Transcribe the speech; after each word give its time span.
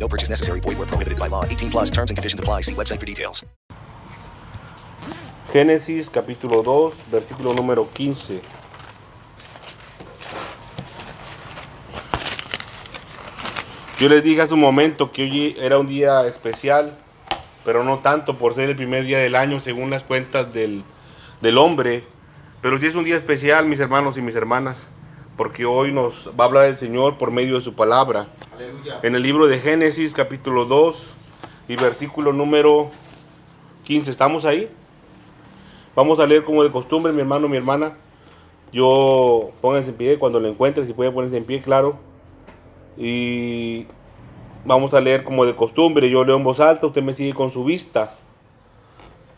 No 0.00 0.08
purchase 0.08 0.30
necessary. 0.30 0.60
Void 0.60 0.78
where 0.78 0.86
prohibited 0.86 1.18
by 1.18 1.28
law. 1.28 1.44
18 1.44 1.70
plus 1.70 1.90
terms 1.90 2.10
and 2.10 2.16
conditions 2.16 2.40
apply. 2.40 2.62
See 2.62 2.74
website 2.74 2.98
for 2.98 3.06
details. 3.06 3.44
Génesis 5.52 6.08
capítulo 6.08 6.62
2, 6.62 6.94
versículo 7.10 7.52
número 7.54 7.88
15. 7.92 8.40
Yo 13.98 14.08
les 14.08 14.22
dije 14.22 14.40
hace 14.40 14.54
un 14.54 14.60
momento 14.60 15.12
que 15.12 15.24
hoy 15.24 15.56
era 15.60 15.78
un 15.78 15.86
día 15.86 16.26
especial, 16.26 16.96
pero 17.66 17.84
no 17.84 17.98
tanto 17.98 18.38
por 18.38 18.54
ser 18.54 18.70
el 18.70 18.76
primer 18.76 19.04
día 19.04 19.18
del 19.18 19.34
año 19.34 19.60
según 19.60 19.90
las 19.90 20.04
cuentas 20.04 20.54
del, 20.54 20.84
del 21.42 21.58
hombre, 21.58 22.04
pero 22.62 22.78
sí 22.78 22.86
es 22.86 22.94
un 22.94 23.04
día 23.04 23.16
especial, 23.16 23.66
mis 23.66 23.78
hermanos 23.78 24.16
y 24.16 24.22
mis 24.22 24.36
hermanas, 24.36 24.88
porque 25.40 25.64
hoy 25.64 25.90
nos 25.90 26.28
va 26.38 26.44
a 26.44 26.48
hablar 26.48 26.66
el 26.66 26.76
Señor 26.76 27.16
por 27.16 27.30
medio 27.30 27.54
de 27.54 27.62
su 27.62 27.72
palabra. 27.72 28.28
En 29.02 29.14
el 29.14 29.22
libro 29.22 29.46
de 29.46 29.58
Génesis 29.58 30.12
capítulo 30.12 30.66
2 30.66 31.14
y 31.66 31.76
versículo 31.76 32.34
número 32.34 32.90
15, 33.84 34.10
¿estamos 34.10 34.44
ahí? 34.44 34.68
Vamos 35.96 36.20
a 36.20 36.26
leer 36.26 36.44
como 36.44 36.62
de 36.62 36.70
costumbre, 36.70 37.10
mi 37.10 37.20
hermano, 37.20 37.48
mi 37.48 37.56
hermana. 37.56 37.96
Yo 38.70 39.48
pónganse 39.62 39.92
en 39.92 39.96
pie 39.96 40.18
cuando 40.18 40.40
lo 40.40 40.46
encuentre, 40.46 40.84
si 40.84 40.92
puede 40.92 41.10
ponerse 41.10 41.38
en 41.38 41.44
pie, 41.46 41.62
claro. 41.62 41.98
Y 42.98 43.86
vamos 44.66 44.92
a 44.92 45.00
leer 45.00 45.24
como 45.24 45.46
de 45.46 45.56
costumbre. 45.56 46.10
Yo 46.10 46.22
leo 46.22 46.36
en 46.36 46.44
voz 46.44 46.60
alta, 46.60 46.86
usted 46.86 47.02
me 47.02 47.14
sigue 47.14 47.32
con 47.32 47.48
su 47.48 47.64
vista. 47.64 48.14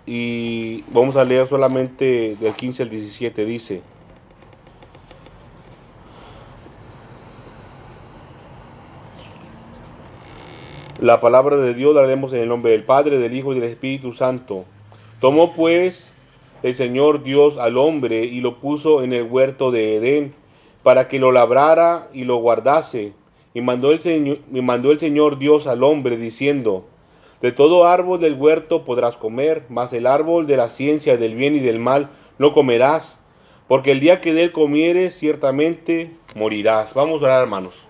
Y 0.04 0.82
vamos 0.88 1.14
a 1.14 1.22
leer 1.22 1.46
solamente 1.46 2.34
del 2.40 2.54
15 2.54 2.82
al 2.82 2.90
17. 2.90 3.44
Dice. 3.44 3.91
La 11.02 11.18
palabra 11.18 11.56
de 11.56 11.74
Dios 11.74 11.96
la 11.96 12.06
leemos 12.06 12.32
en 12.32 12.42
el 12.42 12.48
nombre 12.48 12.70
del 12.70 12.84
Padre, 12.84 13.18
del 13.18 13.34
Hijo 13.34 13.50
y 13.50 13.58
del 13.58 13.68
Espíritu 13.68 14.12
Santo. 14.12 14.66
Tomó 15.20 15.52
pues 15.52 16.14
el 16.62 16.76
Señor 16.76 17.24
Dios 17.24 17.58
al 17.58 17.76
hombre 17.76 18.24
y 18.24 18.40
lo 18.40 18.60
puso 18.60 19.02
en 19.02 19.12
el 19.12 19.24
huerto 19.24 19.72
de 19.72 19.96
Edén 19.96 20.32
para 20.84 21.08
que 21.08 21.18
lo 21.18 21.32
labrara 21.32 22.08
y 22.12 22.22
lo 22.22 22.36
guardase. 22.36 23.14
Y 23.52 23.62
mandó 23.62 23.90
el 23.90 23.98
Señor, 23.98 24.38
mandó 24.52 24.92
el 24.92 25.00
Señor 25.00 25.40
Dios 25.40 25.66
al 25.66 25.82
hombre 25.82 26.16
diciendo, 26.16 26.86
de 27.40 27.50
todo 27.50 27.84
árbol 27.84 28.20
del 28.20 28.34
huerto 28.34 28.84
podrás 28.84 29.16
comer, 29.16 29.64
mas 29.68 29.92
el 29.92 30.06
árbol 30.06 30.46
de 30.46 30.56
la 30.56 30.68
ciencia 30.68 31.16
del 31.16 31.34
bien 31.34 31.56
y 31.56 31.58
del 31.58 31.80
mal 31.80 32.10
no 32.38 32.52
comerás, 32.52 33.18
porque 33.66 33.90
el 33.90 33.98
día 33.98 34.20
que 34.20 34.34
de 34.34 34.44
él 34.44 34.52
comieres 34.52 35.18
ciertamente 35.18 36.12
morirás. 36.36 36.94
Vamos 36.94 37.22
a 37.22 37.24
orar, 37.24 37.42
hermanos. 37.42 37.88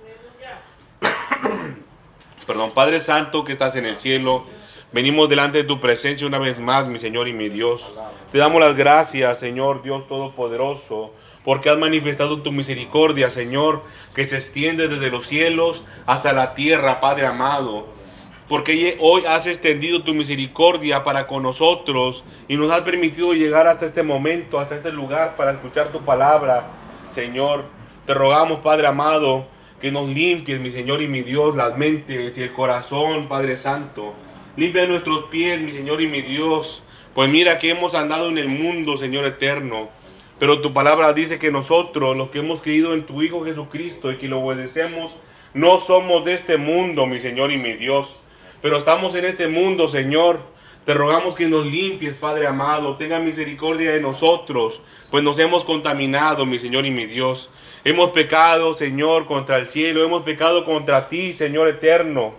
Padre 2.75 3.01
Santo 3.01 3.45
que 3.45 3.53
estás 3.53 3.77
en 3.77 3.87
el 3.87 3.99
cielo, 3.99 4.45
venimos 4.93 5.29
delante 5.29 5.59
de 5.59 5.65
tu 5.65 5.81
presencia 5.81 6.27
una 6.27 6.39
vez 6.39 6.59
más, 6.59 6.87
mi 6.87 6.99
Señor 6.99 7.27
y 7.29 7.33
mi 7.33 7.49
Dios. 7.49 7.95
Te 8.31 8.39
damos 8.39 8.61
las 8.61 8.77
gracias, 8.77 9.39
Señor 9.39 9.83
Dios 9.83 10.07
Todopoderoso, 10.07 11.13
porque 11.45 11.71
has 11.71 11.79
manifestado 11.79 12.43
tu 12.43 12.53
misericordia, 12.53 13.31
Señor, 13.31 13.83
que 14.15 14.27
se 14.27 14.37
extiende 14.37 14.89
desde 14.89 15.11
los 15.11 15.27
cielos 15.27 15.85
hasta 16.07 16.33
la 16.33 16.55
tierra, 16.55 17.01
Padre 17.01 17.27
amado. 17.27 17.87
Porque 18.49 18.99
hoy 19.01 19.25
has 19.25 19.47
extendido 19.47 20.03
tu 20.03 20.13
misericordia 20.13 21.05
para 21.05 21.27
con 21.27 21.43
nosotros 21.43 22.23
y 22.49 22.57
nos 22.57 22.71
has 22.71 22.83
permitido 22.83 23.33
llegar 23.33 23.67
hasta 23.67 23.87
este 23.87 24.03
momento, 24.03 24.61
hasta 24.61 24.75
este 24.75 24.93
lugar, 24.93 25.37
para 25.37 25.53
escuchar 25.53 25.89
tu 25.91 26.03
palabra, 26.03 26.67
Señor. 27.11 27.65
Te 28.05 28.13
rogamos, 28.13 28.61
Padre 28.61 28.89
amado, 28.89 29.47
que 29.83 29.91
nos 29.91 30.09
limpies, 30.09 30.61
mi 30.61 30.71
Señor 30.71 31.03
y 31.03 31.09
mi 31.09 31.23
Dios, 31.23 31.57
las 31.57 31.77
mentes 31.77 32.39
y 32.39 32.43
el 32.43 32.53
corazón, 32.53 33.27
Padre 33.27 33.57
Santo. 33.57 34.15
Limpia 34.57 34.87
nuestros 34.87 35.25
pies, 35.25 35.61
mi 35.61 35.73
Señor 35.73 36.01
y 36.01 36.07
mi 36.07 36.23
Dios. 36.23 36.85
Pues 37.17 37.29
mira 37.29 37.59
que 37.59 37.71
hemos 37.71 37.97
andado 37.97 38.31
en 38.31 38.39
el 38.39 38.49
mundo, 38.49 38.97
Señor 38.97 39.25
eterno. 39.25 39.89
Pero 40.39 40.61
tu 40.61 40.73
palabra 40.73 41.13
dice 41.13 41.41
que 41.41 41.51
nosotros, 41.51 42.17
los 42.17 42.31
que 42.31 42.39
hemos 42.39 42.63
creído 42.63 42.95
en 42.95 43.03
tu 43.03 43.23
Hijo 43.23 43.45
Jesucristo 43.45 44.13
y 44.13 44.19
que 44.19 44.29
lo 44.29 44.41
obedecemos, 44.41 45.17
no 45.53 45.81
somos 45.81 46.25
de 46.25 46.35
este 46.35 46.59
mundo, 46.59 47.07
mi 47.07 47.19
Señor 47.19 47.51
y 47.51 47.59
mi 47.59 47.73
Dios. 47.73 48.23
Pero 48.61 48.77
estamos 48.77 49.17
en 49.17 49.25
este 49.25 49.49
mundo, 49.49 49.89
Señor. 49.89 50.39
Te 50.85 50.95
rogamos 50.95 51.35
que 51.35 51.49
nos 51.49 51.67
limpies, 51.67 52.15
Padre 52.15 52.47
amado. 52.47 52.95
Tenga 52.95 53.19
misericordia 53.19 53.91
de 53.91 54.01
nosotros, 54.01 54.81
pues 55.11 55.25
nos 55.25 55.41
hemos 55.41 55.65
contaminado, 55.65 56.47
mi 56.47 56.61
Señor 56.61 56.87
y 56.87 56.93
mi 56.93 57.07
Dios. 57.07 57.51
Hemos 57.85 58.11
pecado, 58.11 58.77
Señor, 58.77 59.27
contra 59.27 59.59
el 59.59 59.67
cielo. 59.69 60.05
Hemos 60.05 60.23
pecado 60.23 60.65
contra 60.65 61.09
ti, 61.09 61.33
Señor 61.33 61.67
eterno. 61.67 62.35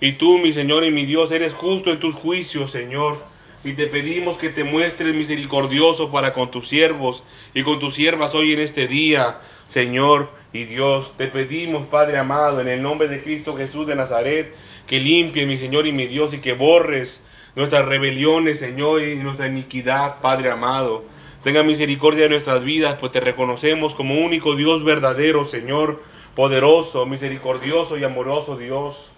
Y 0.00 0.12
tú, 0.12 0.38
mi 0.38 0.52
Señor 0.52 0.84
y 0.84 0.90
mi 0.90 1.06
Dios, 1.06 1.32
eres 1.32 1.54
justo 1.54 1.90
en 1.90 1.98
tus 1.98 2.14
juicios, 2.14 2.70
Señor. 2.70 3.16
Y 3.64 3.72
te 3.72 3.86
pedimos 3.86 4.36
que 4.36 4.50
te 4.50 4.64
muestres 4.64 5.14
misericordioso 5.14 6.10
para 6.12 6.34
con 6.34 6.50
tus 6.50 6.68
siervos 6.68 7.22
y 7.54 7.62
con 7.62 7.78
tus 7.78 7.94
siervas 7.94 8.34
hoy 8.34 8.52
en 8.52 8.60
este 8.60 8.86
día, 8.86 9.40
Señor 9.66 10.30
y 10.52 10.64
Dios. 10.64 11.14
Te 11.16 11.28
pedimos, 11.28 11.86
Padre 11.86 12.18
amado, 12.18 12.60
en 12.60 12.68
el 12.68 12.82
nombre 12.82 13.08
de 13.08 13.22
Cristo 13.22 13.56
Jesús 13.56 13.86
de 13.86 13.94
Nazaret, 13.94 14.54
que 14.86 15.00
limpies, 15.00 15.46
mi 15.46 15.56
Señor 15.56 15.86
y 15.86 15.92
mi 15.92 16.06
Dios, 16.06 16.34
y 16.34 16.38
que 16.38 16.52
borres 16.52 17.22
nuestras 17.54 17.86
rebeliones, 17.86 18.58
Señor, 18.58 19.02
y 19.02 19.16
nuestra 19.16 19.46
iniquidad, 19.46 20.20
Padre 20.20 20.50
amado. 20.50 21.04
Tenga 21.42 21.62
misericordia 21.62 22.24
de 22.24 22.28
nuestras 22.28 22.62
vidas, 22.62 22.96
pues 23.00 23.12
te 23.12 23.20
reconocemos 23.20 23.94
como 23.94 24.14
único 24.14 24.56
Dios 24.56 24.84
verdadero, 24.84 25.46
Señor, 25.46 26.02
poderoso, 26.34 27.06
misericordioso 27.06 27.96
y 27.96 28.04
amoroso 28.04 28.58
Dios. 28.58 29.10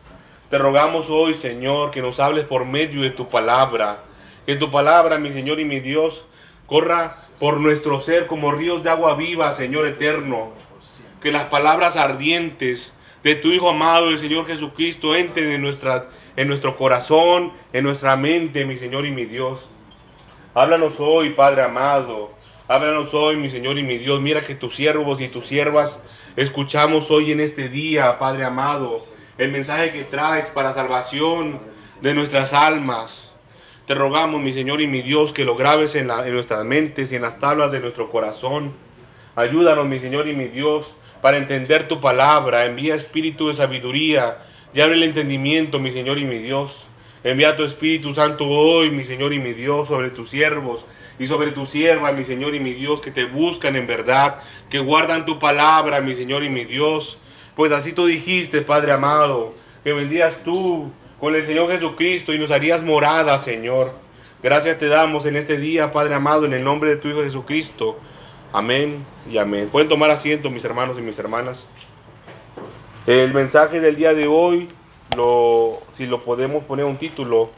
Te 0.49 0.56
rogamos 0.56 1.10
hoy, 1.10 1.34
Señor, 1.34 1.91
que 1.91 2.00
nos 2.00 2.21
hables 2.21 2.44
por 2.44 2.65
medio 2.65 3.03
de 3.03 3.10
tu 3.10 3.28
palabra. 3.28 4.05
Que 4.47 4.55
tu 4.55 4.71
palabra, 4.71 5.19
mi 5.19 5.33
Señor 5.33 5.59
y 5.59 5.65
mi 5.65 5.81
Dios, 5.81 6.27
corra 6.66 7.12
por 7.41 7.59
nuestro 7.59 7.99
ser 7.99 8.28
como 8.28 8.53
ríos 8.53 8.84
de 8.84 8.91
agua 8.91 9.16
viva, 9.16 9.53
Señor 9.53 9.84
eterno. 9.84 10.53
Que 11.21 11.33
las 11.33 11.47
palabras 11.47 11.97
ardientes 11.97 12.94
de 13.25 13.34
tu 13.34 13.49
Hijo 13.49 13.71
amado, 13.71 14.10
el 14.10 14.21
Señor 14.21 14.47
Jesucristo, 14.47 15.16
entren 15.16 15.50
en, 15.50 15.60
nuestra, 15.60 16.09
en 16.37 16.47
nuestro 16.47 16.77
corazón, 16.77 17.53
en 17.72 17.83
nuestra 17.83 18.16
mente, 18.16 18.65
mi 18.65 18.77
Señor 18.77 19.06
y 19.06 19.10
mi 19.10 19.25
Dios. 19.25 19.69
Háblanos 20.55 21.01
hoy, 21.01 21.31
Padre 21.31 21.63
amado. 21.63 22.31
Háblanos 22.69 23.15
hoy, 23.15 23.37
mi 23.37 23.49
Señor 23.49 23.79
y 23.79 23.83
mi 23.83 23.97
Dios. 23.97 24.21
Mira 24.21 24.43
que 24.43 24.55
tus 24.55 24.77
siervos 24.77 25.23
y 25.23 25.29
tus 25.29 25.47
siervas 25.47 26.03
escuchamos 26.37 27.11
hoy 27.11 27.33
en 27.33 27.41
este 27.41 27.71
día, 27.71 28.19
Padre 28.19 28.45
amado, 28.45 28.99
el 29.39 29.51
mensaje 29.51 29.93
que 29.93 30.05
traes 30.05 30.45
para 30.49 30.75
salvación 30.75 31.59
de 32.03 32.13
nuestras 32.13 32.53
almas. 32.53 33.33
Te 33.87 33.95
rogamos, 33.95 34.43
mi 34.43 34.53
Señor 34.53 34.83
y 34.83 34.87
mi 34.87 35.01
Dios, 35.01 35.33
que 35.33 35.47
lo 35.47 35.57
grabes 35.57 35.95
en, 35.95 36.11
en 36.11 36.35
nuestras 36.35 36.67
mentes 36.67 37.13
y 37.13 37.17
en 37.17 37.23
las 37.23 37.39
tablas 37.39 37.73
de 37.73 37.81
nuestro 37.81 38.11
corazón. 38.11 38.75
Ayúdanos, 39.37 39.87
mi 39.87 40.01
Señor 40.01 40.29
y 40.29 40.34
mi 40.34 40.49
Dios, 40.49 40.95
para 41.23 41.39
entender 41.39 41.89
tu 41.89 42.03
palabra. 42.03 42.67
Envía 42.67 42.95
espíritu 42.95 43.49
de 43.49 43.55
sabiduría 43.55 44.43
y 44.75 44.83
abre 44.83 44.97
el 44.97 45.03
entendimiento, 45.05 45.79
mi 45.79 45.93
Señor 45.93 46.19
y 46.19 46.27
mi 46.27 46.37
Dios. 46.37 46.89
Envía 47.25 47.56
tu 47.56 47.62
Espíritu 47.62 48.12
Santo 48.15 48.47
hoy, 48.47 48.91
mi 48.91 49.05
Señor 49.05 49.33
y 49.33 49.38
mi 49.38 49.53
Dios, 49.53 49.89
sobre 49.89 50.10
tus 50.10 50.30
siervos 50.30 50.84
y 51.19 51.27
sobre 51.28 51.53
tu 51.53 51.66
sierva, 51.66 52.10
mi 52.10 52.24
Señor 52.24 52.54
y 52.54 52.60
mi 52.60 52.72
Dios, 52.72 53.01
que 53.01 53.13
te 53.13 53.27
buscan 53.27 53.77
en 53.77 53.86
verdad, 53.86 54.39
que 54.69 54.80
guardan 54.80 55.24
tu 55.24 55.39
palabra, 55.39 56.01
mi 56.01 56.15
Señor 56.15 56.42
y 56.42 56.51
mi 56.51 56.65
Dios. 56.65 57.19
Pues 57.54 57.71
así 57.71 57.92
tú 57.92 58.07
dijiste, 58.07 58.63
Padre 58.63 58.92
amado, 58.92 59.54
que 59.84 59.92
vendrías 59.92 60.39
tú 60.45 60.91
con 61.21 61.36
el 61.36 61.45
Señor 61.45 61.71
Jesucristo 61.71 62.33
y 62.33 62.39
nos 62.41 62.51
harías 62.51 62.83
morada, 62.83 63.39
Señor. 63.39 63.92
Gracias 64.42 64.78
te 64.78 64.89
damos 64.89 65.24
en 65.24 65.36
este 65.36 65.59
día, 65.59 65.92
Padre 65.92 66.15
amado, 66.15 66.45
en 66.47 66.53
el 66.53 66.65
nombre 66.65 66.91
de 66.91 66.97
tu 66.97 67.07
Hijo 67.07 67.22
Jesucristo. 67.22 68.01
Amén 68.53 69.04
y 69.30 69.39
amén. 69.39 69.69
Pueden 69.71 69.89
tomar 69.89 70.10
asiento, 70.10 70.51
mis 70.51 70.65
hermanos 70.65 70.98
y 70.98 71.03
mis 71.03 71.19
hermanas. 71.21 71.66
El 73.07 73.33
mensaje 73.33 73.80
del 73.80 73.95
día 73.95 74.15
de 74.15 74.27
hoy, 74.27 74.69
lo, 75.16 75.81
si 75.93 76.07
lo 76.07 76.22
podemos 76.22 76.65
poner 76.65 76.84
un 76.84 76.97
título, 76.97 77.51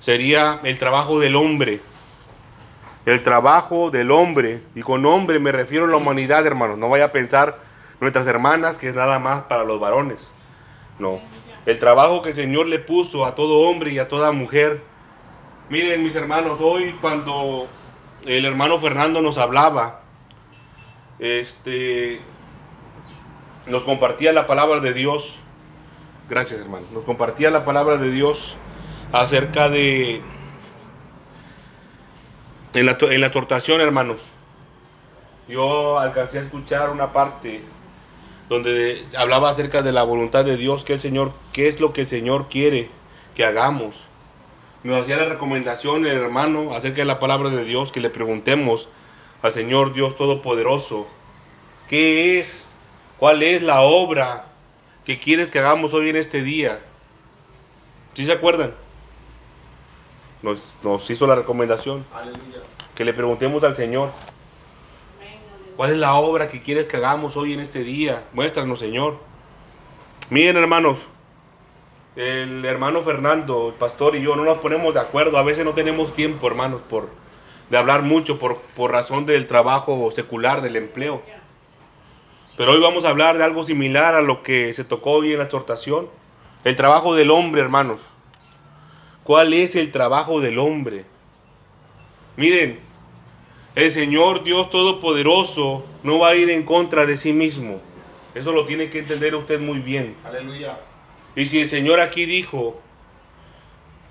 sería 0.00 0.60
el 0.64 0.78
trabajo 0.78 1.20
del 1.20 1.36
hombre. 1.36 1.80
El 3.06 3.22
trabajo 3.22 3.90
del 3.90 4.10
hombre. 4.10 4.62
Y 4.74 4.82
con 4.82 5.06
hombre 5.06 5.38
me 5.38 5.52
refiero 5.52 5.84
a 5.86 5.88
la 5.88 5.96
humanidad, 5.96 6.46
hermanos. 6.46 6.78
No 6.78 6.88
vaya 6.88 7.06
a 7.06 7.12
pensar 7.12 7.58
nuestras 8.00 8.26
hermanas 8.26 8.78
que 8.78 8.88
es 8.88 8.94
nada 8.94 9.18
más 9.18 9.42
para 9.42 9.64
los 9.64 9.80
varones. 9.80 10.30
No. 10.98 11.20
El 11.66 11.78
trabajo 11.78 12.22
que 12.22 12.30
el 12.30 12.36
Señor 12.36 12.66
le 12.66 12.78
puso 12.78 13.24
a 13.24 13.34
todo 13.34 13.68
hombre 13.68 13.92
y 13.92 13.98
a 13.98 14.08
toda 14.08 14.32
mujer 14.32 14.82
Miren, 15.70 16.02
mis 16.02 16.16
hermanos, 16.16 16.60
hoy 16.62 16.96
cuando 16.98 17.68
el 18.24 18.46
hermano 18.46 18.78
Fernando 18.78 19.20
nos 19.20 19.36
hablaba, 19.36 20.00
este, 21.18 22.22
nos 23.66 23.82
compartía 23.82 24.32
la 24.32 24.46
palabra 24.46 24.80
de 24.80 24.94
Dios. 24.94 25.38
Gracias, 26.28 26.60
hermano. 26.60 26.86
Nos 26.92 27.04
compartía 27.04 27.50
la 27.50 27.64
palabra 27.64 27.96
de 27.96 28.10
Dios 28.10 28.56
acerca 29.12 29.68
de 29.68 30.20
en 32.74 32.86
la, 32.86 32.98
en 33.00 33.80
hermanos. 33.80 34.20
Yo 35.48 35.98
alcancé 35.98 36.38
a 36.38 36.42
escuchar 36.42 36.90
una 36.90 37.12
parte 37.12 37.62
donde 38.50 39.04
hablaba 39.16 39.50
acerca 39.50 39.80
de 39.80 39.92
la 39.92 40.02
voluntad 40.02 40.44
de 40.44 40.56
Dios, 40.56 40.84
que 40.84 40.92
el 40.92 41.00
Señor, 41.00 41.32
qué 41.52 41.68
es 41.68 41.80
lo 41.80 41.92
que 41.92 42.02
el 42.02 42.08
Señor 42.08 42.48
quiere 42.48 42.90
que 43.34 43.46
hagamos. 43.46 43.96
Nos 44.84 45.02
hacía 45.02 45.16
la 45.16 45.24
recomendación 45.24 46.06
el 46.06 46.18
hermano 46.18 46.74
acerca 46.74 46.98
de 46.98 47.06
la 47.06 47.18
palabra 47.18 47.50
de 47.50 47.64
Dios, 47.64 47.90
que 47.90 48.00
le 48.00 48.10
preguntemos 48.10 48.88
al 49.42 49.52
Señor 49.52 49.94
Dios 49.94 50.16
Todopoderoso, 50.16 51.06
¿qué 51.88 52.38
es? 52.38 52.66
¿Cuál 53.18 53.42
es 53.42 53.62
la 53.62 53.80
obra 53.80 54.47
que 55.08 55.18
quieres 55.18 55.50
que 55.50 55.58
hagamos 55.58 55.94
hoy 55.94 56.10
en 56.10 56.16
este 56.16 56.42
día? 56.42 56.80
¿Sí 58.12 58.26
se 58.26 58.32
acuerdan? 58.32 58.74
Nos, 60.42 60.74
nos 60.82 61.08
hizo 61.08 61.26
la 61.26 61.34
recomendación. 61.34 62.04
Que 62.94 63.06
le 63.06 63.14
preguntemos 63.14 63.64
al 63.64 63.74
Señor. 63.74 64.10
¿Cuál 65.78 65.92
es 65.92 65.96
la 65.96 66.12
obra 66.16 66.48
que 66.48 66.62
quieres 66.62 66.88
que 66.88 66.98
hagamos 66.98 67.38
hoy 67.38 67.54
en 67.54 67.60
este 67.60 67.84
día? 67.84 68.22
Muéstranos, 68.34 68.80
Señor. 68.80 69.16
Miren, 70.28 70.58
hermanos, 70.58 71.08
el 72.14 72.62
hermano 72.66 73.00
Fernando, 73.00 73.68
el 73.68 73.74
pastor 73.76 74.14
y 74.14 74.20
yo 74.20 74.36
no 74.36 74.44
nos 74.44 74.58
ponemos 74.58 74.92
de 74.92 75.00
acuerdo. 75.00 75.38
A 75.38 75.42
veces 75.42 75.64
no 75.64 75.72
tenemos 75.72 76.12
tiempo, 76.12 76.48
hermanos, 76.48 76.82
por 76.82 77.08
de 77.70 77.78
hablar 77.78 78.02
mucho 78.02 78.38
por, 78.38 78.58
por 78.76 78.92
razón 78.92 79.24
del 79.24 79.46
trabajo 79.46 80.10
secular, 80.10 80.60
del 80.60 80.76
empleo. 80.76 81.22
Pero 82.58 82.72
hoy 82.72 82.80
vamos 82.80 83.04
a 83.04 83.10
hablar 83.10 83.38
de 83.38 83.44
algo 83.44 83.62
similar 83.62 84.16
a 84.16 84.20
lo 84.20 84.42
que 84.42 84.74
se 84.74 84.82
tocó 84.82 85.12
hoy 85.12 85.30
en 85.30 85.38
la 85.38 85.44
exhortación. 85.44 86.08
El 86.64 86.74
trabajo 86.74 87.14
del 87.14 87.30
hombre, 87.30 87.62
hermanos. 87.62 88.00
¿Cuál 89.22 89.54
es 89.54 89.76
el 89.76 89.92
trabajo 89.92 90.40
del 90.40 90.58
hombre? 90.58 91.04
Miren, 92.36 92.80
el 93.76 93.92
Señor 93.92 94.42
Dios 94.42 94.70
Todopoderoso 94.70 95.86
no 96.02 96.18
va 96.18 96.30
a 96.30 96.34
ir 96.34 96.50
en 96.50 96.64
contra 96.64 97.06
de 97.06 97.16
sí 97.16 97.32
mismo. 97.32 97.80
Eso 98.34 98.50
lo 98.50 98.64
tiene 98.64 98.90
que 98.90 98.98
entender 98.98 99.36
usted 99.36 99.60
muy 99.60 99.78
bien. 99.78 100.16
Aleluya. 100.24 100.80
Y 101.36 101.46
si 101.46 101.60
el 101.60 101.68
Señor 101.68 102.00
aquí 102.00 102.26
dijo, 102.26 102.80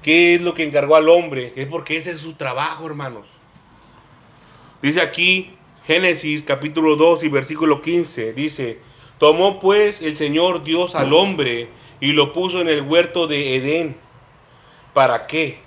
¿qué 0.01 0.35
es 0.35 0.41
lo 0.41 0.53
que 0.53 0.63
encargó 0.63 0.95
al 0.95 1.09
hombre? 1.09 1.51
Es 1.57 1.67
porque 1.67 1.97
ese 1.97 2.11
es 2.11 2.19
su 2.19 2.35
trabajo, 2.35 2.87
hermanos. 2.87 3.27
Dice 4.81 5.01
aquí 5.01 5.56
Génesis 5.87 6.43
capítulo 6.43 6.97
2 6.97 7.23
y 7.23 7.29
versículo 7.29 7.81
15, 7.81 8.33
dice, 8.33 8.79
tomó 9.17 9.59
pues 9.59 10.01
el 10.01 10.17
Señor 10.17 10.63
Dios 10.63 10.95
al 10.95 11.13
hombre 11.13 11.69
y 12.01 12.11
lo 12.11 12.33
puso 12.33 12.61
en 12.61 12.67
el 12.67 12.81
huerto 12.81 13.25
de 13.25 13.55
Edén. 13.55 13.95
¿Para 14.93 15.25
qué? 15.27 15.65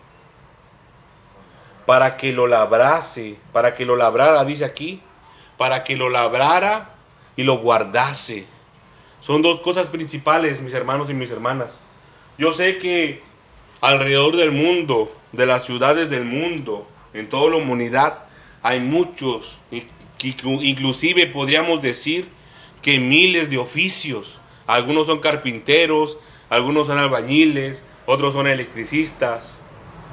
para 1.90 2.17
que 2.17 2.32
lo 2.32 2.46
labrase, 2.46 3.34
para 3.52 3.75
que 3.75 3.84
lo 3.84 3.96
labrara, 3.96 4.44
dice 4.44 4.64
aquí, 4.64 5.00
para 5.56 5.82
que 5.82 5.96
lo 5.96 6.08
labrara 6.08 6.94
y 7.34 7.43
lo 7.43 7.58
guardase. 7.58 8.46
Son 9.19 9.43
dos 9.43 9.61
cosas 9.61 9.88
principales, 9.88 10.61
mis 10.61 10.72
hermanos 10.72 11.11
y 11.11 11.14
mis 11.14 11.32
hermanas. 11.32 11.76
Yo 12.38 12.52
sé 12.52 12.78
que 12.78 13.22
alrededor 13.81 14.37
del 14.37 14.52
mundo, 14.52 15.12
de 15.32 15.46
las 15.46 15.64
ciudades 15.64 16.08
del 16.11 16.26
mundo, 16.26 16.87
en 17.12 17.28
toda 17.28 17.50
la 17.50 17.56
humanidad, 17.56 18.20
hay 18.62 18.78
muchos, 18.78 19.58
inclusive 20.22 21.26
podríamos 21.26 21.81
decir 21.81 22.28
que 22.82 22.99
miles 22.99 23.50
de 23.50 23.58
oficios. 23.58 24.40
Algunos 24.67 25.06
son 25.06 25.20
carpinteros, 25.20 26.19
algunos 26.49 26.87
son 26.87 26.99
albañiles, 26.99 27.84
otros 28.06 28.34
son 28.34 28.46
electricistas, 28.46 29.52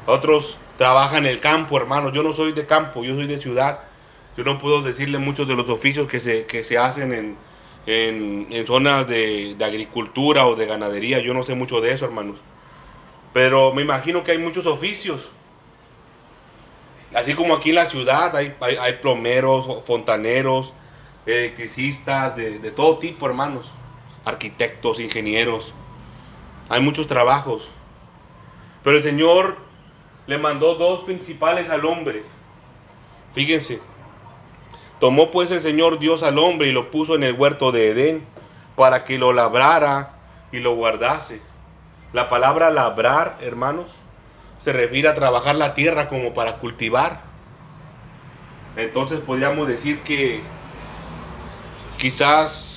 otros 0.06 0.58
trabaja 0.78 1.18
en 1.18 1.26
el 1.26 1.40
campo, 1.40 1.78
hermano. 1.78 2.12
Yo 2.12 2.24
no 2.24 2.34
soy 2.34 2.54
de 2.54 2.66
campo, 2.66 3.04
yo 3.04 3.16
soy 3.16 3.28
de 3.28 3.38
ciudad. 3.38 3.80
Yo 4.38 4.44
no 4.44 4.58
puedo 4.60 4.82
decirle 4.82 5.18
muchos 5.18 5.48
de 5.48 5.56
los 5.56 5.68
oficios 5.70 6.08
que 6.08 6.20
se, 6.20 6.46
que 6.46 6.64
se 6.64 6.78
hacen 6.78 7.12
en, 7.12 7.38
en, 7.88 8.68
zonas 8.68 9.08
de, 9.08 9.56
agricultura 9.60 10.46
o 10.46 10.56
de 10.56 10.68
ganadería. 10.68 11.20
Yo 11.20 11.34
no 11.34 11.44
sé 11.44 11.56
mucho 11.56 11.82
de 11.82 11.92
eso, 11.92 12.06
hermanos. 12.06 12.38
Pero 13.34 13.74
me 13.74 13.82
imagino 13.82 14.24
que 14.24 14.32
hay 14.32 14.38
muchos 14.38 14.66
oficios. 14.68 15.32
Así 17.14 17.34
como 17.34 17.56
aquí 17.56 17.70
en 17.70 17.76
la 17.76 17.86
ciudad 17.86 18.36
hay, 18.36 18.54
hay, 18.60 18.94
plomeros, 18.94 19.84
fontaneros, 19.86 20.74
electricistas, 21.26 22.36
de, 22.36 22.60
de 22.60 22.72
todo 22.72 22.98
tipo, 22.98 23.26
hermanos. 23.26 23.72
Arquitectos, 24.26 25.00
ingenieros. 25.00 25.74
Hay 26.70 26.82
muchos 26.82 27.08
trabajos. 27.08 27.70
Pero 28.84 28.98
el 28.98 29.04
Señor 29.04 29.58
le 30.28 30.38
mandó 30.38 30.76
dos 30.76 31.02
principales 31.02 31.70
al 31.70 31.86
hombre. 31.86 32.24
Fíjense, 33.34 33.80
tomó 35.00 35.32
pues 35.32 35.52
el 35.52 35.62
Señor 35.62 36.00
Dios 36.00 36.24
al 36.24 36.38
hombre 36.38 36.68
y 36.68 36.72
lo 36.72 36.92
puso 36.92 37.16
en 37.16 37.24
el 37.24 37.34
huerto 37.34 37.72
de 37.72 37.90
Edén 37.90 38.26
para 38.76 39.04
que 39.04 39.18
lo 39.18 39.32
labrara 39.32 40.18
y 40.52 40.60
lo 40.60 40.76
guardase. 40.76 41.42
La 42.14 42.28
palabra 42.28 42.70
labrar, 42.70 43.38
hermanos, 43.42 43.88
se 44.60 44.74
refiere 44.74 45.08
a 45.08 45.16
trabajar 45.16 45.56
la 45.56 45.74
tierra 45.74 46.08
como 46.08 46.34
para 46.34 46.58
cultivar. 46.58 47.22
Entonces 48.76 49.20
podríamos 49.20 49.68
decir 49.68 50.02
que 50.02 50.42
quizás 51.98 52.68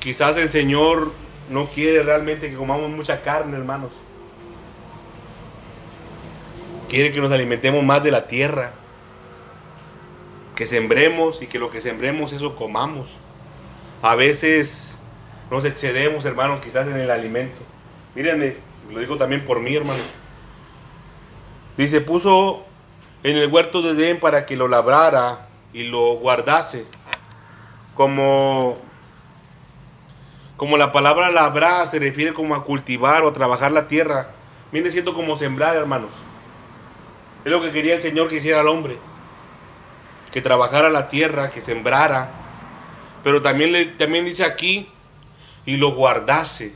quizás 0.00 0.36
el 0.38 0.50
Señor 0.50 1.12
no 1.50 1.66
quiere 1.66 2.02
realmente 2.02 2.50
que 2.50 2.56
comamos 2.56 2.90
mucha 2.90 3.22
carne, 3.22 3.56
hermanos. 3.56 3.90
Quiere 6.88 7.12
que 7.12 7.20
nos 7.20 7.30
alimentemos 7.30 7.84
más 7.84 8.02
de 8.02 8.10
la 8.10 8.26
tierra. 8.26 8.72
Que 10.56 10.66
sembremos 10.66 11.42
y 11.42 11.46
que 11.46 11.58
lo 11.58 11.70
que 11.70 11.80
sembremos 11.80 12.32
eso 12.32 12.56
comamos. 12.56 13.10
A 14.02 14.14
veces 14.14 14.98
nos 15.50 15.64
excedemos, 15.64 16.24
hermanos, 16.24 16.60
quizás 16.60 16.86
en 16.86 16.96
el 16.96 17.10
alimento. 17.10 17.60
Mírenme, 18.14 18.56
lo 18.90 18.98
digo 18.98 19.16
también 19.16 19.44
por 19.44 19.60
mí, 19.60 19.74
hermano. 19.76 20.00
Dice, 21.76 22.00
puso 22.00 22.64
en 23.22 23.36
el 23.36 23.52
huerto 23.52 23.82
de 23.82 23.90
Edén 23.90 24.20
para 24.20 24.46
que 24.46 24.56
lo 24.56 24.68
labrara 24.68 25.46
y 25.72 25.84
lo 25.84 26.14
guardase. 26.14 26.84
Como, 27.94 28.78
como 30.56 30.76
la 30.76 30.92
palabra 30.92 31.30
labrar 31.30 31.86
se 31.86 31.98
refiere 31.98 32.32
como 32.32 32.54
a 32.54 32.64
cultivar 32.64 33.22
o 33.24 33.28
a 33.28 33.32
trabajar 33.32 33.72
la 33.72 33.88
tierra. 33.88 34.30
Viene 34.72 34.90
siendo 34.90 35.14
como 35.14 35.36
sembrar, 35.36 35.76
hermanos. 35.76 36.10
Es 37.44 37.50
lo 37.50 37.60
que 37.60 37.72
quería 37.72 37.94
el 37.94 38.02
Señor 38.02 38.28
que 38.28 38.36
hiciera 38.36 38.60
al 38.60 38.68
hombre. 38.68 38.98
Que 40.32 40.40
trabajara 40.40 40.90
la 40.90 41.08
tierra, 41.08 41.50
que 41.50 41.60
sembrara. 41.60 42.30
Pero 43.24 43.42
también, 43.42 43.72
le, 43.72 43.86
también 43.86 44.24
dice 44.24 44.44
aquí, 44.44 44.88
y 45.66 45.76
lo 45.76 45.92
guardase. 45.92 46.74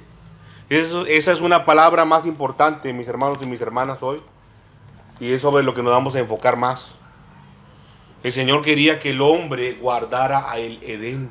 Esa 0.68 1.32
es 1.32 1.40
una 1.40 1.64
palabra 1.64 2.04
más 2.04 2.26
importante, 2.26 2.92
mis 2.92 3.08
hermanos 3.08 3.38
y 3.40 3.46
mis 3.46 3.60
hermanas, 3.60 4.02
hoy. 4.02 4.20
Y 5.24 5.32
es 5.32 5.40
sobre 5.40 5.64
lo 5.64 5.72
que 5.72 5.82
nos 5.82 5.90
vamos 5.90 6.14
a 6.16 6.18
enfocar 6.18 6.58
más. 6.58 6.92
El 8.22 8.30
Señor 8.30 8.60
quería 8.60 8.98
que 8.98 9.08
el 9.08 9.22
hombre 9.22 9.72
guardara 9.72 10.50
a 10.52 10.58
el 10.58 10.78
Edén. 10.82 11.30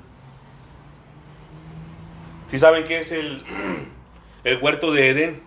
¿Sí 2.49 2.57
saben 2.57 2.85
qué 2.85 3.01
es 3.01 3.11
el, 3.11 3.45
el 4.45 4.57
huerto 4.63 4.91
de 4.91 5.09
Edén? 5.09 5.43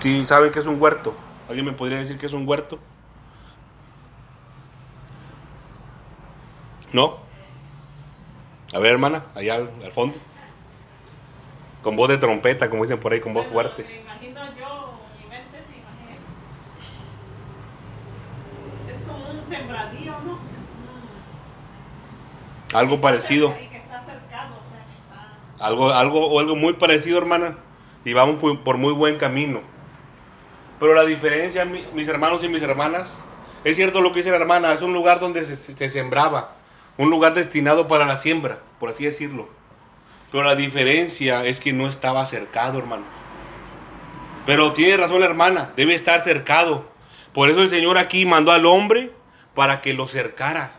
Si 0.00 0.24
saben 0.24 0.50
que 0.50 0.58
es 0.58 0.66
un 0.66 0.82
huerto. 0.82 1.14
¿Alguien 1.48 1.66
me 1.66 1.72
podría 1.72 1.98
decir 1.98 2.18
que 2.18 2.26
es 2.26 2.32
un 2.32 2.48
huerto? 2.48 2.80
¿No? 6.92 7.18
A 8.74 8.80
ver, 8.80 8.90
hermana, 8.90 9.24
allá 9.36 9.54
al, 9.54 9.92
fondo. 9.92 10.18
Con 11.84 11.94
voz 11.94 12.08
de 12.08 12.18
trompeta, 12.18 12.68
como 12.68 12.82
dicen 12.82 12.98
por 12.98 13.12
ahí, 13.12 13.20
con 13.20 13.32
voz 13.32 13.46
fuerte. 13.46 13.84
Me 13.84 14.00
imagino 14.00 14.40
yo, 14.58 14.98
mi 15.20 15.28
mente 15.28 15.58
se 15.64 15.78
imagina 15.78 16.16
es, 18.90 18.96
es 18.96 19.02
como 19.06 19.30
un 19.30 19.44
sembradío, 19.46 20.14
¿no? 20.24 20.38
Algo 22.76 23.00
parecido. 23.00 23.54
Que 23.54 23.76
está 23.76 24.00
cercado, 24.00 24.56
o 24.60 24.64
sea, 24.68 24.84
que 24.84 24.94
está... 24.98 25.64
Algo, 25.64 25.92
algo, 25.92 26.40
algo 26.40 26.56
muy 26.56 26.72
parecido, 26.72 27.18
hermana 27.18 27.58
y 28.04 28.12
vamos 28.12 28.40
por 28.58 28.76
muy 28.76 28.92
buen 28.92 29.16
camino. 29.16 29.60
Pero 30.78 30.94
la 30.94 31.04
diferencia, 31.04 31.64
mis 31.64 32.08
hermanos 32.08 32.44
y 32.44 32.48
mis 32.48 32.62
hermanas, 32.62 33.16
es 33.64 33.76
cierto 33.76 34.00
lo 34.00 34.12
que 34.12 34.18
dice 34.18 34.30
la 34.30 34.36
hermana, 34.36 34.72
es 34.72 34.82
un 34.82 34.92
lugar 34.92 35.20
donde 35.20 35.44
se, 35.44 35.88
sembraba, 35.88 36.52
un 36.98 37.10
lugar 37.10 37.34
destinado 37.34 37.88
para 37.88 38.04
la 38.04 38.16
siembra, 38.16 38.58
por 38.78 38.90
así 38.90 39.04
decirlo. 39.04 39.48
Pero 40.34 40.46
la 40.46 40.56
diferencia 40.56 41.44
es 41.44 41.60
que 41.60 41.72
no 41.72 41.86
estaba 41.86 42.26
cercado, 42.26 42.80
hermanos. 42.80 43.06
Pero 44.44 44.72
tiene 44.72 44.96
razón 44.96 45.20
la 45.20 45.26
hermana, 45.26 45.70
debe 45.76 45.94
estar 45.94 46.20
cercado. 46.22 46.90
Por 47.32 47.50
eso 47.50 47.62
el 47.62 47.70
Señor 47.70 47.98
aquí 47.98 48.26
mandó 48.26 48.50
al 48.50 48.66
hombre 48.66 49.12
para 49.54 49.80
que 49.80 49.94
lo 49.94 50.08
cercara, 50.08 50.72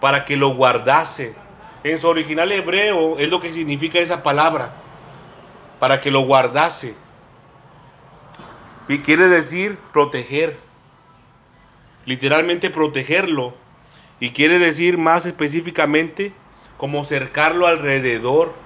para 0.00 0.24
que 0.24 0.36
lo 0.36 0.54
guardase. 0.54 1.34
En 1.82 2.00
su 2.00 2.06
original 2.06 2.52
hebreo 2.52 3.18
es 3.18 3.28
lo 3.28 3.40
que 3.40 3.52
significa 3.52 3.98
esa 3.98 4.22
palabra, 4.22 4.72
para 5.80 6.00
que 6.00 6.12
lo 6.12 6.20
guardase. 6.20 6.94
Y 8.86 8.98
quiere 8.98 9.26
decir 9.26 9.78
proteger, 9.92 10.56
literalmente 12.04 12.70
protegerlo. 12.70 13.52
Y 14.20 14.30
quiere 14.30 14.60
decir 14.60 14.96
más 14.96 15.26
específicamente 15.26 16.32
como 16.76 17.02
cercarlo 17.02 17.66
alrededor 17.66 18.64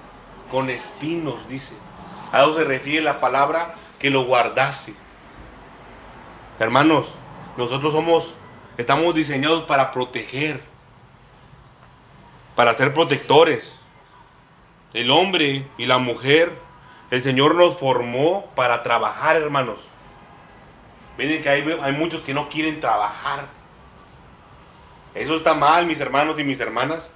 con 0.51 0.69
espinos, 0.69 1.47
dice. 1.47 1.73
A 2.31 2.41
eso 2.41 2.55
se 2.55 2.63
refiere 2.63 3.01
la 3.01 3.19
palabra 3.19 3.75
que 3.99 4.09
lo 4.09 4.25
guardase. 4.25 4.93
Hermanos, 6.59 7.13
nosotros 7.57 7.93
somos, 7.93 8.33
estamos 8.77 9.15
diseñados 9.15 9.63
para 9.63 9.91
proteger, 9.91 10.61
para 12.55 12.73
ser 12.73 12.93
protectores. 12.93 13.77
El 14.93 15.09
hombre 15.09 15.65
y 15.77 15.85
la 15.85 15.97
mujer, 15.97 16.51
el 17.09 17.23
Señor 17.23 17.55
nos 17.55 17.77
formó 17.77 18.45
para 18.55 18.83
trabajar, 18.83 19.37
hermanos. 19.37 19.79
Miren 21.17 21.41
que 21.41 21.49
hay, 21.49 21.79
hay 21.81 21.93
muchos 21.93 22.21
que 22.21 22.33
no 22.33 22.49
quieren 22.49 22.79
trabajar. 22.81 23.45
Eso 25.13 25.35
está 25.35 25.53
mal, 25.53 25.85
mis 25.85 25.99
hermanos 25.99 26.39
y 26.39 26.43
mis 26.43 26.59
hermanas. 26.59 27.11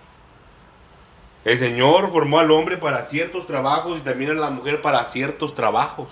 El 1.46 1.60
Señor 1.60 2.10
formó 2.10 2.40
al 2.40 2.50
hombre 2.50 2.78
para 2.78 3.04
ciertos 3.04 3.46
trabajos 3.46 4.00
y 4.00 4.02
también 4.02 4.32
a 4.32 4.34
la 4.34 4.50
mujer 4.50 4.82
para 4.82 5.06
ciertos 5.06 5.54
trabajos. 5.54 6.08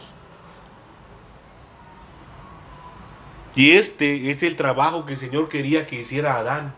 Y 3.56 3.72
este 3.72 4.30
es 4.30 4.44
el 4.44 4.56
trabajo 4.56 5.06
que 5.06 5.14
el 5.14 5.20
Señor 5.20 5.50
quería 5.50 5.88
que 5.88 5.96
hiciera 5.96 6.38
Adán. 6.38 6.76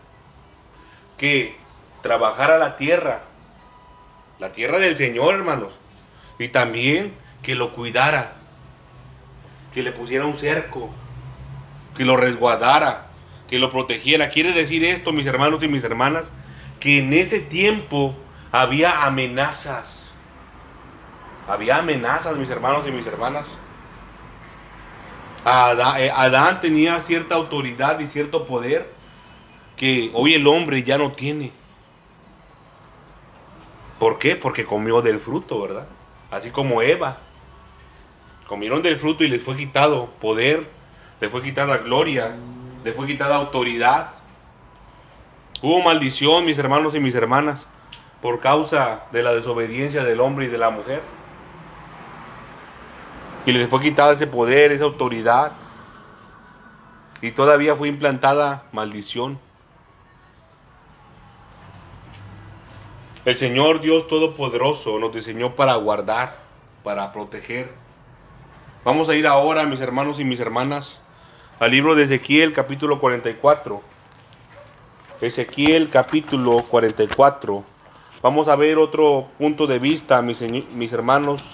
Que 1.18 1.54
trabajara 2.02 2.56
la 2.56 2.78
tierra. 2.78 3.24
La 4.38 4.52
tierra 4.52 4.78
del 4.78 4.96
Señor, 4.96 5.34
hermanos. 5.34 5.74
Y 6.38 6.48
también 6.48 7.12
que 7.42 7.54
lo 7.54 7.72
cuidara. 7.72 8.36
Que 9.74 9.82
le 9.82 9.92
pusiera 9.92 10.24
un 10.24 10.36
cerco. 10.38 10.90
Que 11.94 12.06
lo 12.06 12.16
resguardara. 12.16 13.06
Que 13.48 13.58
lo 13.58 13.68
protegiera. 13.68 14.30
Quiere 14.30 14.52
decir 14.52 14.82
esto, 14.82 15.12
mis 15.12 15.26
hermanos 15.26 15.62
y 15.62 15.68
mis 15.68 15.84
hermanas. 15.84 16.32
Que 16.80 16.98
en 16.98 17.12
ese 17.12 17.40
tiempo 17.40 18.14
había 18.52 19.04
amenazas. 19.04 20.10
Había 21.48 21.78
amenazas, 21.78 22.36
mis 22.36 22.50
hermanos 22.50 22.86
y 22.86 22.90
mis 22.90 23.06
hermanas. 23.06 23.48
Eh, 25.44 26.10
Adán, 26.12 26.60
tenía 26.60 26.98
cierta 27.00 27.36
autoridad 27.36 28.00
y 28.00 28.08
cierto 28.08 28.46
poder 28.46 28.92
que 29.76 30.10
hoy 30.12 30.34
el 30.34 30.46
hombre 30.48 30.82
ya 30.82 30.98
no 30.98 31.12
tiene. 31.12 31.52
¿Por 34.00 34.18
qué? 34.18 34.34
Porque 34.34 34.64
comió 34.64 35.02
del 35.02 35.20
fruto, 35.20 35.62
¿verdad? 35.62 35.86
Así 36.30 36.50
como 36.50 36.82
Eva. 36.82 37.18
Comieron 38.48 38.82
del 38.82 38.96
fruto 38.96 39.24
y 39.24 39.28
les 39.28 39.42
fue 39.42 39.56
quitado 39.56 40.06
poder, 40.20 40.68
les 41.20 41.30
fue 41.30 41.42
quitada 41.42 41.78
gloria, 41.78 42.36
les 42.84 42.94
fue 42.94 43.06
quitada 43.06 43.36
autoridad. 43.36 44.10
Hubo 45.62 45.82
maldición, 45.82 46.44
mis 46.44 46.58
hermanos 46.58 46.94
y 46.94 47.00
mis 47.00 47.14
hermanas, 47.14 47.66
por 48.20 48.40
causa 48.40 49.04
de 49.12 49.22
la 49.22 49.34
desobediencia 49.34 50.04
del 50.04 50.20
hombre 50.20 50.46
y 50.46 50.48
de 50.48 50.58
la 50.58 50.70
mujer 50.70 51.02
y 53.46 53.52
les 53.52 53.68
fue 53.68 53.80
quitado 53.80 54.12
ese 54.12 54.26
poder, 54.26 54.72
esa 54.72 54.84
autoridad. 54.84 55.52
Y 57.22 57.30
todavía 57.30 57.76
fue 57.76 57.88
implantada 57.88 58.64
maldición. 58.72 59.38
El 63.24 63.36
Señor 63.36 63.80
Dios 63.80 64.08
Todopoderoso 64.08 64.98
nos 64.98 65.14
diseñó 65.14 65.54
para 65.54 65.76
guardar, 65.76 66.36
para 66.82 67.12
proteger. 67.12 67.72
Vamos 68.84 69.08
a 69.08 69.14
ir 69.14 69.26
ahora, 69.26 69.64
mis 69.64 69.80
hermanos 69.80 70.20
y 70.20 70.24
mis 70.24 70.40
hermanas, 70.40 71.00
al 71.58 71.70
libro 71.70 71.94
de 71.94 72.04
Ezequiel 72.04 72.52
capítulo 72.52 73.00
44. 73.00 73.80
Ezequiel 75.20 75.88
capítulo 75.88 76.62
44. 76.64 77.75
Vamos 78.26 78.48
a 78.48 78.56
ver 78.56 78.76
otro 78.76 79.28
punto 79.38 79.68
de 79.68 79.78
vista, 79.78 80.20
mis, 80.20 80.42
mis 80.72 80.92
hermanos, 80.92 81.44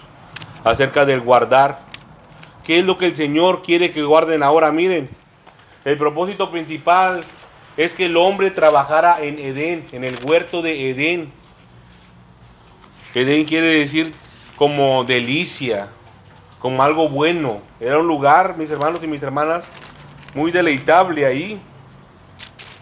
acerca 0.64 1.05
del 1.05 1.21
guardar. 1.21 1.81
¿Qué 2.64 2.79
es 2.79 2.87
lo 2.87 2.97
que 2.97 3.05
el 3.05 3.14
Señor 3.14 3.61
quiere 3.61 3.91
que 3.91 4.02
guarden 4.02 4.43
ahora? 4.43 4.73
Miren, 4.73 5.11
el 5.85 5.99
propósito 5.99 6.50
principal 6.50 7.21
es 7.76 7.93
que 7.93 8.07
el 8.07 8.17
hombre 8.17 8.50
trabajara 8.50 9.23
en 9.23 9.38
Edén, 9.38 9.87
en 9.93 10.02
el 10.02 10.17
huerto 10.25 10.62
de 10.62 10.88
Edén. 10.88 11.31
Edén 13.14 13.45
quiere 13.45 13.67
decir 13.67 14.14
como 14.57 15.05
delicia, 15.05 15.93
como 16.59 16.83
algo 16.83 17.11
bueno. 17.11 17.61
Era 17.81 17.99
un 17.99 18.07
lugar, 18.07 18.57
mis 18.57 18.71
hermanos 18.71 19.05
y 19.05 19.07
mis 19.09 19.23
hermanas, 19.23 19.67
muy 20.35 20.50
deleitable 20.50 21.26
ahí. 21.26 21.61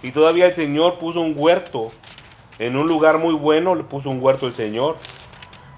Y 0.00 0.12
todavía 0.12 0.46
el 0.46 0.54
Señor 0.54 1.00
puso 1.00 1.20
un 1.20 1.34
huerto. 1.36 1.90
En 2.60 2.76
un 2.76 2.86
lugar 2.86 3.16
muy 3.16 3.32
bueno 3.32 3.74
le 3.74 3.84
puso 3.84 4.10
un 4.10 4.22
huerto 4.22 4.46
el 4.46 4.54
Señor. 4.54 4.98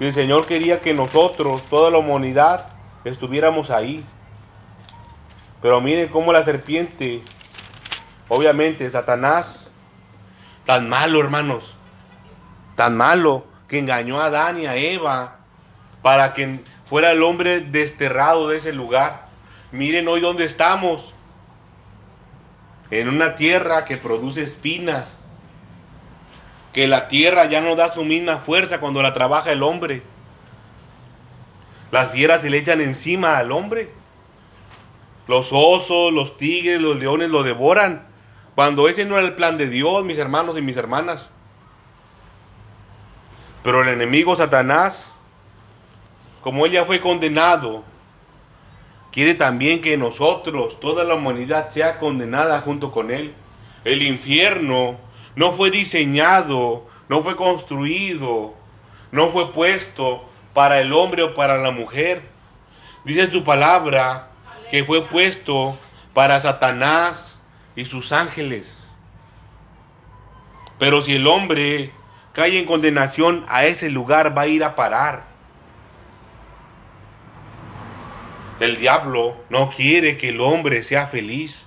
Y 0.01 0.07
el 0.07 0.13
Señor 0.13 0.47
quería 0.47 0.81
que 0.81 0.93
nosotros, 0.93 1.63
toda 1.71 1.93
la 1.93 1.99
humanidad, 1.99 2.67
estuviéramos 3.05 3.71
ahí. 3.71 4.05
Pero 5.63 5.81
miren 5.81 6.09
cómo 6.09 6.33
la 6.33 6.45
serpiente, 6.45 7.23
obviamente 8.29 8.91
Satanás, 8.91 9.71
tan 10.65 10.89
malo 10.89 11.21
hermanos, 11.21 11.77
tan 12.75 12.97
malo 12.97 13.45
que 13.69 13.79
engañó 13.79 14.21
a 14.21 14.27
Adán 14.27 14.59
y 14.59 14.67
a 14.67 14.75
Eva 14.75 15.37
para 16.03 16.33
que 16.33 16.65
fuera 16.85 17.13
el 17.13 17.23
hombre 17.23 17.61
desterrado 17.61 18.49
de 18.49 18.57
ese 18.57 18.73
lugar. 18.73 19.27
Miren 19.71 20.09
hoy 20.09 20.21
dónde 20.21 20.45
estamos. 20.47 21.15
En 22.91 23.09
una 23.09 23.37
tierra 23.37 23.85
que 23.85 23.97
produce 23.97 24.43
espinas. 24.43 25.17
Que 26.73 26.89
la 26.89 27.09
tierra 27.09 27.45
ya 27.47 27.61
no 27.61 27.77
da 27.77 27.93
su 27.93 28.05
misma 28.05 28.39
fuerza 28.39 28.81
cuando 28.81 29.03
la 29.03 29.13
trabaja 29.13 29.53
el 29.53 29.63
hombre. 29.63 30.03
Las 31.91 32.11
fieras 32.11 32.41
se 32.41 32.51
le 32.51 32.59
echan 32.59 32.81
encima 32.81 33.37
al 33.37 33.53
hombre. 33.53 33.91
Los 35.29 35.51
osos, 35.53 36.13
los 36.13 36.37
tigres, 36.39 36.81
los 36.81 36.99
leones 36.99 37.29
lo 37.31 37.43
devoran. 37.43 38.07
Cuando 38.55 38.89
ese 38.89 39.05
no 39.05 39.19
era 39.19 39.27
el 39.27 39.35
plan 39.35 39.59
de 39.59 39.69
Dios, 39.69 40.05
mis 40.05 40.19
hermanos 40.19 40.57
y 40.59 40.63
mis 40.63 40.77
hermanas. 40.77 41.31
Pero 43.63 43.83
el 43.83 43.89
enemigo 43.89 44.35
Satanás, 44.35 45.07
como 46.43 46.67
él 46.67 46.73
ya 46.73 46.85
fue 46.85 47.01
condenado, 47.01 47.85
quiere 49.13 49.35
también 49.35 49.81
que 49.81 49.97
nosotros, 49.97 50.81
toda 50.81 51.05
la 51.05 51.15
humanidad, 51.15 51.71
sea 51.71 51.99
condenada 51.99 52.61
junto 52.61 52.91
con 52.91 53.11
él. 53.11 53.35
El 53.85 54.03
infierno 54.03 54.97
no 55.35 55.53
fue 55.53 55.71
diseñado, 55.71 56.87
no 57.09 57.23
fue 57.23 57.37
construido, 57.37 58.55
no 59.11 59.31
fue 59.31 59.53
puesto 59.53 60.25
para 60.55 60.81
el 60.81 60.93
hombre 60.93 61.23
o 61.23 61.35
para 61.35 61.57
la 61.59 61.71
mujer. 61.71 62.23
Dice 63.05 63.31
su 63.31 63.45
palabra 63.45 64.29
que 64.71 64.85
fue 64.85 65.07
puesto 65.09 65.77
para 66.15 66.39
Satanás 66.41 67.41
y 67.75 67.85
sus 67.85 68.13
ángeles. 68.13 68.77
Pero 70.79 71.01
si 71.03 71.15
el 71.15 71.27
hombre 71.27 71.93
cae 72.33 72.59
en 72.59 72.65
condenación, 72.65 73.45
a 73.49 73.67
ese 73.67 73.91
lugar 73.91 74.37
va 74.37 74.43
a 74.43 74.47
ir 74.47 74.65
a 74.65 74.75
parar. 74.75 75.25
El 78.61 78.77
diablo 78.77 79.37
no 79.51 79.71
quiere 79.71 80.17
que 80.17 80.29
el 80.29 80.41
hombre 80.41 80.83
sea 80.83 81.07
feliz, 81.07 81.65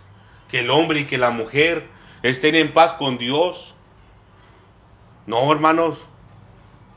que 0.49 0.61
el 0.61 0.69
hombre 0.69 1.01
y 1.01 1.05
que 1.05 1.17
la 1.17 1.29
mujer 1.29 1.87
estén 2.29 2.55
en 2.55 2.71
paz 2.71 2.93
con 2.93 3.17
Dios. 3.17 3.75
No, 5.27 5.51
hermanos, 5.51 6.07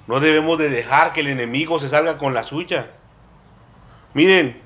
no 0.07 0.21
debemos 0.21 0.59
de 0.59 0.71
dejar 0.71 1.13
que 1.13 1.21
el 1.21 1.29
enemigo 1.29 1.79
se 1.79 1.89
salga 1.89 2.19
con 2.19 2.35
la 2.35 2.45
suya. 2.45 2.91
Miren, 4.15 4.61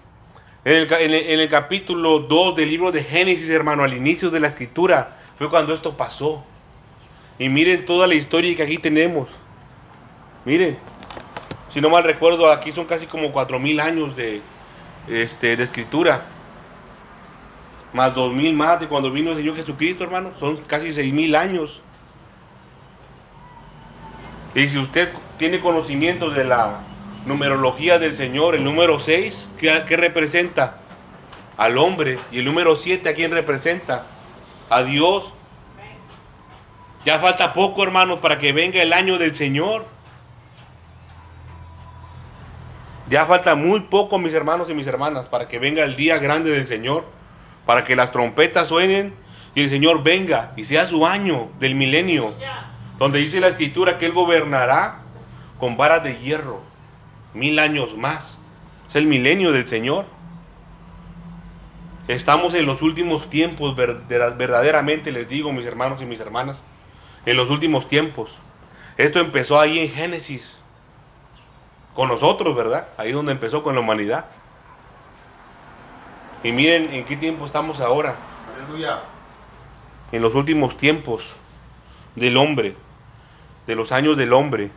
en 0.64 1.40
el, 1.40 1.48
capítulo 1.48 2.20
2 2.20 2.54
del 2.54 2.68
libro 2.68 2.92
de 2.92 3.02
Génesis, 3.02 3.50
hermano, 3.50 3.82
al 3.82 3.94
inicio 3.94 4.30
de 4.30 4.38
la 4.38 4.46
escritura, 4.46 5.16
fue 5.36 5.50
cuando 5.50 5.74
esto 5.74 5.96
pasó. 5.96 6.44
Y 7.38 7.48
miren 7.48 7.84
toda 7.84 8.06
la 8.06 8.14
historia 8.14 8.54
que 8.54 8.62
aquí 8.62 8.78
tenemos. 8.78 9.30
Miren, 10.44 10.78
si 11.68 11.80
no 11.80 11.90
mal 11.90 12.04
recuerdo, 12.04 12.52
aquí 12.52 12.70
son 12.70 12.84
casi 12.84 13.06
como 13.06 13.32
cuatro 13.32 13.58
mil 13.58 13.80
años 13.80 14.14
de, 14.14 14.40
este, 15.08 15.56
de 15.56 15.64
escritura. 15.64 16.22
Más 17.92 18.14
dos 18.14 18.32
mil 18.32 18.54
más 18.54 18.80
de 18.80 18.88
cuando 18.88 19.10
vino 19.10 19.30
el 19.30 19.36
Señor 19.36 19.56
Jesucristo, 19.56 20.04
hermano. 20.04 20.32
Son 20.38 20.56
casi 20.66 20.92
seis 20.92 21.12
mil 21.12 21.34
años. 21.34 21.80
Y 24.54 24.68
si 24.68 24.78
usted 24.78 25.10
tiene 25.38 25.60
conocimiento 25.60 26.30
de 26.30 26.44
la, 26.44 26.80
numerología 27.26 27.98
del 27.98 28.16
Señor, 28.16 28.54
el 28.54 28.64
número 28.64 28.98
6, 28.98 29.48
¿qué, 29.58 29.96
representa? 29.96 30.78
Al 31.56 31.78
hombre. 31.78 32.18
Y 32.30 32.38
el 32.38 32.44
número 32.44 32.76
7, 32.76 33.08
¿a 33.08 33.14
quién 33.14 33.30
representa? 33.30 34.06
A 34.68 34.82
Dios. 34.82 35.32
Ya 37.04 37.18
falta 37.18 37.52
poco, 37.52 37.82
hermanos, 37.82 38.20
para 38.20 38.38
que 38.38 38.52
venga 38.52 38.80
el 38.82 38.92
año 38.92 39.18
del 39.18 39.34
Señor. 39.34 39.86
Ya 43.08 43.26
falta 43.26 43.54
muy 43.54 43.80
poco, 43.80 44.18
mis 44.18 44.32
hermanos 44.32 44.70
y 44.70 44.74
mis 44.74 44.86
hermanas, 44.86 45.26
para 45.26 45.48
que 45.48 45.58
venga 45.58 45.84
el 45.84 45.96
día 45.96 46.18
grande 46.18 46.50
del 46.50 46.66
Señor, 46.66 47.04
para 47.66 47.84
que 47.84 47.96
las 47.96 48.12
trompetas 48.12 48.68
suenen 48.68 49.14
y 49.54 49.62
el 49.62 49.70
Señor 49.70 50.02
venga 50.02 50.52
y 50.56 50.64
sea 50.64 50.86
su 50.86 51.06
año 51.06 51.50
del 51.60 51.74
milenio, 51.74 52.34
donde 52.98 53.18
dice 53.18 53.40
la 53.40 53.48
escritura 53.48 53.98
que 53.98 54.06
Él 54.06 54.12
gobernará 54.12 55.00
con 55.58 55.76
varas 55.76 56.02
de 56.02 56.18
hierro 56.18 56.60
mil 57.34 57.58
años 57.58 57.96
más. 57.96 58.38
Es 58.88 58.96
el 58.96 59.06
milenio 59.06 59.52
del 59.52 59.66
Señor. 59.66 60.06
Estamos 62.08 62.54
en 62.54 62.66
los 62.66 62.82
últimos 62.82 63.30
tiempos, 63.30 63.76
verdaderamente 63.76 65.12
les 65.12 65.28
digo, 65.28 65.52
mis 65.52 65.64
hermanos 65.64 66.02
y 66.02 66.04
mis 66.04 66.20
hermanas, 66.20 66.60
en 67.24 67.36
los 67.36 67.48
últimos 67.48 67.86
tiempos. 67.86 68.38
Esto 68.96 69.20
empezó 69.20 69.58
ahí 69.60 69.78
en 69.78 69.88
Génesis, 69.88 70.58
con 71.94 72.08
nosotros, 72.08 72.56
¿verdad? 72.56 72.88
Ahí 72.96 73.12
donde 73.12 73.32
empezó 73.32 73.62
con 73.62 73.74
la 73.74 73.80
humanidad. 73.80 74.26
Y 76.44 76.52
miren 76.52 76.92
en 76.92 77.04
qué 77.04 77.16
tiempo 77.16 77.46
estamos 77.46 77.80
ahora. 77.80 78.16
Aleluya. 78.56 79.02
En 80.10 80.22
los 80.22 80.34
últimos 80.34 80.76
tiempos 80.76 81.32
del 82.16 82.36
hombre, 82.36 82.76
de 83.66 83.76
los 83.76 83.92
años 83.92 84.16
del 84.16 84.32
hombre. 84.32 84.70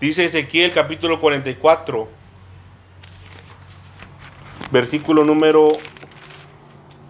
Dice 0.00 0.24
Ezequiel 0.24 0.72
capítulo 0.72 1.20
44, 1.20 2.08
versículo 4.70 5.24
número 5.24 5.68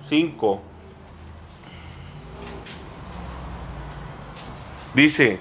5. 0.08 0.62
Dice, 4.94 5.40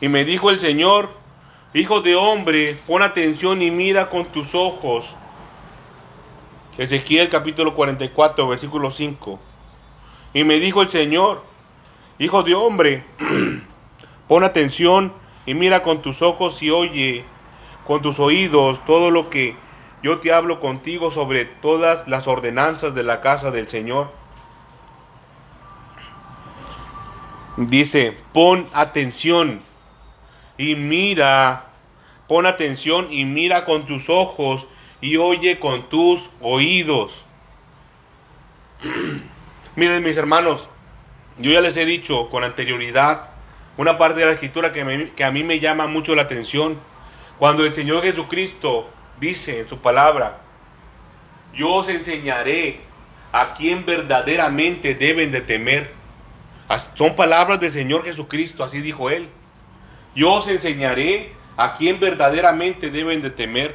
y 0.00 0.08
me 0.08 0.24
dijo 0.24 0.50
el 0.50 0.60
Señor, 0.60 1.08
hijo 1.72 2.00
de 2.00 2.14
hombre, 2.14 2.76
pon 2.86 3.02
atención 3.02 3.62
y 3.62 3.70
mira 3.70 4.08
con 4.08 4.26
tus 4.26 4.54
ojos. 4.54 5.14
Ezequiel 6.78 7.28
capítulo 7.28 7.74
44, 7.74 8.48
versículo 8.48 8.90
5. 8.90 9.38
Y 10.32 10.44
me 10.44 10.58
dijo 10.58 10.80
el 10.80 10.88
Señor, 10.88 11.42
hijo 12.18 12.42
de 12.42 12.54
hombre, 12.54 13.04
pon 14.28 14.42
atención 14.42 15.12
y 15.44 15.52
mira 15.52 15.82
con 15.82 16.00
tus 16.00 16.22
ojos 16.22 16.62
y 16.62 16.70
oye 16.70 17.24
con 17.86 18.00
tus 18.00 18.18
oídos 18.18 18.82
todo 18.86 19.10
lo 19.10 19.28
que 19.28 19.56
yo 20.02 20.20
te 20.20 20.32
hablo 20.32 20.60
contigo 20.60 21.10
sobre 21.10 21.44
todas 21.44 22.08
las 22.08 22.26
ordenanzas 22.26 22.94
de 22.94 23.02
la 23.02 23.20
casa 23.20 23.50
del 23.50 23.68
Señor. 23.68 24.10
Dice, 27.58 28.16
pon 28.32 28.66
atención 28.72 29.60
y 30.56 30.74
mira, 30.74 31.66
pon 32.28 32.46
atención 32.46 33.08
y 33.12 33.26
mira 33.26 33.66
con 33.66 33.84
tus 33.84 34.08
ojos 34.08 34.66
y 35.02 35.18
oye 35.18 35.58
con 35.58 35.90
tus 35.90 36.30
oídos. 36.40 37.24
Miren 39.76 40.02
mis 40.02 40.16
hermanos, 40.16 40.70
yo 41.36 41.52
ya 41.52 41.60
les 41.60 41.76
he 41.76 41.84
dicho 41.84 42.30
con 42.30 42.44
anterioridad 42.44 43.28
una 43.76 43.98
parte 43.98 44.20
de 44.20 44.26
la 44.26 44.32
escritura 44.32 44.72
que, 44.72 45.12
que 45.14 45.24
a 45.24 45.30
mí 45.30 45.44
me 45.44 45.60
llama 45.60 45.86
mucho 45.86 46.14
la 46.14 46.22
atención. 46.22 46.78
Cuando 47.38 47.64
el 47.66 47.72
Señor 47.72 48.02
Jesucristo 48.02 48.88
dice 49.18 49.60
en 49.60 49.68
su 49.68 49.78
palabra, 49.78 50.38
yo 51.54 51.74
os 51.74 51.88
enseñaré 51.88 52.80
a 53.32 53.54
quien 53.54 53.84
verdaderamente 53.84 54.94
deben 54.94 55.32
de 55.32 55.40
temer. 55.40 55.92
Son 56.94 57.16
palabras 57.16 57.60
del 57.60 57.72
Señor 57.72 58.04
Jesucristo, 58.04 58.62
así 58.62 58.80
dijo 58.80 59.10
él. 59.10 59.28
Yo 60.14 60.34
os 60.34 60.48
enseñaré 60.48 61.32
a 61.56 61.72
quien 61.72 61.98
verdaderamente 61.98 62.90
deben 62.90 63.20
de 63.20 63.30
temer. 63.30 63.74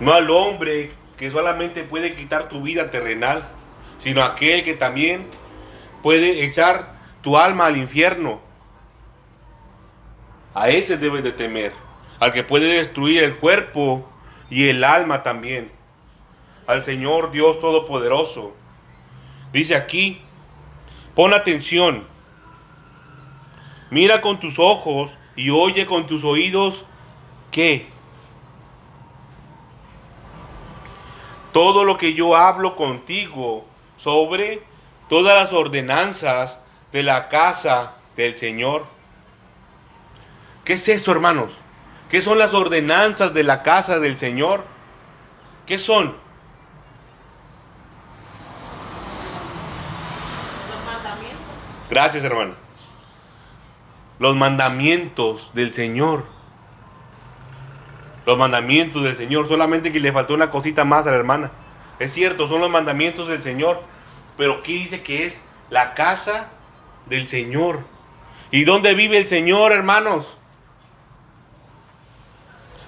No 0.00 0.12
al 0.12 0.30
hombre 0.30 0.92
que 1.16 1.30
solamente 1.30 1.82
puede 1.82 2.14
quitar 2.14 2.48
tu 2.48 2.62
vida 2.62 2.90
terrenal, 2.90 3.48
sino 3.98 4.22
aquel 4.22 4.62
que 4.62 4.74
también 4.74 5.26
puede 6.02 6.44
echar 6.44 6.96
tu 7.22 7.38
alma 7.38 7.66
al 7.66 7.76
infierno. 7.76 8.40
A 10.54 10.68
ese 10.68 10.98
debes 10.98 11.22
de 11.22 11.32
temer, 11.32 11.72
al 12.20 12.32
que 12.32 12.44
puede 12.44 12.78
destruir 12.78 13.22
el 13.22 13.36
cuerpo 13.36 14.06
y 14.50 14.68
el 14.68 14.84
alma 14.84 15.22
también. 15.22 15.70
Al 16.66 16.84
Señor 16.84 17.30
Dios 17.30 17.60
Todopoderoso. 17.60 18.54
Dice 19.52 19.76
aquí, 19.76 20.20
pon 21.14 21.32
atención, 21.32 22.04
mira 23.90 24.20
con 24.20 24.38
tus 24.40 24.58
ojos 24.58 25.16
y 25.36 25.50
oye 25.50 25.86
con 25.86 26.06
tus 26.06 26.24
oídos 26.24 26.84
que 27.50 27.86
todo 31.56 31.84
lo 31.84 31.96
que 31.96 32.12
yo 32.12 32.36
hablo 32.36 32.76
contigo 32.76 33.64
sobre 33.96 34.62
todas 35.08 35.34
las 35.34 35.54
ordenanzas 35.54 36.60
de 36.92 37.02
la 37.02 37.30
casa 37.30 37.94
del 38.14 38.36
Señor. 38.36 38.84
¿Qué 40.66 40.74
es 40.74 40.86
eso, 40.86 41.12
hermanos? 41.12 41.56
¿Qué 42.10 42.20
son 42.20 42.36
las 42.36 42.52
ordenanzas 42.52 43.32
de 43.32 43.42
la 43.42 43.62
casa 43.62 43.98
del 44.00 44.18
Señor? 44.18 44.64
¿Qué 45.64 45.78
son? 45.78 46.14
Los 50.68 50.84
mandamientos. 50.84 51.46
Gracias, 51.88 52.22
hermano. 52.22 52.54
Los 54.18 54.36
mandamientos 54.36 55.52
del 55.54 55.72
Señor. 55.72 56.35
Los 58.26 58.36
mandamientos 58.36 59.02
del 59.02 59.16
Señor. 59.16 59.48
Solamente 59.48 59.92
que 59.92 60.00
le 60.00 60.12
faltó 60.12 60.34
una 60.34 60.50
cosita 60.50 60.84
más 60.84 61.06
a 61.06 61.12
la 61.12 61.16
hermana. 61.16 61.50
Es 61.98 62.12
cierto, 62.12 62.46
son 62.46 62.60
los 62.60 62.70
mandamientos 62.70 63.28
del 63.28 63.42
Señor. 63.42 63.80
Pero 64.36 64.62
¿qué 64.62 64.72
dice 64.72 65.02
que 65.02 65.24
es 65.24 65.40
la 65.70 65.94
casa 65.94 66.50
del 67.06 67.26
Señor. 67.26 67.80
¿Y 68.50 68.64
dónde 68.64 68.94
vive 68.94 69.18
el 69.18 69.26
Señor, 69.26 69.72
hermanos? 69.72 70.38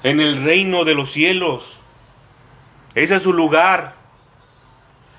En 0.02 0.20
el 0.20 0.42
reino 0.44 0.84
de 0.84 0.94
los 0.94 1.10
cielos. 1.10 1.80
Ese 2.94 3.16
es 3.16 3.22
su 3.22 3.32
lugar. 3.32 3.94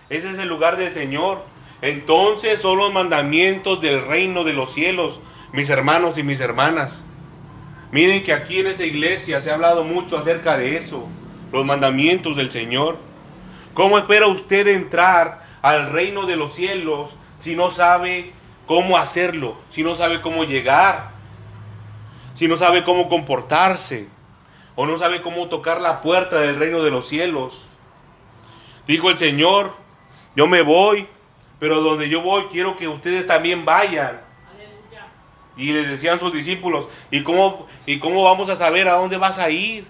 Ese 0.09 0.31
es 0.31 0.39
el 0.39 0.47
lugar 0.47 0.77
del 0.77 0.93
Señor. 0.93 1.43
Entonces 1.81 2.59
son 2.59 2.77
los 2.77 2.93
mandamientos 2.93 3.81
del 3.81 4.05
reino 4.05 4.43
de 4.43 4.53
los 4.53 4.73
cielos, 4.73 5.21
mis 5.53 5.69
hermanos 5.69 6.17
y 6.17 6.23
mis 6.23 6.39
hermanas. 6.39 7.01
Miren 7.91 8.21
que 8.21 8.33
aquí 8.33 8.59
en 8.59 8.67
esta 8.67 8.85
iglesia 8.85 9.41
se 9.41 9.49
ha 9.49 9.55
hablado 9.55 9.83
mucho 9.83 10.17
acerca 10.17 10.57
de 10.57 10.77
eso, 10.77 11.07
los 11.51 11.65
mandamientos 11.65 12.35
del 12.35 12.51
Señor. 12.51 12.97
¿Cómo 13.73 13.97
espera 13.97 14.27
usted 14.27 14.67
entrar 14.67 15.43
al 15.61 15.91
reino 15.91 16.25
de 16.25 16.35
los 16.35 16.53
cielos 16.53 17.11
si 17.39 17.55
no 17.55 17.71
sabe 17.71 18.31
cómo 18.67 18.97
hacerlo, 18.97 19.57
si 19.69 19.83
no 19.83 19.95
sabe 19.95 20.21
cómo 20.21 20.43
llegar, 20.43 21.09
si 22.35 22.47
no 22.47 22.55
sabe 22.57 22.83
cómo 22.83 23.09
comportarse, 23.09 24.07
o 24.75 24.85
no 24.85 24.97
sabe 24.97 25.21
cómo 25.21 25.47
tocar 25.47 25.81
la 25.81 26.01
puerta 26.01 26.39
del 26.39 26.55
reino 26.55 26.83
de 26.83 26.91
los 26.91 27.07
cielos. 27.07 27.65
Dijo 28.85 29.09
el 29.09 29.17
Señor, 29.17 29.73
yo 30.35 30.47
me 30.47 30.61
voy, 30.61 31.07
pero 31.59 31.81
donde 31.81 32.07
yo 32.07 32.21
voy 32.21 32.43
quiero 32.51 32.77
que 32.77 32.87
ustedes 32.87 33.25
también 33.25 33.65
vayan. 33.65 34.28
Y 35.59 35.73
les 35.73 35.87
decían 35.87 36.19
sus 36.19 36.33
discípulos, 36.33 36.87
¿y 37.11 37.21
cómo, 37.21 37.67
¿y 37.85 37.99
cómo 37.99 38.23
vamos 38.23 38.49
a 38.49 38.55
saber 38.55 38.87
a 38.87 38.95
dónde 38.95 39.17
vas 39.17 39.37
a 39.37 39.51
ir? 39.51 39.85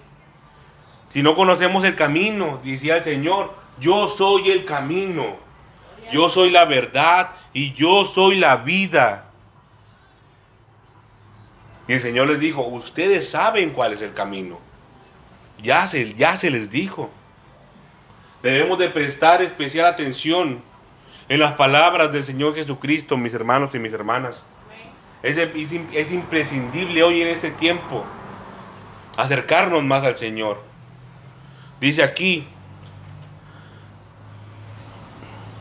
Si 1.08 1.22
no 1.22 1.34
conocemos 1.34 1.84
el 1.84 1.94
camino, 1.94 2.60
decía 2.62 2.98
el 2.98 3.04
Señor, 3.04 3.54
yo 3.80 4.08
soy 4.08 4.50
el 4.50 4.66
camino 4.66 5.48
yo 6.10 6.28
soy 6.28 6.50
la 6.50 6.64
verdad 6.64 7.30
y 7.52 7.72
yo 7.72 8.04
soy 8.04 8.36
la 8.36 8.56
vida. 8.56 9.26
Y 11.86 11.94
el 11.94 12.00
Señor 12.00 12.28
les 12.28 12.38
dijo, 12.38 12.62
ustedes 12.62 13.28
saben 13.28 13.70
cuál 13.70 13.92
es 13.92 14.02
el 14.02 14.12
camino. 14.12 14.58
Ya 15.62 15.86
se, 15.86 16.14
ya 16.14 16.36
se 16.36 16.50
les 16.50 16.70
dijo. 16.70 17.10
Debemos 18.42 18.78
de 18.78 18.88
prestar 18.88 19.42
especial 19.42 19.86
atención 19.86 20.62
en 21.28 21.40
las 21.40 21.52
palabras 21.52 22.12
del 22.12 22.24
Señor 22.24 22.54
Jesucristo, 22.54 23.16
mis 23.16 23.34
hermanos 23.34 23.74
y 23.74 23.78
mis 23.78 23.92
hermanas. 23.92 24.44
Es, 25.22 25.36
es 25.36 26.12
imprescindible 26.12 27.02
hoy 27.02 27.22
en 27.22 27.28
este 27.28 27.50
tiempo 27.50 28.04
acercarnos 29.16 29.84
más 29.84 30.04
al 30.04 30.16
Señor. 30.16 30.62
Dice 31.80 32.02
aquí, 32.02 32.46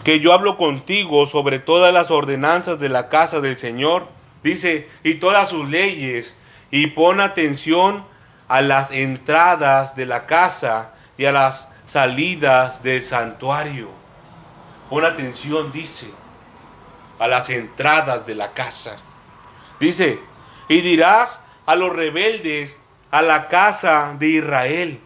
que 0.04 0.20
yo 0.20 0.34
hablo 0.34 0.58
contigo 0.58 1.28
sobre 1.28 1.60
todas 1.60 1.94
las 1.94 2.10
ordenanzas 2.10 2.80
de 2.80 2.90
la 2.90 3.10
casa 3.10 3.42
del 3.42 3.58
Señor, 3.58 4.08
dice, 4.44 4.90
y 5.04 5.16
todas 5.16 5.50
sus 5.50 5.70
leyes, 5.70 6.36
y 6.72 6.88
pon 6.88 7.20
atención 7.20 8.06
a 8.48 8.62
las 8.62 8.92
entradas 8.92 9.96
de 9.96 10.06
la 10.06 10.26
casa 10.26 10.94
y 11.18 11.26
a 11.26 11.32
las 11.32 11.70
salidas 11.86 12.82
del 12.82 13.04
santuario. 13.04 13.90
Pon 14.90 15.06
atención, 15.06 15.72
dice, 15.72 16.08
a 17.20 17.28
las 17.28 17.50
entradas 17.50 18.26
de 18.26 18.36
la 18.36 18.54
casa. 18.54 18.98
Dice, 19.80 20.20
y 20.68 20.82
dirás 20.82 21.42
a 21.66 21.76
los 21.76 21.96
rebeldes, 21.96 22.80
a 23.12 23.22
la 23.22 23.48
casa 23.48 24.16
de 24.20 24.28
Israel. 24.28 25.00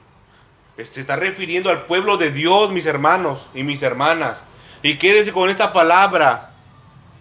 Se 0.77 0.99
está 0.99 1.15
refiriendo 1.15 1.69
al 1.69 1.83
pueblo 1.83 2.17
de 2.17 2.31
Dios, 2.31 2.71
mis 2.71 2.85
hermanos 2.85 3.47
y 3.53 3.63
mis 3.63 3.83
hermanas. 3.83 4.41
Y 4.81 4.97
quédese 4.97 5.31
con 5.31 5.49
esta 5.49 5.71
palabra, 5.71 6.51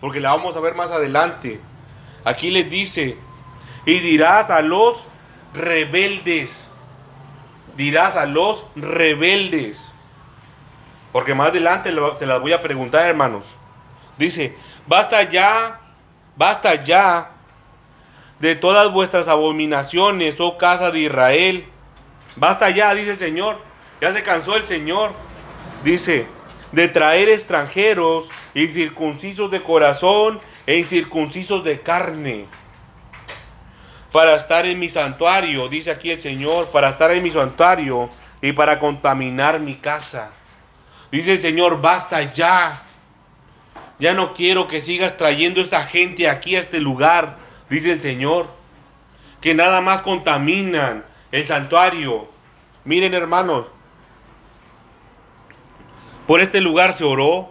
porque 0.00 0.20
la 0.20 0.30
vamos 0.30 0.56
a 0.56 0.60
ver 0.60 0.74
más 0.74 0.90
adelante. 0.90 1.60
Aquí 2.24 2.50
les 2.50 2.70
dice, 2.70 3.16
y 3.84 3.98
dirás 3.98 4.50
a 4.50 4.62
los 4.62 5.04
rebeldes, 5.54 6.70
dirás 7.76 8.16
a 8.16 8.26
los 8.26 8.64
rebeldes, 8.74 9.92
porque 11.12 11.34
más 11.34 11.48
adelante 11.48 11.92
se 12.18 12.26
las 12.26 12.40
voy 12.40 12.52
a 12.52 12.62
preguntar, 12.62 13.06
hermanos. 13.06 13.44
Dice, 14.18 14.56
basta 14.86 15.22
ya, 15.24 15.80
basta 16.36 16.82
ya 16.82 17.32
de 18.42 18.56
todas 18.56 18.92
vuestras 18.92 19.28
abominaciones, 19.28 20.40
oh 20.40 20.58
casa 20.58 20.90
de 20.90 20.98
Israel. 20.98 21.64
Basta 22.34 22.70
ya, 22.70 22.92
dice 22.92 23.12
el 23.12 23.18
Señor. 23.18 23.60
Ya 24.00 24.10
se 24.10 24.24
cansó 24.24 24.56
el 24.56 24.66
Señor. 24.66 25.12
Dice, 25.84 26.26
de 26.72 26.88
traer 26.88 27.28
extranjeros 27.28 28.28
incircuncisos 28.54 29.48
de 29.52 29.62
corazón 29.62 30.40
e 30.66 30.76
incircuncisos 30.76 31.62
de 31.62 31.82
carne. 31.82 32.46
Para 34.10 34.34
estar 34.34 34.66
en 34.66 34.80
mi 34.80 34.88
santuario, 34.88 35.68
dice 35.68 35.92
aquí 35.92 36.10
el 36.10 36.20
Señor, 36.20 36.66
para 36.72 36.88
estar 36.88 37.12
en 37.12 37.22
mi 37.22 37.30
santuario 37.30 38.10
y 38.40 38.50
para 38.50 38.80
contaminar 38.80 39.60
mi 39.60 39.76
casa. 39.76 40.32
Dice 41.12 41.34
el 41.34 41.40
Señor, 41.40 41.80
basta 41.80 42.32
ya. 42.32 42.82
Ya 44.00 44.14
no 44.14 44.34
quiero 44.34 44.66
que 44.66 44.80
sigas 44.80 45.16
trayendo 45.16 45.60
esa 45.60 45.84
gente 45.84 46.28
aquí 46.28 46.56
a 46.56 46.60
este 46.60 46.80
lugar, 46.80 47.38
dice 47.72 47.92
el 47.92 48.00
Señor. 48.00 48.46
Que 49.40 49.54
nada 49.54 49.80
más 49.80 50.02
contaminan 50.02 51.04
el 51.32 51.46
santuario. 51.46 52.28
Miren 52.84 53.14
hermanos, 53.14 53.66
por 56.26 56.40
este 56.40 56.60
lugar 56.60 56.92
se 56.92 57.04
oró, 57.04 57.50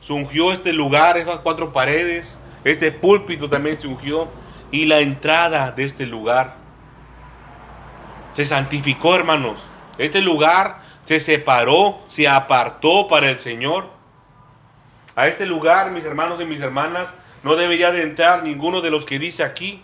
se 0.00 0.12
ungió 0.12 0.52
este 0.52 0.72
lugar, 0.72 1.16
esas 1.16 1.38
cuatro 1.40 1.72
paredes, 1.72 2.38
este 2.64 2.92
púlpito 2.92 3.48
también 3.48 3.80
se 3.80 3.88
ungió 3.88 4.28
y 4.70 4.84
la 4.84 5.00
entrada 5.00 5.72
de 5.72 5.84
este 5.84 6.06
lugar 6.06 6.56
se 8.32 8.46
santificó, 8.46 9.14
hermanos. 9.16 9.60
Este 9.98 10.20
lugar 10.20 10.80
se 11.04 11.20
separó, 11.20 11.98
se 12.08 12.28
apartó 12.28 13.08
para 13.08 13.30
el 13.30 13.38
Señor. 13.38 13.88
A 15.16 15.26
este 15.26 15.46
lugar, 15.46 15.90
mis 15.90 16.04
hermanos 16.04 16.40
y 16.40 16.44
mis 16.44 16.60
hermanas, 16.60 17.12
no 17.42 17.56
debería 17.56 17.92
de 17.92 18.02
entrar 18.02 18.42
ninguno 18.42 18.80
de 18.80 18.90
los 18.90 19.04
que 19.04 19.18
dice 19.18 19.42
aquí. 19.42 19.82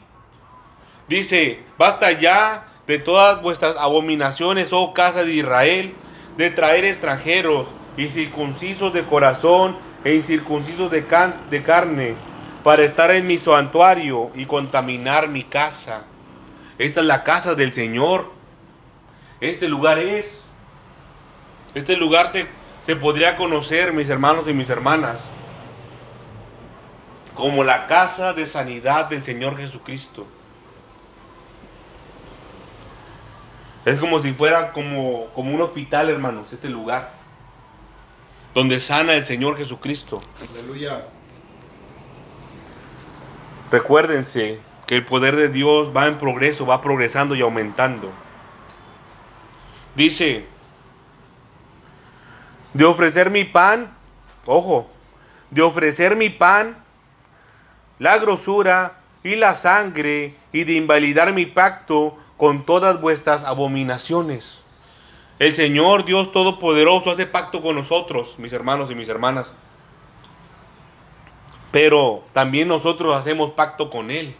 Dice, 1.08 1.60
basta 1.78 2.12
ya 2.12 2.66
de 2.86 2.98
todas 2.98 3.40
vuestras 3.42 3.76
abominaciones, 3.78 4.72
oh 4.72 4.92
casa 4.92 5.24
de 5.24 5.32
Israel, 5.32 5.94
de 6.36 6.50
traer 6.50 6.84
extranjeros, 6.84 7.66
incircuncisos 7.96 8.92
de 8.92 9.02
corazón 9.04 9.76
e 10.04 10.14
incircuncisos 10.14 10.90
de, 10.90 11.02
de 11.50 11.62
carne, 11.62 12.14
para 12.62 12.82
estar 12.82 13.10
en 13.10 13.26
mi 13.26 13.38
santuario 13.38 14.30
y 14.34 14.46
contaminar 14.46 15.28
mi 15.28 15.42
casa. 15.42 16.04
Esta 16.78 17.00
es 17.00 17.06
la 17.06 17.24
casa 17.24 17.54
del 17.54 17.72
Señor. 17.72 18.30
Este 19.40 19.68
lugar 19.68 19.98
es. 19.98 20.42
Este 21.74 21.96
lugar 21.96 22.28
se, 22.28 22.46
se 22.82 22.96
podría 22.96 23.36
conocer, 23.36 23.92
mis 23.92 24.10
hermanos 24.10 24.48
y 24.48 24.52
mis 24.52 24.70
hermanas, 24.70 25.24
como 27.36 27.62
la 27.62 27.86
casa 27.86 28.32
de 28.32 28.46
sanidad 28.46 29.06
del 29.06 29.22
Señor 29.22 29.56
Jesucristo. 29.56 30.26
Es 33.84 34.00
como 34.00 34.18
si 34.18 34.32
fuera 34.32 34.72
como, 34.72 35.26
como 35.34 35.54
un 35.54 35.60
hospital, 35.60 36.08
hermanos, 36.08 36.52
este 36.52 36.68
lugar. 36.68 37.12
Donde 38.54 38.80
sana 38.80 39.14
el 39.14 39.24
Señor 39.24 39.56
Jesucristo. 39.56 40.20
Aleluya. 40.50 41.04
Recuérdense 43.70 44.58
que 44.86 44.96
el 44.96 45.04
poder 45.04 45.36
de 45.36 45.48
Dios 45.48 45.94
va 45.94 46.06
en 46.06 46.16
progreso, 46.16 46.66
va 46.66 46.80
progresando 46.80 47.34
y 47.34 47.42
aumentando. 47.42 48.10
Dice, 49.94 50.46
de 52.72 52.84
ofrecer 52.84 53.30
mi 53.30 53.44
pan, 53.44 53.94
ojo, 54.46 54.88
de 55.50 55.62
ofrecer 55.62 56.16
mi 56.16 56.30
pan, 56.30 56.85
la 57.98 58.18
grosura 58.18 59.00
y 59.22 59.36
la 59.36 59.54
sangre 59.54 60.34
y 60.52 60.64
de 60.64 60.74
invalidar 60.74 61.32
mi 61.32 61.46
pacto 61.46 62.16
con 62.36 62.64
todas 62.64 63.00
vuestras 63.00 63.44
abominaciones. 63.44 64.62
El 65.38 65.54
Señor 65.54 66.04
Dios 66.04 66.32
Todopoderoso 66.32 67.10
hace 67.10 67.26
pacto 67.26 67.60
con 67.60 67.76
nosotros, 67.76 68.36
mis 68.38 68.52
hermanos 68.52 68.90
y 68.90 68.94
mis 68.94 69.08
hermanas. 69.08 69.52
Pero 71.72 72.24
también 72.32 72.68
nosotros 72.68 73.14
hacemos 73.14 73.52
pacto 73.52 73.90
con 73.90 74.10
Él. 74.10 74.34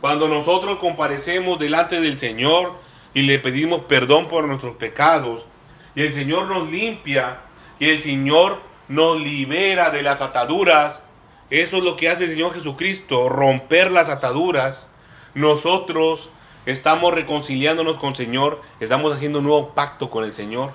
Cuando 0.00 0.28
nosotros 0.28 0.78
comparecemos 0.78 1.58
delante 1.58 2.00
del 2.00 2.18
Señor 2.18 2.74
y 3.14 3.22
le 3.22 3.38
pedimos 3.38 3.80
perdón 3.82 4.28
por 4.28 4.44
nuestros 4.44 4.76
pecados, 4.76 5.46
y 5.94 6.02
el 6.02 6.14
Señor 6.14 6.46
nos 6.46 6.70
limpia, 6.70 7.38
y 7.78 7.88
el 7.88 8.00
Señor 8.00 8.58
nos 8.88 9.20
libera 9.20 9.90
de 9.90 10.02
las 10.02 10.20
ataduras, 10.20 11.02
eso 11.50 11.78
es 11.78 11.82
lo 11.82 11.96
que 11.96 12.08
hace 12.08 12.24
el 12.24 12.30
Señor 12.30 12.54
Jesucristo, 12.54 13.28
romper 13.28 13.90
las 13.90 14.08
ataduras. 14.08 14.86
Nosotros 15.34 16.30
estamos 16.64 17.12
reconciliándonos 17.12 17.98
con 17.98 18.10
el 18.10 18.16
Señor, 18.16 18.62
estamos 18.78 19.12
haciendo 19.12 19.38
un 19.38 19.44
nuevo 19.46 19.74
pacto 19.74 20.10
con 20.10 20.24
el 20.24 20.32
Señor. 20.32 20.72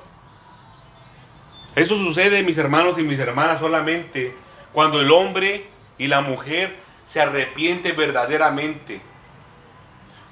Eso 1.76 1.96
sucede, 1.96 2.44
mis 2.44 2.58
hermanos 2.58 3.00
y 3.00 3.04
mis 3.04 3.20
hermanas, 3.20 3.60
solamente 3.60 4.36
cuando 4.74 5.00
el 5.00 5.12
hombre 5.12 5.70
y 5.98 6.08
la 6.08 6.20
mujer 6.22 6.76
se 7.06 7.22
arrepienten 7.22 7.96
verdaderamente. 7.96 9.00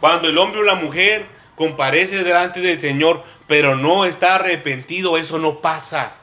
Cuando 0.02 0.28
el 0.28 0.38
hombre 0.38 0.60
o 0.60 0.64
la 0.64 0.76
mujer 0.76 1.26
comparece 1.56 2.24
delante 2.24 2.60
del 2.60 2.80
Señor, 2.80 3.24
pero 3.48 3.78
no 3.78 4.04
está 4.04 4.36
arrepentido, 4.36 5.18
eso 5.18 5.40
no 5.40 5.60
pasa. 5.60 6.16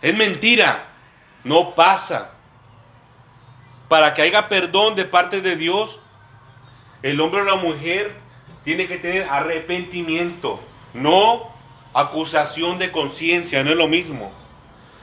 Es 0.00 0.16
mentira, 0.16 0.86
no 1.44 1.76
pasa. 1.76 2.31
Para 3.92 4.14
que 4.14 4.22
haya 4.22 4.48
perdón 4.48 4.94
de 4.94 5.04
parte 5.04 5.42
de 5.42 5.54
Dios, 5.54 6.00
el 7.02 7.20
hombre 7.20 7.42
o 7.42 7.44
la 7.44 7.56
mujer 7.56 8.16
tiene 8.64 8.86
que 8.86 8.96
tener 8.96 9.24
arrepentimiento, 9.24 10.58
no 10.94 11.52
acusación 11.92 12.78
de 12.78 12.90
conciencia, 12.90 13.62
no 13.62 13.68
es 13.68 13.76
lo 13.76 13.88
mismo. 13.88 14.32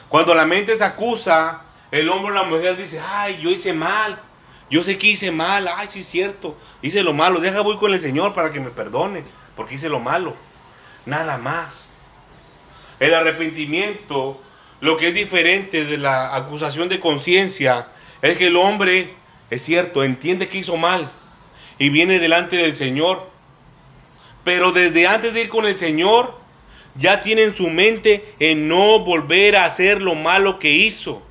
Cuando 0.07 0.33
la 0.33 0.43
mente 0.43 0.75
se 0.75 0.83
acusa, 0.83 1.61
el 1.91 2.09
hombre 2.09 2.31
o 2.31 2.35
la 2.35 2.45
mujer 2.45 2.77
dice, 2.77 2.99
ay, 2.99 3.39
yo 3.39 3.51
hice 3.51 3.73
mal, 3.73 4.19
yo 4.71 4.81
sé 4.81 4.97
que 4.97 5.05
hice 5.05 5.29
mal, 5.29 5.69
ay, 5.71 5.85
sí 5.87 5.99
es 5.99 6.07
cierto, 6.07 6.57
hice 6.81 7.03
lo 7.03 7.13
malo, 7.13 7.39
deja 7.39 7.61
voy 7.61 7.77
con 7.77 7.93
el 7.93 8.01
Señor 8.01 8.33
para 8.33 8.51
que 8.51 8.59
me 8.59 8.71
perdone, 8.71 9.23
porque 9.55 9.75
hice 9.75 9.89
lo 9.89 9.99
malo. 9.99 10.33
Nada 11.05 11.37
más. 11.37 11.89
El 12.99 13.13
arrepentimiento, 13.13 14.41
lo 14.81 14.97
que 14.97 15.09
es 15.09 15.13
diferente 15.13 15.85
de 15.85 15.99
la 15.99 16.35
acusación 16.35 16.89
de 16.89 16.99
conciencia, 16.99 17.89
es 18.21 18.37
que 18.37 18.47
el 18.47 18.57
hombre, 18.57 19.13
es 19.49 19.63
cierto, 19.63 20.03
entiende 20.03 20.47
que 20.47 20.59
hizo 20.59 20.77
mal, 20.77 21.09
y 21.77 21.89
viene 21.89 22.19
delante 22.19 22.57
del 22.57 22.75
Señor. 22.75 23.29
Pero 24.43 24.71
desde 24.71 25.07
antes 25.07 25.33
de 25.33 25.43
ir 25.43 25.49
con 25.49 25.65
el 25.65 25.77
Señor, 25.77 26.37
ya 26.95 27.21
tiene 27.21 27.43
en 27.43 27.55
su 27.55 27.69
mente 27.69 28.33
en 28.39 28.67
no 28.67 28.99
volver 28.99 29.55
a 29.55 29.65
hacer 29.65 30.01
lo 30.01 30.15
malo 30.15 30.59
que 30.59 30.71
hizo. 30.71 31.21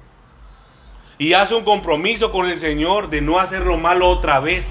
Y 1.19 1.33
hace 1.33 1.55
un 1.55 1.65
compromiso 1.65 2.33
con 2.33 2.47
el 2.47 2.59
Señor 2.59 3.11
de 3.11 3.21
no 3.21 3.39
hacer 3.39 3.67
lo 3.67 3.77
malo 3.77 4.09
otra 4.09 4.41
vez. 4.41 4.67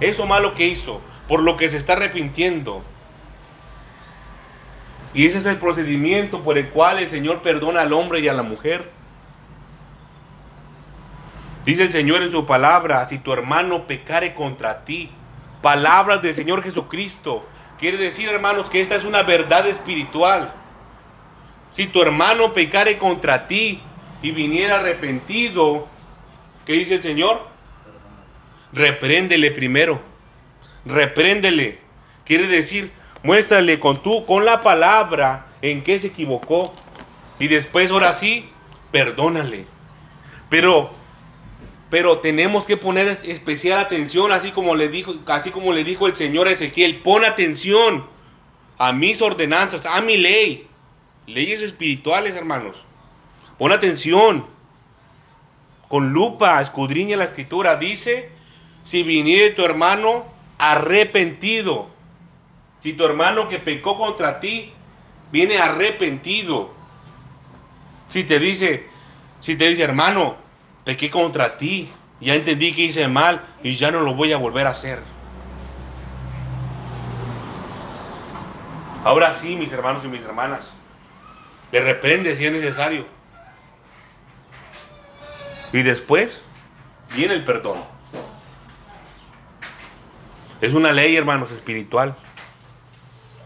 Eso 0.00 0.26
malo 0.26 0.54
que 0.54 0.66
hizo, 0.66 1.00
por 1.28 1.40
lo 1.40 1.56
que 1.56 1.68
se 1.68 1.76
está 1.76 1.94
arrepintiendo. 1.94 2.82
Y 5.14 5.26
ese 5.26 5.38
es 5.38 5.46
el 5.46 5.56
procedimiento 5.56 6.42
por 6.42 6.58
el 6.58 6.68
cual 6.70 6.98
el 6.98 7.08
Señor 7.08 7.40
perdona 7.40 7.82
al 7.82 7.92
hombre 7.92 8.20
y 8.20 8.28
a 8.28 8.34
la 8.34 8.42
mujer. 8.42 8.90
Dice 11.64 11.82
el 11.82 11.92
Señor 11.92 12.22
en 12.22 12.30
su 12.30 12.44
palabra, 12.44 13.04
si 13.06 13.18
tu 13.18 13.32
hermano 13.32 13.86
pecare 13.86 14.34
contra 14.34 14.84
ti, 14.84 15.10
palabras 15.62 16.20
del 16.20 16.34
Señor 16.34 16.62
Jesucristo. 16.62 17.46
Quiere 17.78 17.96
decir, 17.96 18.28
hermanos, 18.28 18.68
que 18.68 18.80
esta 18.80 18.96
es 18.96 19.04
una 19.04 19.22
verdad 19.22 19.66
espiritual. 19.66 20.52
Si 21.72 21.86
tu 21.86 22.02
hermano 22.02 22.52
pecare 22.52 22.98
contra 22.98 23.46
ti 23.46 23.80
y 24.22 24.30
viniera 24.32 24.76
arrepentido, 24.76 25.88
¿qué 26.66 26.74
dice 26.74 26.94
el 26.94 27.02
Señor? 27.02 27.48
Repréndele 28.72 29.50
primero. 29.50 30.00
repréndele. 30.84 31.78
Quiere 32.24 32.46
decir, 32.46 32.92
muéstrale 33.22 33.80
con 33.80 34.02
tú, 34.02 34.26
con 34.26 34.44
la 34.44 34.62
palabra, 34.62 35.46
en 35.62 35.82
qué 35.82 35.98
se 35.98 36.08
equivocó. 36.08 36.74
Y 37.38 37.48
después, 37.48 37.90
ahora 37.90 38.12
sí, 38.12 38.50
perdónale. 38.92 39.64
Pero, 40.50 40.92
pero 41.94 42.18
tenemos 42.18 42.66
que 42.66 42.76
poner 42.76 43.20
especial 43.22 43.78
atención, 43.78 44.32
así 44.32 44.50
como 44.50 44.74
le 44.74 44.88
dijo, 44.88 45.14
así 45.28 45.52
como 45.52 45.72
le 45.72 45.84
dijo 45.84 46.08
el 46.08 46.16
Señor 46.16 46.48
Ezequiel, 46.48 47.00
pon 47.02 47.24
atención 47.24 48.04
a 48.78 48.90
mis 48.90 49.22
ordenanzas, 49.22 49.86
a 49.86 50.00
mi 50.00 50.16
ley. 50.16 50.66
Leyes 51.28 51.62
espirituales, 51.62 52.34
hermanos. 52.34 52.84
Pon 53.58 53.70
atención. 53.70 54.44
Con 55.86 56.12
lupa, 56.12 56.60
escudriña 56.60 57.16
la 57.16 57.22
escritura. 57.22 57.76
Dice, 57.76 58.28
si 58.82 59.04
viniere 59.04 59.50
tu 59.50 59.64
hermano 59.64 60.24
arrepentido. 60.58 61.90
Si 62.80 62.94
tu 62.94 63.04
hermano 63.04 63.46
que 63.46 63.60
pecó 63.60 63.96
contra 63.96 64.40
ti 64.40 64.72
viene 65.30 65.58
arrepentido. 65.58 66.74
Si 68.08 68.24
te 68.24 68.40
dice, 68.40 68.88
si 69.38 69.54
te 69.54 69.68
dice, 69.68 69.84
hermano, 69.84 70.42
pequé 70.84 71.10
contra 71.10 71.56
ti, 71.56 71.90
ya 72.20 72.34
entendí 72.34 72.72
que 72.72 72.82
hice 72.82 73.08
mal 73.08 73.44
y 73.62 73.74
ya 73.76 73.90
no 73.90 74.00
lo 74.00 74.14
voy 74.14 74.32
a 74.32 74.36
volver 74.36 74.66
a 74.66 74.70
hacer. 74.70 75.00
Ahora 79.04 79.34
sí, 79.34 79.56
mis 79.56 79.70
hermanos 79.72 80.04
y 80.04 80.08
mis 80.08 80.22
hermanas, 80.22 80.60
le 81.72 81.80
reprende 81.80 82.36
si 82.36 82.46
es 82.46 82.52
necesario. 82.52 83.04
Y 85.72 85.82
después 85.82 86.40
viene 87.14 87.34
el 87.34 87.44
perdón. 87.44 87.78
Es 90.60 90.72
una 90.72 90.92
ley, 90.92 91.16
hermanos, 91.16 91.52
espiritual. 91.52 92.16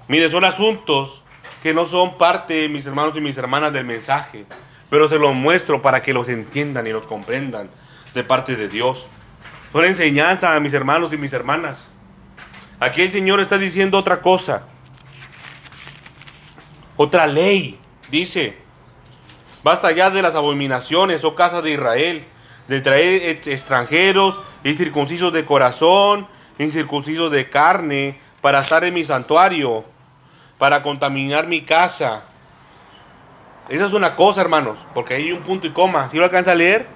Mire, 0.06 0.30
son 0.30 0.44
asuntos 0.44 1.22
que 1.62 1.74
no 1.74 1.86
son 1.86 2.16
parte, 2.16 2.68
mis 2.68 2.86
hermanos 2.86 3.16
y 3.16 3.20
mis 3.20 3.36
hermanas, 3.36 3.72
del 3.72 3.84
mensaje, 3.84 4.46
pero 4.90 5.08
se 5.08 5.18
los 5.18 5.34
muestro 5.34 5.82
para 5.82 6.02
que 6.02 6.12
los 6.12 6.28
entiendan 6.28 6.86
y 6.86 6.92
los 6.92 7.06
comprendan 7.06 7.70
de 8.14 8.24
parte 8.24 8.56
de 8.56 8.68
Dios. 8.68 9.06
Son 9.72 9.84
enseñanza 9.84 10.54
a 10.54 10.60
mis 10.60 10.72
hermanos 10.72 11.12
y 11.12 11.16
mis 11.16 11.32
hermanas. 11.32 11.88
Aquí 12.80 13.02
el 13.02 13.12
Señor 13.12 13.40
está 13.40 13.58
diciendo 13.58 13.98
otra 13.98 14.22
cosa. 14.22 14.62
Otra 16.96 17.26
ley. 17.26 17.78
Dice, 18.10 18.56
basta 19.62 19.92
ya 19.92 20.10
de 20.10 20.22
las 20.22 20.34
abominaciones, 20.34 21.22
oh 21.24 21.34
casa 21.34 21.60
de 21.60 21.72
Israel, 21.72 22.24
de 22.68 22.80
traer 22.80 23.40
extranjeros, 23.46 24.40
incircuncisos 24.64 25.32
de 25.32 25.44
corazón, 25.44 26.26
incircuncisos 26.58 27.30
de 27.30 27.50
carne, 27.50 28.18
para 28.40 28.60
estar 28.60 28.84
en 28.84 28.94
mi 28.94 29.04
santuario 29.04 29.84
para 30.58 30.82
contaminar 30.82 31.46
mi 31.46 31.62
casa. 31.62 32.24
Esa 33.68 33.86
es 33.86 33.92
una 33.92 34.16
cosa, 34.16 34.40
hermanos, 34.40 34.78
porque 34.94 35.14
hay 35.14 35.32
un 35.32 35.42
punto 35.42 35.66
y 35.66 35.72
coma. 35.72 36.08
¿Si 36.08 36.16
lo 36.16 36.24
alcanza 36.24 36.52
a 36.52 36.54
leer? 36.54 36.86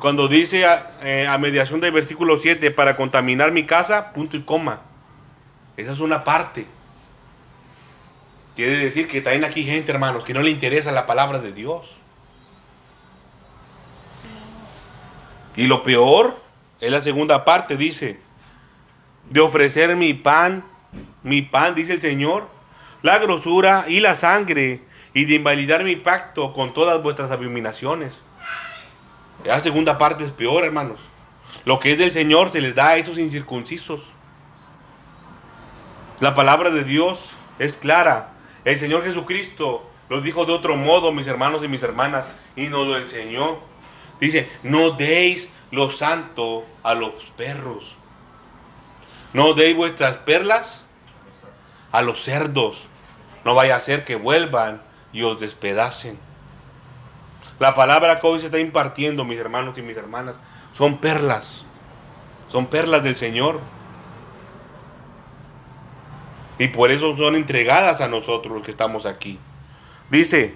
Cuando 0.00 0.28
dice 0.28 0.64
eh, 1.02 1.26
a, 1.26 1.38
mediación 1.38 1.80
del 1.80 1.92
versículo 1.92 2.38
7, 2.38 2.70
para 2.70 2.96
contaminar 2.96 3.52
mi 3.52 3.66
casa, 3.66 4.12
punto 4.12 4.36
y 4.36 4.42
coma. 4.42 4.80
Esa 5.76 5.92
es 5.92 6.00
una 6.00 6.24
parte. 6.24 6.66
Quiere 8.56 8.78
decir 8.78 9.06
que 9.06 9.20
traen 9.20 9.44
aquí 9.44 9.64
gente, 9.64 9.92
hermanos, 9.92 10.24
que 10.24 10.34
no 10.34 10.42
le 10.42 10.50
interesa 10.50 10.90
la 10.90 11.06
palabra 11.06 11.38
de 11.38 11.52
Dios. 11.52 11.94
Y 15.56 15.66
lo 15.66 15.82
peor 15.82 16.40
es 16.80 16.90
la 16.90 17.00
segunda 17.00 17.44
parte, 17.44 17.76
dice, 17.76 18.18
de 19.28 19.40
ofrecer 19.40 19.94
mi 19.96 20.14
pan 20.14 20.64
mi 21.22 21.42
pan, 21.42 21.74
dice 21.74 21.94
el 21.94 22.00
Señor, 22.00 22.48
la 23.02 23.18
grosura 23.18 23.84
y 23.88 24.00
la 24.00 24.14
sangre, 24.14 24.82
y 25.14 25.24
de 25.24 25.34
invalidar 25.34 25.84
mi 25.84 25.96
pacto 25.96 26.52
con 26.52 26.72
todas 26.72 27.02
vuestras 27.02 27.30
abominaciones. 27.30 28.14
La 29.44 29.60
segunda 29.60 29.98
parte 29.98 30.24
es 30.24 30.30
peor, 30.30 30.64
hermanos. 30.64 31.00
Lo 31.64 31.78
que 31.78 31.92
es 31.92 31.98
del 31.98 32.12
Señor 32.12 32.50
se 32.50 32.60
les 32.60 32.74
da 32.74 32.90
a 32.90 32.96
esos 32.96 33.18
incircuncisos. 33.18 34.14
La 36.20 36.34
palabra 36.34 36.70
de 36.70 36.84
Dios 36.84 37.32
es 37.58 37.76
clara. 37.76 38.32
El 38.64 38.78
Señor 38.78 39.04
Jesucristo 39.04 39.90
lo 40.08 40.20
dijo 40.20 40.44
de 40.44 40.52
otro 40.52 40.76
modo, 40.76 41.12
mis 41.12 41.26
hermanos 41.26 41.64
y 41.64 41.68
mis 41.68 41.82
hermanas, 41.82 42.28
y 42.56 42.68
nos 42.68 42.86
lo 42.86 42.98
enseñó. 42.98 43.58
Dice, 44.20 44.50
no 44.62 44.90
deis 44.90 45.48
lo 45.70 45.90
santo 45.90 46.66
a 46.82 46.94
los 46.94 47.14
perros. 47.36 47.96
No 49.32 49.54
deis 49.54 49.74
vuestras 49.74 50.18
perlas 50.18 50.84
a 51.92 52.02
los 52.02 52.20
cerdos. 52.20 52.89
No 53.44 53.54
vaya 53.54 53.76
a 53.76 53.80
ser 53.80 54.04
que 54.04 54.16
vuelvan 54.16 54.82
y 55.12 55.22
os 55.22 55.40
despedacen. 55.40 56.18
La 57.58 57.74
palabra 57.74 58.20
que 58.20 58.26
hoy 58.26 58.40
se 58.40 58.46
está 58.46 58.58
impartiendo, 58.58 59.24
mis 59.24 59.38
hermanos 59.38 59.76
y 59.78 59.82
mis 59.82 59.96
hermanas, 59.96 60.36
son 60.72 60.98
perlas. 60.98 61.64
Son 62.48 62.66
perlas 62.66 63.02
del 63.02 63.16
Señor. 63.16 63.60
Y 66.58 66.68
por 66.68 66.90
eso 66.90 67.16
son 67.16 67.36
entregadas 67.36 68.00
a 68.00 68.08
nosotros 68.08 68.52
los 68.52 68.62
que 68.62 68.70
estamos 68.70 69.06
aquí. 69.06 69.38
Dice, 70.10 70.54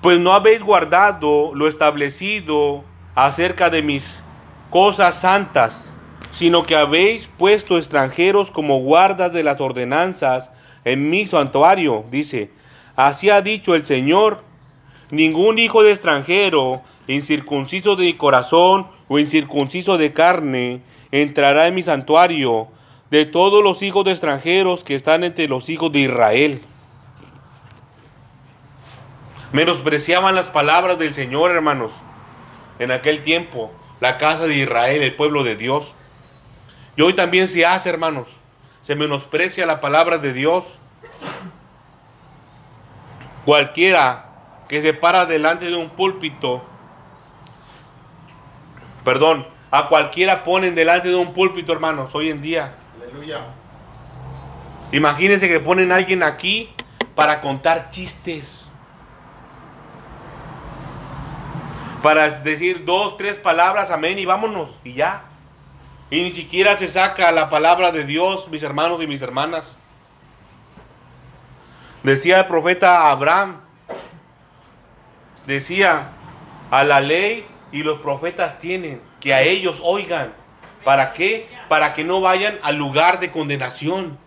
pues 0.00 0.18
no 0.18 0.32
habéis 0.32 0.62
guardado 0.62 1.52
lo 1.54 1.66
establecido 1.66 2.84
acerca 3.14 3.70
de 3.70 3.82
mis 3.82 4.22
cosas 4.70 5.20
santas 5.20 5.94
sino 6.32 6.62
que 6.62 6.76
habéis 6.76 7.26
puesto 7.26 7.76
extranjeros 7.76 8.50
como 8.50 8.80
guardas 8.80 9.32
de 9.32 9.42
las 9.42 9.60
ordenanzas 9.60 10.50
en 10.84 11.10
mi 11.10 11.26
santuario, 11.26 12.04
dice. 12.10 12.50
Así 12.96 13.30
ha 13.30 13.40
dicho 13.40 13.74
el 13.74 13.86
Señor, 13.86 14.42
ningún 15.10 15.58
hijo 15.58 15.82
de 15.82 15.90
extranjero, 15.90 16.82
incircunciso 17.06 17.96
de 17.96 18.16
corazón 18.16 18.86
o 19.08 19.18
incircunciso 19.18 19.98
de 19.98 20.12
carne, 20.12 20.80
entrará 21.10 21.66
en 21.66 21.74
mi 21.74 21.82
santuario, 21.82 22.68
de 23.10 23.24
todos 23.24 23.62
los 23.64 23.82
hijos 23.82 24.04
de 24.04 24.12
extranjeros 24.12 24.84
que 24.84 24.94
están 24.94 25.24
entre 25.24 25.48
los 25.48 25.68
hijos 25.68 25.90
de 25.92 26.00
Israel. 26.00 26.60
Menospreciaban 29.52 30.36
las 30.36 30.48
palabras 30.48 30.98
del 30.98 31.12
Señor, 31.12 31.50
hermanos, 31.50 31.90
en 32.78 32.92
aquel 32.92 33.22
tiempo, 33.22 33.72
la 33.98 34.16
casa 34.16 34.46
de 34.46 34.54
Israel, 34.56 35.02
el 35.02 35.14
pueblo 35.14 35.42
de 35.42 35.56
Dios. 35.56 35.94
Y 36.96 37.02
hoy 37.02 37.14
también 37.14 37.48
se 37.48 37.66
hace, 37.66 37.88
hermanos. 37.88 38.39
Se 38.82 38.96
menosprecia 38.96 39.66
la 39.66 39.80
palabra 39.80 40.18
de 40.18 40.32
Dios. 40.32 40.78
Cualquiera 43.44 44.26
que 44.68 44.80
se 44.80 44.94
para 44.94 45.26
delante 45.26 45.66
de 45.66 45.76
un 45.76 45.90
púlpito, 45.90 46.62
perdón, 49.04 49.46
a 49.70 49.88
cualquiera 49.88 50.44
ponen 50.44 50.74
delante 50.74 51.08
de 51.08 51.16
un 51.16 51.32
púlpito, 51.32 51.72
hermanos, 51.72 52.14
hoy 52.14 52.28
en 52.28 52.42
día. 52.42 52.74
Aleluya. 52.96 53.40
Imagínense 54.92 55.48
que 55.48 55.60
ponen 55.60 55.92
a 55.92 55.96
alguien 55.96 56.22
aquí 56.22 56.74
para 57.14 57.40
contar 57.40 57.90
chistes. 57.90 58.66
Para 62.02 62.28
decir 62.28 62.84
dos, 62.84 63.16
tres 63.16 63.36
palabras, 63.36 63.90
amén, 63.90 64.18
y 64.18 64.24
vámonos, 64.24 64.70
y 64.84 64.94
ya. 64.94 65.24
Y 66.10 66.22
ni 66.22 66.32
siquiera 66.32 66.76
se 66.76 66.88
saca 66.88 67.30
la 67.30 67.48
palabra 67.48 67.92
de 67.92 68.04
Dios, 68.04 68.48
mis 68.48 68.64
hermanos 68.64 69.00
y 69.00 69.06
mis 69.06 69.22
hermanas. 69.22 69.76
Decía 72.02 72.40
el 72.40 72.46
profeta 72.46 73.10
Abraham, 73.10 73.60
decía, 75.46 76.10
a 76.70 76.84
la 76.84 77.00
ley 77.00 77.46
y 77.70 77.82
los 77.84 78.00
profetas 78.00 78.58
tienen, 78.58 79.00
que 79.20 79.34
a 79.34 79.42
ellos 79.42 79.80
oigan. 79.84 80.32
¿Para 80.84 81.12
qué? 81.12 81.48
Para 81.68 81.92
que 81.92 82.04
no 82.04 82.20
vayan 82.20 82.58
al 82.62 82.76
lugar 82.76 83.20
de 83.20 83.30
condenación. 83.30 84.18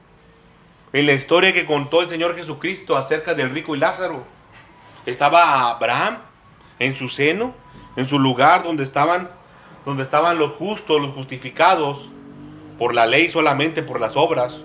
En 0.94 1.08
la 1.08 1.14
historia 1.14 1.52
que 1.52 1.66
contó 1.66 2.02
el 2.02 2.08
Señor 2.08 2.36
Jesucristo 2.36 2.96
acerca 2.96 3.34
del 3.34 3.50
rico 3.50 3.76
y 3.76 3.80
Lázaro, 3.80 4.24
estaba 5.06 5.72
Abraham 5.72 6.20
en 6.80 6.96
su 6.96 7.10
seno, 7.10 7.56
en 7.96 8.08
su 8.08 8.20
lugar 8.20 8.64
donde 8.64 8.84
estaban 8.84 9.30
donde 9.86 10.04
estaban 10.04 10.38
los 10.38 10.54
justos, 10.54 11.02
los 11.02 11.14
justificados 11.14 12.10
por 12.78 12.94
la 12.94 13.06
ley 13.06 13.30
solamente, 13.30 13.84
por 13.84 14.00
las 14.00 14.16
obras. 14.16 14.62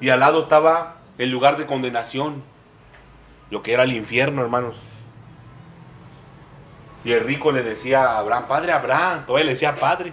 Y 0.00 0.08
al 0.08 0.20
lado 0.20 0.42
estaba 0.42 0.96
el 1.18 1.30
lugar 1.30 1.56
de 1.56 1.66
condenación, 1.66 2.42
lo 3.50 3.62
que 3.62 3.72
era 3.72 3.82
el 3.82 3.92
infierno, 3.92 4.42
hermanos. 4.42 4.80
Y 7.04 7.12
el 7.12 7.24
rico 7.24 7.52
le 7.52 7.62
decía 7.62 8.04
a 8.04 8.18
Abraham, 8.18 8.46
Padre 8.46 8.72
Abraham, 8.72 9.26
todavía 9.26 9.46
le 9.46 9.52
decía 9.52 9.74
Padre, 9.74 10.12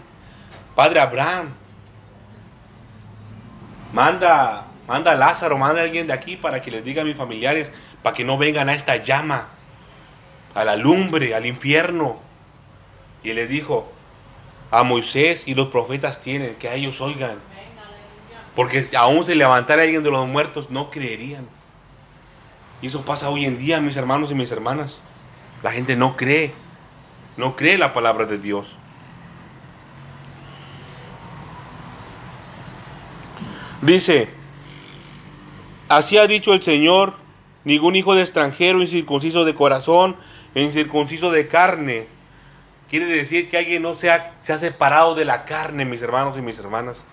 Padre 0.75 0.99
Abraham, 0.99 1.53
manda, 3.93 4.65
manda 4.87 5.11
a 5.11 5.15
Lázaro, 5.15 5.57
manda 5.57 5.81
a 5.81 5.83
alguien 5.83 6.07
de 6.07 6.13
aquí 6.13 6.37
para 6.37 6.61
que 6.61 6.71
les 6.71 6.83
diga 6.83 7.01
a 7.01 7.05
mis 7.05 7.17
familiares, 7.17 7.73
para 8.03 8.15
que 8.15 8.23
no 8.23 8.37
vengan 8.37 8.69
a 8.69 8.73
esta 8.73 8.97
llama, 8.97 9.47
a 10.53 10.63
la 10.63 10.75
lumbre, 10.75 11.35
al 11.35 11.45
infierno. 11.45 12.26
Y 13.27 13.33
le 13.33 13.45
dijo, 13.45 13.91
a 14.71 14.83
Moisés 14.83 15.49
y 15.49 15.53
los 15.53 15.67
profetas 15.67 16.21
tienen, 16.21 16.55
que 16.55 16.69
a 16.69 16.75
ellos 16.75 17.01
oigan. 17.01 17.39
Porque 18.55 18.87
aún 18.97 19.25
se 19.25 19.35
levantara 19.35 19.81
alguien 19.81 20.01
de 20.01 20.09
los 20.09 20.25
muertos, 20.25 20.69
no 20.69 20.89
creerían. 20.89 21.45
Y 22.81 22.87
eso 22.87 23.03
pasa 23.03 23.29
hoy 23.29 23.43
en 23.43 23.57
día, 23.57 23.81
mis 23.81 23.97
hermanos 23.97 24.31
y 24.31 24.33
mis 24.33 24.49
hermanas. 24.49 25.01
La 25.61 25.73
gente 25.73 25.97
no 25.97 26.15
cree, 26.15 26.53
no 27.35 27.57
cree 27.57 27.77
la 27.77 27.91
palabra 27.91 28.25
de 28.25 28.37
Dios. 28.37 28.77
Dice, 33.81 34.29
así 35.89 36.17
ha 36.17 36.27
dicho 36.27 36.53
el 36.53 36.61
Señor, 36.61 37.15
ningún 37.65 37.97
hijo 37.97 38.15
de 38.15 38.21
extranjero 38.21 38.81
incircunciso 38.81 39.43
de 39.43 39.53
corazón, 39.53 40.15
incircunciso 40.55 41.29
de 41.29 41.49
carne. 41.49 42.16
Quiere 42.89 43.05
decir 43.05 43.49
que 43.49 43.57
alguien 43.57 43.81
no 43.81 43.95
se 43.95 44.09
ha, 44.09 44.35
se 44.41 44.53
ha 44.53 44.57
separado 44.57 45.13
de 45.13 45.25
la 45.25 45.43
carne, 45.45 45.83
mis 45.83 46.01
hermanos 46.01 46.37
y 46.37 46.41
mis 46.41 46.57
hermanas. 46.59 47.03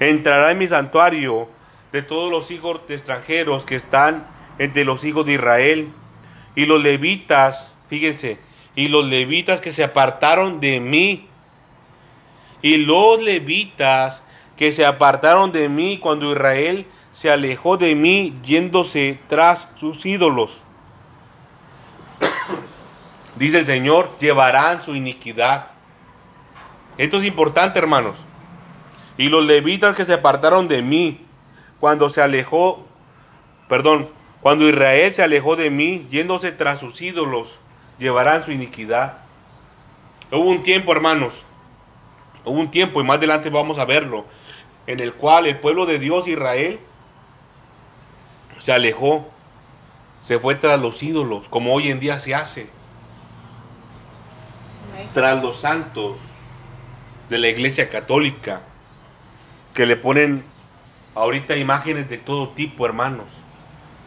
Entrará 0.00 0.50
en 0.52 0.58
mi 0.58 0.68
santuario 0.68 1.48
de 1.92 2.02
todos 2.02 2.30
los 2.30 2.50
hijos 2.50 2.80
de 2.88 2.94
extranjeros 2.94 3.64
que 3.64 3.76
están 3.76 4.26
entre 4.58 4.84
los 4.84 5.04
hijos 5.04 5.24
de 5.24 5.34
Israel. 5.34 5.92
Y 6.54 6.66
los 6.66 6.82
levitas, 6.82 7.74
fíjense, 7.88 8.38
y 8.74 8.88
los 8.88 9.06
levitas 9.06 9.60
que 9.60 9.72
se 9.72 9.84
apartaron 9.84 10.60
de 10.60 10.80
mí. 10.80 11.28
Y 12.60 12.78
los 12.78 13.22
levitas 13.22 14.24
que 14.56 14.72
se 14.72 14.84
apartaron 14.84 15.52
de 15.52 15.68
mí 15.68 15.98
cuando 15.98 16.32
Israel 16.32 16.86
se 17.12 17.30
alejó 17.30 17.76
de 17.76 17.94
mí 17.94 18.38
yéndose 18.44 19.18
tras 19.28 19.68
sus 19.76 20.04
ídolos. 20.06 20.60
Dice 23.42 23.58
el 23.58 23.66
Señor, 23.66 24.16
llevarán 24.20 24.84
su 24.84 24.94
iniquidad. 24.94 25.66
Esto 26.96 27.18
es 27.18 27.24
importante, 27.24 27.76
hermanos. 27.76 28.18
Y 29.18 29.30
los 29.30 29.44
levitas 29.44 29.96
que 29.96 30.04
se 30.04 30.12
apartaron 30.12 30.68
de 30.68 30.80
mí 30.80 31.26
cuando 31.80 32.08
se 32.08 32.22
alejó, 32.22 32.86
perdón, 33.68 34.08
cuando 34.42 34.68
Israel 34.68 35.12
se 35.12 35.24
alejó 35.24 35.56
de 35.56 35.70
mí, 35.70 36.06
yéndose 36.08 36.52
tras 36.52 36.78
sus 36.78 37.02
ídolos, 37.02 37.58
llevarán 37.98 38.44
su 38.44 38.52
iniquidad. 38.52 39.14
Hubo 40.30 40.48
un 40.48 40.62
tiempo, 40.62 40.92
hermanos, 40.92 41.34
hubo 42.44 42.60
un 42.60 42.70
tiempo, 42.70 43.00
y 43.00 43.04
más 43.04 43.16
adelante 43.16 43.50
vamos 43.50 43.76
a 43.78 43.84
verlo, 43.84 44.24
en 44.86 45.00
el 45.00 45.14
cual 45.14 45.46
el 45.46 45.58
pueblo 45.58 45.84
de 45.84 45.98
Dios, 45.98 46.28
Israel, 46.28 46.78
se 48.60 48.70
alejó, 48.70 49.28
se 50.20 50.38
fue 50.38 50.54
tras 50.54 50.78
los 50.78 51.02
ídolos, 51.02 51.48
como 51.48 51.74
hoy 51.74 51.90
en 51.90 51.98
día 51.98 52.20
se 52.20 52.36
hace, 52.36 52.70
tras 55.14 55.42
los 55.42 55.60
santos 55.60 56.16
de 57.28 57.38
la 57.38 57.48
iglesia 57.48 57.88
católica, 57.88 58.62
que 59.74 59.86
le 59.86 59.96
ponen 59.96 60.44
ahorita 61.14 61.56
imágenes 61.56 62.08
de 62.08 62.18
todo 62.18 62.50
tipo, 62.50 62.86
hermanos. 62.86 63.26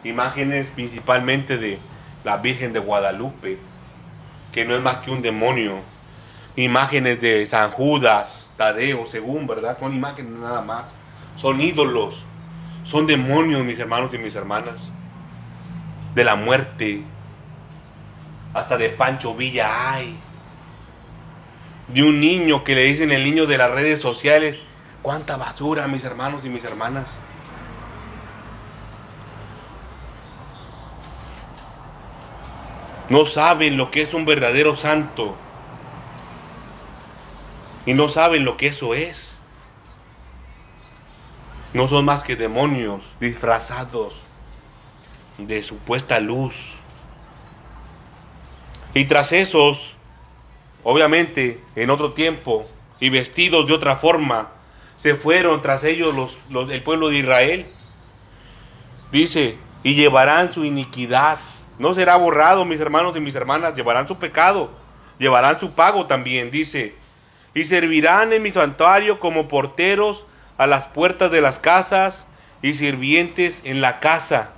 Imágenes 0.04 0.68
principalmente 0.74 1.58
de 1.58 1.78
la 2.24 2.36
Virgen 2.36 2.72
de 2.72 2.78
Guadalupe, 2.78 3.58
que 4.52 4.64
no 4.64 4.74
es 4.74 4.82
más 4.82 4.98
que 4.98 5.10
un 5.10 5.22
demonio, 5.22 5.80
imágenes 6.56 7.20
de 7.20 7.44
San 7.46 7.70
Judas, 7.70 8.50
Tadeo, 8.56 9.06
según, 9.06 9.46
¿verdad? 9.46 9.76
Son 9.78 9.92
imágenes 9.92 10.32
nada 10.32 10.62
más, 10.62 10.86
son 11.36 11.60
ídolos, 11.60 12.24
son 12.84 13.06
demonios, 13.06 13.64
mis 13.64 13.78
hermanos 13.78 14.14
y 14.14 14.18
mis 14.18 14.34
hermanas, 14.36 14.92
de 16.14 16.24
la 16.24 16.36
muerte, 16.36 17.02
hasta 18.54 18.76
de 18.78 18.88
Pancho 18.88 19.34
Villa 19.34 19.92
hay, 19.92 20.16
de 21.88 22.02
un 22.02 22.20
niño 22.20 22.64
que 22.64 22.74
le 22.74 22.84
dicen 22.84 23.12
el 23.12 23.24
niño 23.24 23.46
de 23.46 23.58
las 23.58 23.70
redes 23.70 24.00
sociales, 24.00 24.62
cuánta 25.02 25.36
basura, 25.36 25.86
mis 25.86 26.04
hermanos 26.04 26.44
y 26.44 26.48
mis 26.48 26.64
hermanas. 26.64 27.16
No 33.08 33.24
saben 33.24 33.76
lo 33.76 33.90
que 33.90 34.02
es 34.02 34.14
un 34.14 34.24
verdadero 34.24 34.74
santo. 34.74 35.36
Y 37.84 37.94
no 37.94 38.08
saben 38.08 38.44
lo 38.44 38.56
que 38.56 38.66
eso 38.66 38.94
es. 38.94 39.32
No 41.72 41.86
son 41.86 42.04
más 42.04 42.24
que 42.24 42.34
demonios 42.34 43.14
disfrazados 43.20 44.22
de 45.38 45.62
supuesta 45.62 46.18
luz. 46.18 46.74
Y 48.94 49.04
tras 49.04 49.32
esos, 49.32 49.95
obviamente, 50.86 51.60
en 51.74 51.90
otro 51.90 52.12
tiempo 52.12 52.66
y 53.00 53.10
vestidos 53.10 53.66
de 53.66 53.74
otra 53.74 53.96
forma, 53.96 54.50
se 54.96 55.14
fueron 55.16 55.60
tras 55.60 55.84
ellos 55.84 56.14
los, 56.14 56.70
el 56.70 56.82
pueblo 56.82 57.08
de 57.08 57.18
Israel. 57.18 57.66
Dice, 59.10 59.58
y 59.82 59.94
llevarán 59.94 60.52
su 60.52 60.64
iniquidad 60.64 61.38
no 61.78 61.92
será 61.92 62.16
borrado, 62.16 62.64
mis 62.64 62.80
hermanos 62.80 63.16
y 63.16 63.20
mis 63.20 63.34
hermanas, 63.34 63.74
llevarán 63.74 64.08
su 64.08 64.18
pecado, 64.18 64.70
llevarán 65.18 65.60
su 65.60 65.72
pago 65.72 66.06
también, 66.06 66.50
dice. 66.50 66.94
Y 67.54 67.64
servirán 67.64 68.32
en 68.32 68.42
mi 68.42 68.50
santuario 68.50 69.18
como 69.20 69.48
porteros 69.48 70.26
a 70.58 70.66
las 70.66 70.86
puertas 70.86 71.30
de 71.30 71.40
las 71.40 71.58
casas 71.58 72.26
y 72.62 72.74
sirvientes 72.74 73.62
en 73.64 73.80
la 73.80 74.00
casa. 74.00 74.52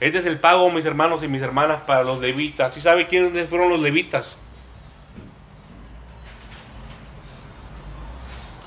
Este 0.00 0.18
es 0.18 0.26
el 0.26 0.38
pago, 0.38 0.70
mis 0.70 0.84
hermanos 0.84 1.22
y 1.22 1.28
mis 1.28 1.42
hermanas, 1.42 1.82
para 1.86 2.02
los 2.02 2.20
levitas. 2.20 2.76
¿Y 2.76 2.80
sabe 2.80 3.06
quiénes 3.06 3.48
fueron 3.48 3.70
los 3.70 3.80
levitas? 3.80 4.36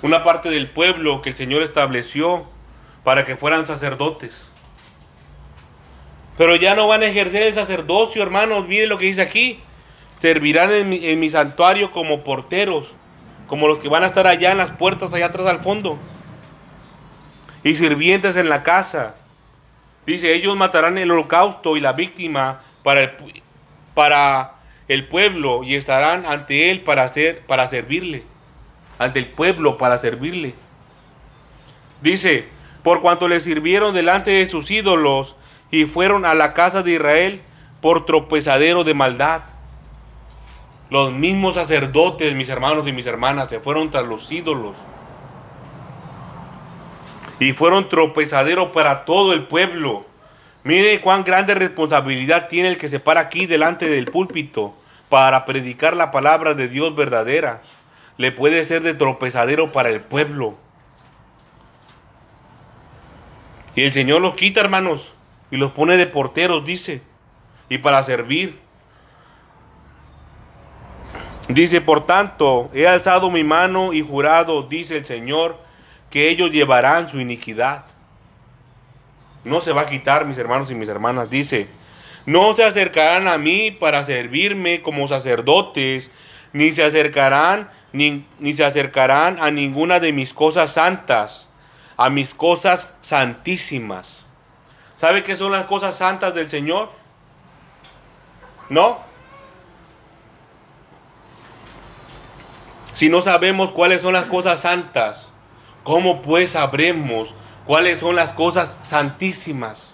Una 0.03 0.21
parte 0.21 0.49
del 0.49 0.69
pueblo 0.69 1.21
que 1.21 1.29
el 1.29 1.35
Señor 1.37 1.63
estableció 1.63 2.43
para 3.05 3.23
que 3.23 3.37
fueran 3.37 3.65
sacerdotes. 3.65 4.49
Pero 6.37 6.57
ya 6.57 6.75
no 6.75 6.89
van 6.89 7.03
a 7.03 7.05
ejercer 7.05 7.41
el 7.43 7.53
sacerdocio, 7.53 8.21
hermanos. 8.21 8.67
Miren 8.67 8.89
lo 8.89 8.97
que 8.97 9.05
dice 9.05 9.21
aquí. 9.21 9.59
Servirán 10.19 10.71
en 10.71 11.19
mi, 11.19 11.29
santuario 11.29 11.91
como 11.91 12.25
porteros, 12.25 12.93
como 13.47 13.69
los 13.69 13.79
que 13.79 13.87
van 13.87 14.03
a 14.03 14.07
estar 14.07 14.27
allá 14.27 14.51
en 14.51 14.57
las 14.57 14.71
puertas, 14.71 15.13
allá 15.13 15.27
atrás 15.27 15.47
al 15.47 15.59
fondo. 15.59 15.97
Y 17.63 17.75
sirvientes 17.75 18.35
en 18.35 18.49
la 18.49 18.61
casa. 18.61 19.15
Dice, 20.05 20.33
ellos 20.33 20.57
matarán 20.57 20.97
el 20.97 21.11
holocausto 21.11 21.77
y 21.77 21.79
la 21.79 21.93
víctima 21.93 22.61
para 22.83 23.03
el, 23.03 23.11
para 23.93 24.55
el 24.89 25.07
pueblo 25.07 25.63
y 25.63 25.75
estarán 25.75 26.25
ante 26.25 26.71
él 26.71 26.81
para, 26.81 27.03
hacer, 27.03 27.45
para 27.45 27.67
servirle. 27.67 28.32
Ante 28.97 29.19
el 29.19 29.27
pueblo 29.27 29.77
para 29.77 29.97
servirle. 29.97 30.53
Dice, 32.01 32.47
por 32.83 33.01
cuanto 33.01 33.27
le 33.27 33.39
sirvieron 33.39 33.93
delante 33.93 34.31
de 34.31 34.45
sus 34.45 34.69
ídolos 34.69 35.35
y 35.71 35.85
fueron 35.85 36.25
a 36.25 36.33
la 36.33 36.53
casa 36.53 36.83
de 36.83 36.91
Israel 36.91 37.41
por 37.81 38.05
tropezadero 38.05 38.83
de 38.83 38.93
maldad. 38.93 39.41
Los 40.89 41.11
mismos 41.11 41.55
sacerdotes, 41.55 42.35
mis 42.35 42.49
hermanos 42.49 42.87
y 42.87 42.91
mis 42.91 43.07
hermanas, 43.07 43.47
se 43.49 43.59
fueron 43.59 43.89
tras 43.89 44.05
los 44.05 44.31
ídolos. 44.31 44.75
Y 47.39 47.53
fueron 47.53 47.89
tropezadero 47.89 48.71
para 48.71 49.05
todo 49.05 49.33
el 49.33 49.43
pueblo. 49.47 50.05
Mire 50.63 51.01
cuán 51.01 51.23
grande 51.23 51.55
responsabilidad 51.55 52.47
tiene 52.47 52.69
el 52.69 52.77
que 52.77 52.87
se 52.87 52.99
para 52.99 53.21
aquí 53.21 53.47
delante 53.47 53.89
del 53.89 54.05
púlpito 54.05 54.73
para 55.09 55.43
predicar 55.45 55.95
la 55.95 56.11
palabra 56.11 56.53
de 56.53 56.67
Dios 56.67 56.95
verdadera. 56.95 57.61
Le 58.17 58.31
puede 58.31 58.63
ser 58.63 58.83
de 58.83 58.93
tropezadero 58.93 59.71
para 59.71 59.89
el 59.89 60.01
pueblo. 60.01 60.55
Y 63.75 63.83
el 63.83 63.91
Señor 63.91 64.21
los 64.21 64.35
quita, 64.35 64.61
hermanos 64.61 65.13
y 65.53 65.57
los 65.57 65.71
pone 65.71 65.97
de 65.97 66.07
porteros, 66.07 66.65
dice, 66.65 67.03
y 67.69 67.77
para 67.77 68.01
servir. 68.01 68.59
Dice, 71.47 71.79
por 71.79 72.07
tanto, 72.07 72.71
he 72.73 72.87
alzado 72.87 73.29
mi 73.29 73.43
mano 73.43 73.93
y 73.93 74.01
jurado, 74.01 74.63
dice 74.63 74.97
el 74.97 75.05
Señor, 75.05 75.59
que 76.09 76.29
ellos 76.29 76.49
llevarán 76.49 77.07
su 77.07 77.19
iniquidad. 77.19 77.85
No 79.43 79.61
se 79.61 79.73
va 79.73 79.81
a 79.81 79.85
quitar, 79.85 80.25
mis 80.25 80.39
hermanos 80.39 80.71
y 80.71 80.75
mis 80.75 80.89
hermanas. 80.89 81.29
Dice, 81.29 81.67
no 82.25 82.53
se 82.53 82.63
acercarán 82.63 83.27
a 83.27 83.37
mí 83.37 83.69
para 83.69 84.03
servirme 84.03 84.81
como 84.81 85.07
sacerdotes, 85.07 86.09
ni 86.51 86.71
se 86.71 86.83
acercarán, 86.83 87.69
ni, 87.93 88.25
ni 88.39 88.53
se 88.53 88.65
acercarán 88.65 89.37
a 89.39 89.51
ninguna 89.51 89.99
de 89.99 90.11
mis 90.11 90.33
cosas 90.33 90.73
santas, 90.73 91.47
a 91.95 92.09
mis 92.09 92.33
cosas 92.33 92.89
santísimas. 93.01 94.25
¿Sabe 94.95 95.23
qué 95.23 95.35
son 95.35 95.51
las 95.51 95.65
cosas 95.65 95.95
santas 95.95 96.33
del 96.33 96.49
Señor? 96.49 96.89
¿No? 98.69 98.99
Si 102.93 103.09
no 103.09 103.21
sabemos 103.21 103.71
cuáles 103.71 104.01
son 104.01 104.13
las 104.13 104.25
cosas 104.25 104.61
santas, 104.61 105.29
¿cómo 105.83 106.21
pues 106.21 106.51
sabremos 106.51 107.33
cuáles 107.65 107.99
son 107.99 108.15
las 108.15 108.33
cosas 108.33 108.77
santísimas? 108.83 109.92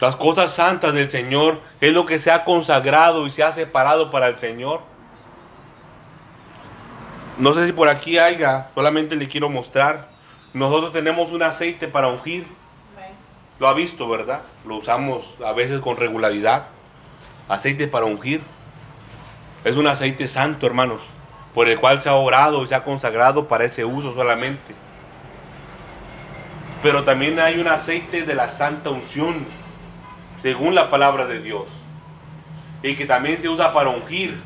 Las 0.00 0.16
cosas 0.16 0.52
santas 0.52 0.92
del 0.92 1.10
Señor 1.10 1.60
es 1.80 1.92
lo 1.92 2.04
que 2.04 2.18
se 2.18 2.30
ha 2.30 2.44
consagrado 2.44 3.26
y 3.26 3.30
se 3.30 3.42
ha 3.42 3.50
separado 3.50 4.10
para 4.10 4.26
el 4.28 4.38
Señor. 4.38 4.80
No 7.38 7.52
sé 7.52 7.66
si 7.66 7.72
por 7.72 7.88
aquí 7.88 8.18
haya, 8.18 8.68
solamente 8.74 9.16
le 9.16 9.28
quiero 9.28 9.48
mostrar. 9.48 10.08
Nosotros 10.52 10.92
tenemos 10.92 11.32
un 11.32 11.42
aceite 11.42 11.88
para 11.88 12.08
ungir. 12.08 12.46
Lo 13.58 13.68
ha 13.68 13.74
visto, 13.74 14.08
¿verdad? 14.08 14.42
Lo 14.66 14.76
usamos 14.76 15.34
a 15.44 15.52
veces 15.52 15.80
con 15.80 15.96
regularidad. 15.96 16.66
Aceite 17.48 17.88
para 17.88 18.04
ungir. 18.06 18.42
Es 19.64 19.76
un 19.76 19.86
aceite 19.86 20.28
santo, 20.28 20.66
hermanos, 20.66 21.02
por 21.54 21.68
el 21.68 21.80
cual 21.80 22.00
se 22.00 22.08
ha 22.08 22.14
orado 22.14 22.62
y 22.62 22.68
se 22.68 22.74
ha 22.74 22.84
consagrado 22.84 23.48
para 23.48 23.64
ese 23.64 23.84
uso 23.84 24.14
solamente. 24.14 24.74
Pero 26.82 27.04
también 27.04 27.40
hay 27.40 27.58
un 27.58 27.68
aceite 27.68 28.22
de 28.22 28.34
la 28.34 28.48
santa 28.48 28.90
unción, 28.90 29.46
según 30.36 30.74
la 30.74 30.90
palabra 30.90 31.26
de 31.26 31.40
Dios. 31.40 31.64
Y 32.82 32.94
que 32.94 33.06
también 33.06 33.40
se 33.40 33.48
usa 33.48 33.72
para 33.72 33.90
ungir. 33.90 34.38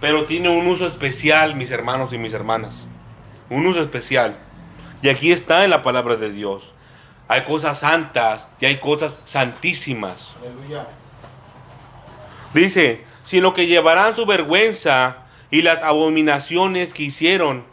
Pero 0.00 0.24
tiene 0.24 0.48
un 0.48 0.66
uso 0.66 0.86
especial, 0.86 1.54
mis 1.54 1.70
hermanos 1.70 2.12
y 2.12 2.18
mis 2.18 2.32
hermanas. 2.32 2.84
Un 3.48 3.66
uso 3.66 3.80
especial. 3.80 4.36
Y 5.02 5.08
aquí 5.08 5.32
está 5.32 5.64
en 5.64 5.70
la 5.70 5.82
palabra 5.82 6.16
de 6.16 6.32
Dios. 6.32 6.74
Hay 7.28 7.44
cosas 7.44 7.80
santas 7.80 8.48
y 8.60 8.66
hay 8.66 8.78
cosas 8.78 9.20
santísimas. 9.24 10.34
Dice, 12.54 13.04
sino 13.24 13.54
que 13.54 13.66
llevarán 13.66 14.14
su 14.14 14.26
vergüenza 14.26 15.18
y 15.50 15.62
las 15.62 15.82
abominaciones 15.82 16.94
que 16.94 17.04
hicieron. 17.04 17.64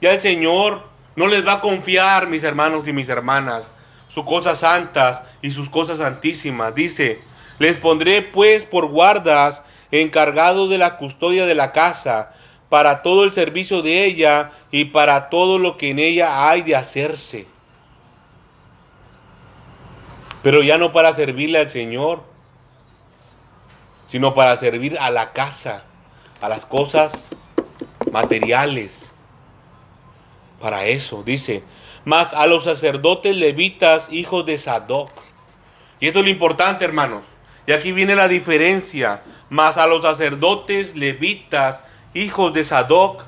Ya 0.00 0.12
el 0.12 0.20
Señor 0.20 0.88
no 1.16 1.28
les 1.28 1.46
va 1.46 1.54
a 1.54 1.60
confiar, 1.60 2.26
mis 2.28 2.42
hermanos 2.42 2.88
y 2.88 2.92
mis 2.92 3.08
hermanas, 3.08 3.62
sus 4.14 4.24
cosas 4.24 4.60
santas 4.60 5.22
y 5.42 5.50
sus 5.50 5.68
cosas 5.68 5.98
santísimas. 5.98 6.72
Dice, 6.72 7.20
les 7.58 7.76
pondré 7.76 8.22
pues 8.22 8.62
por 8.62 8.86
guardas 8.86 9.62
encargados 9.90 10.70
de 10.70 10.78
la 10.78 10.98
custodia 10.98 11.46
de 11.46 11.56
la 11.56 11.72
casa, 11.72 12.32
para 12.68 13.02
todo 13.02 13.24
el 13.24 13.32
servicio 13.32 13.82
de 13.82 14.04
ella 14.04 14.52
y 14.70 14.86
para 14.86 15.30
todo 15.30 15.58
lo 15.58 15.76
que 15.76 15.90
en 15.90 15.98
ella 15.98 16.48
hay 16.48 16.62
de 16.62 16.76
hacerse. 16.76 17.46
Pero 20.44 20.62
ya 20.62 20.78
no 20.78 20.92
para 20.92 21.12
servirle 21.12 21.58
al 21.58 21.70
Señor, 21.70 22.22
sino 24.06 24.32
para 24.32 24.56
servir 24.56 24.96
a 24.98 25.10
la 25.10 25.32
casa, 25.32 25.82
a 26.40 26.48
las 26.48 26.64
cosas 26.66 27.30
materiales. 28.12 29.12
Para 30.60 30.84
eso, 30.86 31.22
dice, 31.24 31.64
más 32.04 32.34
a 32.34 32.46
los 32.46 32.64
sacerdotes 32.64 33.36
levitas, 33.36 34.08
hijos 34.10 34.44
de 34.46 34.58
Sadoc. 34.58 35.10
Y 36.00 36.08
esto 36.08 36.20
es 36.20 36.24
lo 36.24 36.30
importante, 36.30 36.84
hermanos. 36.84 37.22
Y 37.66 37.72
aquí 37.72 37.92
viene 37.92 38.14
la 38.14 38.28
diferencia. 38.28 39.22
Más 39.48 39.78
a 39.78 39.86
los 39.86 40.02
sacerdotes 40.02 40.96
levitas, 40.96 41.82
hijos 42.12 42.52
de 42.52 42.64
Sadoc, 42.64 43.24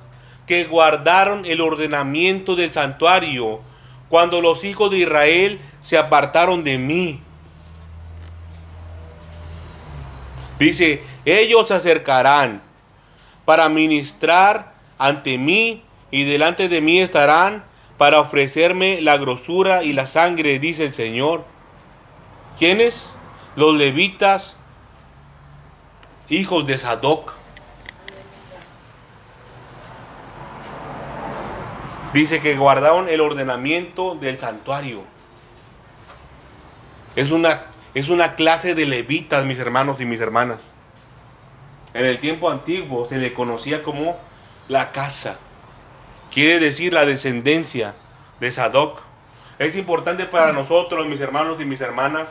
que 0.47 0.65
guardaron 0.65 1.45
el 1.45 1.61
ordenamiento 1.61 2.55
del 2.55 2.73
santuario 2.73 3.61
cuando 4.09 4.41
los 4.41 4.63
hijos 4.65 4.91
de 4.91 4.99
Israel 4.99 5.61
se 5.83 5.99
apartaron 5.99 6.63
de 6.63 6.79
mí. 6.79 7.21
Dice, 10.59 11.03
ellos 11.25 11.69
se 11.69 11.75
acercarán 11.75 12.63
para 13.45 13.69
ministrar 13.69 14.73
ante 14.99 15.37
mí 15.39 15.83
y 16.11 16.25
delante 16.25 16.69
de 16.69 16.81
mí 16.81 17.01
estarán 17.01 17.65
para 17.99 18.21
ofrecerme 18.21 19.01
la 19.01 19.17
grosura 19.17 19.83
y 19.83 19.93
la 19.93 20.07
sangre, 20.07 20.59
dice 20.59 20.85
el 20.85 20.95
Señor. 20.95 21.45
¿Quiénes? 22.59 23.07
Los 23.55 23.75
levitas, 23.75 24.57
hijos 26.29 26.67
de 26.67 26.79
Sadoc. 26.79 27.35
Dice 32.13 32.41
que 32.41 32.57
guardaron 32.57 33.09
el 33.09 33.21
ordenamiento 33.21 34.15
del 34.15 34.39
santuario. 34.39 35.03
Es 37.15 37.31
una, 37.31 37.63
es 37.95 38.09
una 38.09 38.35
clase 38.35 38.75
de 38.75 38.87
levitas, 38.87 39.45
mis 39.45 39.59
hermanos 39.59 40.01
y 40.01 40.07
mis 40.07 40.21
hermanas. 40.21 40.71
En 41.95 42.05
el 42.05 42.19
tiempo 42.19 42.51
antiguo 42.51 43.07
se 43.07 43.17
le 43.17 43.33
conocía 43.33 43.83
como 43.83 44.19
la 44.69 44.93
casa. 44.93 45.39
Quiere 46.33 46.59
decir 46.59 46.93
la 46.93 47.07
descendencia 47.07 47.95
de 48.41 48.51
Sadoc. 48.51 49.01
Es 49.59 49.77
importante 49.77 50.27
para 50.27 50.53
nosotros, 50.53 51.07
mis 51.07 51.21
hermanos 51.21 51.61
y 51.61 51.65
mis 51.65 51.81
hermanas, 51.81 52.29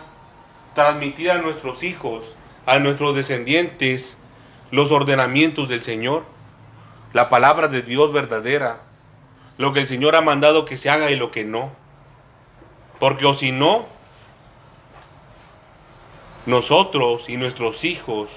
transmitir 0.75 1.31
a 1.31 1.39
nuestros 1.39 1.83
hijos, 1.83 2.35
a 2.65 2.79
nuestros 2.79 3.15
descendientes, 3.15 4.17
los 4.71 4.91
ordenamientos 4.91 5.69
del 5.69 5.81
Señor, 5.81 6.23
la 7.13 7.29
palabra 7.29 7.67
de 7.67 7.81
Dios 7.81 8.11
verdadera, 8.11 8.81
lo 9.57 9.73
que 9.73 9.79
el 9.79 9.87
Señor 9.87 10.15
ha 10.15 10.21
mandado 10.21 10.65
que 10.65 10.77
se 10.77 10.89
haga 10.89 11.09
y 11.11 11.15
lo 11.15 11.31
que 11.31 11.45
no. 11.45 11.71
Porque 12.99 13.25
o 13.25 13.33
si 13.33 13.51
no, 13.51 13.85
nosotros 16.45 17.29
y 17.29 17.37
nuestros 17.37 17.83
hijos 17.83 18.29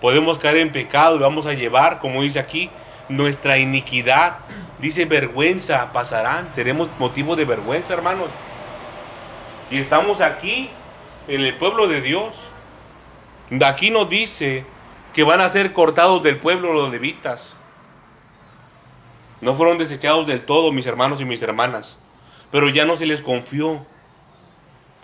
podemos 0.00 0.38
caer 0.38 0.56
en 0.56 0.72
pecado 0.72 1.16
y 1.16 1.20
vamos 1.20 1.46
a 1.46 1.54
llevar, 1.54 2.00
como 2.00 2.22
dice 2.22 2.38
aquí, 2.38 2.70
nuestra 3.08 3.58
iniquidad. 3.58 4.38
Dice 4.78 5.04
vergüenza 5.04 5.92
pasarán, 5.92 6.52
seremos 6.52 6.88
motivo 6.98 7.36
de 7.36 7.44
vergüenza, 7.44 7.94
hermanos. 7.94 8.28
Y 9.70 9.78
estamos 9.78 10.20
aquí 10.20 10.70
en 11.28 11.40
el 11.40 11.54
pueblo 11.56 11.86
de 11.86 12.00
Dios. 12.00 12.34
Aquí 13.64 13.90
nos 13.90 14.08
dice 14.08 14.64
que 15.12 15.24
van 15.24 15.40
a 15.40 15.48
ser 15.48 15.72
cortados 15.72 16.22
del 16.22 16.38
pueblo 16.38 16.72
los 16.72 16.90
levitas. 16.90 17.56
No 19.40 19.54
fueron 19.54 19.78
desechados 19.78 20.26
del 20.26 20.44
todo, 20.44 20.72
mis 20.72 20.86
hermanos 20.86 21.20
y 21.20 21.24
mis 21.24 21.42
hermanas. 21.42 21.98
Pero 22.50 22.68
ya 22.68 22.84
no 22.84 22.96
se 22.96 23.06
les 23.06 23.22
confió 23.22 23.84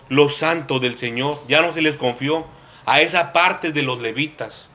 los 0.09 0.35
santos 0.35 0.81
del 0.81 0.97
Señor. 0.97 1.37
Ya 1.47 1.61
no 1.61 1.71
se 1.71 1.81
les 1.81 1.97
confió 1.97 2.45
a 2.85 3.01
esa 3.01 3.33
parte 3.33 3.71
de 3.71 3.83
los 3.83 4.01
levitas. 4.01 4.69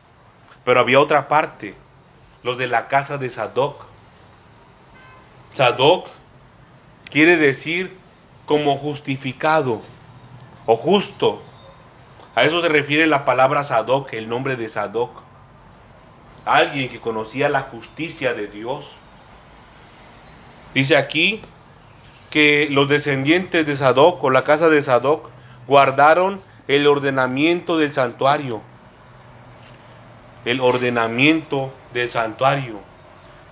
Pero 0.65 0.81
había 0.81 1.01
otra 1.01 1.29
parte, 1.29 1.75
los 2.47 2.57
de 2.59 2.69
la 2.69 2.87
casa 2.87 3.19
de 3.19 3.29
Sadoc. 3.29 3.85
Sadoc 5.55 6.07
quiere 7.11 7.37
decir 7.37 7.99
como 8.47 8.77
justificado 8.77 9.83
o 10.65 10.77
justo. 10.77 11.43
A 12.37 12.45
eso 12.45 12.63
se 12.63 12.69
refiere 12.69 13.09
la 13.09 13.25
palabra 13.25 13.65
Sadoc, 13.65 14.13
el 14.13 14.29
nombre 14.29 14.55
de 14.55 14.69
Sadoc. 14.69 15.11
Alguien 16.45 16.89
que 16.89 17.01
conocía 17.01 17.49
la 17.49 17.63
justicia 17.63 18.33
de 18.33 18.47
Dios. 18.47 18.93
Dice 20.73 20.97
aquí 20.97 21.41
que 22.31 22.69
los 22.71 22.89
descendientes 22.89 23.67
de 23.67 23.75
Sadoc 23.75 24.23
o 24.23 24.31
la 24.31 24.45
casa 24.45 24.69
de 24.69 24.83
Sadoc 24.83 25.31
guardaron 25.67 26.41
el 26.69 26.87
ordenamiento 26.87 27.77
del 27.77 27.93
santuario. 27.93 28.63
El 30.47 30.61
ordenamiento 30.61 31.73
del 31.93 32.09
santuario. 32.09 32.79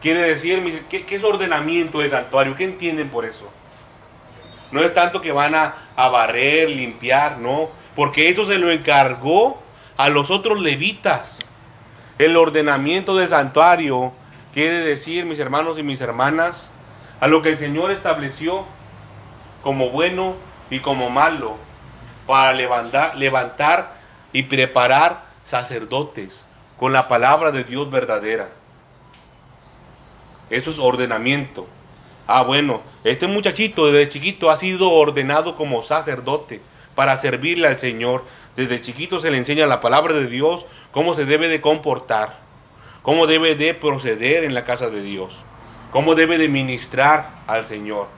Quiere 0.01 0.23
decir, 0.23 0.85
¿qué, 0.89 1.05
es 1.11 1.25
ordenamiento 1.25 1.99
del 1.99 2.11
santuario? 2.11 2.55
¿Qué 2.55 2.63
entienden 2.63 3.09
por 3.09 3.25
eso? 3.25 3.51
No 4.71 4.81
es 4.81 4.95
tanto 4.95 5.21
que 5.21 5.33
van 5.33 5.57
a, 5.57 5.75
barrer, 5.97 6.71
limpiar, 6.71 7.39
no. 7.39 7.69
Porque 7.97 8.29
eso 8.29 8.47
se 8.47 8.59
lo 8.59 8.71
encargó 8.71 9.61
a 9.97 10.09
los 10.09 10.31
otros 10.31 10.61
levitas. 10.61 11.41
El 12.19 12.37
ordenamiento 12.37 13.17
del 13.17 13.29
santuario 13.29 14.13
quiere 14.53 14.79
decir, 14.79 15.25
mis 15.25 15.41
hermanos 15.41 15.81
y 15.81 15.83
mis 15.83 16.01
hermanas, 16.01 16.71
a 17.19 17.27
lo 17.27 17.43
que 17.43 17.49
el 17.49 17.59
Señor 17.59 17.91
estableció 17.91 18.65
como 19.65 19.91
bueno 19.91 20.37
y 20.71 20.79
como 20.79 21.11
malo 21.11 21.57
para 22.25 22.53
levantar, 22.53 23.17
levantar 23.17 23.95
y 24.33 24.45
preparar 24.45 25.25
sacerdotes 25.43 26.45
con 26.85 26.93
la 26.93 27.09
palabra 27.09 27.51
de 27.51 27.65
Dios 27.65 27.91
verdadera. 27.91 28.51
Eso 30.51 30.71
es 30.71 30.79
ordenamiento. 30.79 31.67
Ah, 32.27 32.43
bueno, 32.43 32.83
este 33.05 33.27
muchachito 33.27 33.87
desde 33.87 34.11
chiquito 34.11 34.51
ha 34.51 34.57
sido 34.57 34.91
ordenado 34.91 35.57
como 35.57 35.83
sacerdote 35.83 36.61
para 36.95 37.17
servirle 37.17 37.69
al 37.69 37.79
Señor. 37.79 38.27
Desde 38.55 38.83
chiquito 38.83 39.19
se 39.19 39.31
le 39.31 39.39
enseña 39.39 39.65
la 39.67 39.81
palabra 39.81 40.13
de 40.13 40.27
Dios, 40.27 40.67
cómo 40.91 41.15
se 41.15 41.25
debe 41.25 41.49
de 41.49 41.63
comportar, 41.63 42.39
cómo 43.01 43.27
debe 43.27 43.55
de 43.55 43.73
proceder 43.73 44.45
en 44.45 44.53
la 44.53 44.65
casa 44.65 44.91
de 44.91 45.01
Dios 45.01 45.35
cómo 45.91 46.15
debe 46.15 46.37
de 46.37 46.51
ministrar 46.51 47.31
al 47.47 47.65
Señor. 47.65 48.09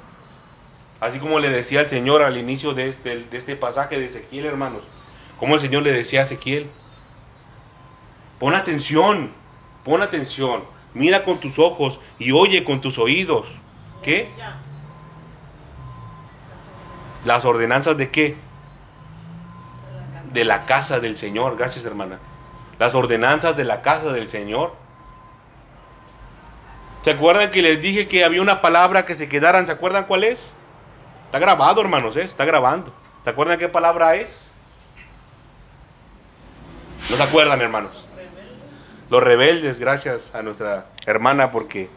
Así 0.98 1.20
como 1.20 1.38
le 1.38 1.50
decía 1.50 1.82
el 1.82 1.88
Señor 1.88 2.20
al 2.22 2.36
inicio 2.36 2.74
de 2.74 2.88
este, 2.88 3.26
de 3.30 3.38
este 3.38 3.54
pasaje 3.54 3.96
de 3.96 4.06
Ezequiel, 4.06 4.46
hermanos. 4.46 4.82
Como 5.38 5.54
el 5.54 5.60
Señor 5.60 5.84
le 5.84 5.92
decía 5.92 6.18
a 6.18 6.22
Ezequiel. 6.24 6.68
Pon 8.38 8.54
atención, 8.54 9.30
pon 9.84 10.02
atención. 10.02 10.64
Mira 10.94 11.24
con 11.24 11.38
tus 11.38 11.58
ojos 11.58 12.00
y 12.18 12.32
oye 12.32 12.64
con 12.64 12.80
tus 12.80 12.98
oídos. 12.98 13.60
¿Qué? 14.02 14.30
Las 17.24 17.44
ordenanzas 17.44 17.96
de 17.96 18.10
qué? 18.10 18.36
de 20.36 20.44
la 20.44 20.66
casa 20.66 21.00
del 21.00 21.16
Señor. 21.16 21.56
Gracias, 21.56 21.84
hermana. 21.84 22.18
Las 22.78 22.94
ordenanzas 22.94 23.56
de 23.56 23.64
la 23.64 23.82
casa 23.82 24.12
del 24.12 24.28
Señor. 24.28 24.74
¿Se 27.02 27.12
acuerdan 27.12 27.50
que 27.50 27.62
les 27.62 27.80
dije 27.80 28.06
que 28.06 28.24
había 28.24 28.42
una 28.42 28.60
palabra 28.60 29.04
que 29.04 29.14
se 29.14 29.28
quedaran? 29.28 29.66
¿Se 29.66 29.72
acuerdan 29.72 30.04
cuál 30.04 30.24
es? 30.24 30.52
Está 31.26 31.38
grabado, 31.38 31.80
hermanos, 31.80 32.16
¿eh? 32.16 32.22
está 32.22 32.44
grabando. 32.44 32.92
¿Se 33.24 33.30
acuerdan 33.30 33.58
qué 33.58 33.68
palabra 33.68 34.14
es? 34.16 34.42
¿No 37.10 37.16
se 37.16 37.22
acuerdan, 37.22 37.60
hermanos? 37.60 38.05
Los 39.08 39.22
rebeldes, 39.22 39.78
gracias 39.78 40.34
a 40.34 40.42
nuestra 40.42 40.86
hermana 41.06 41.50
porque 41.50 41.88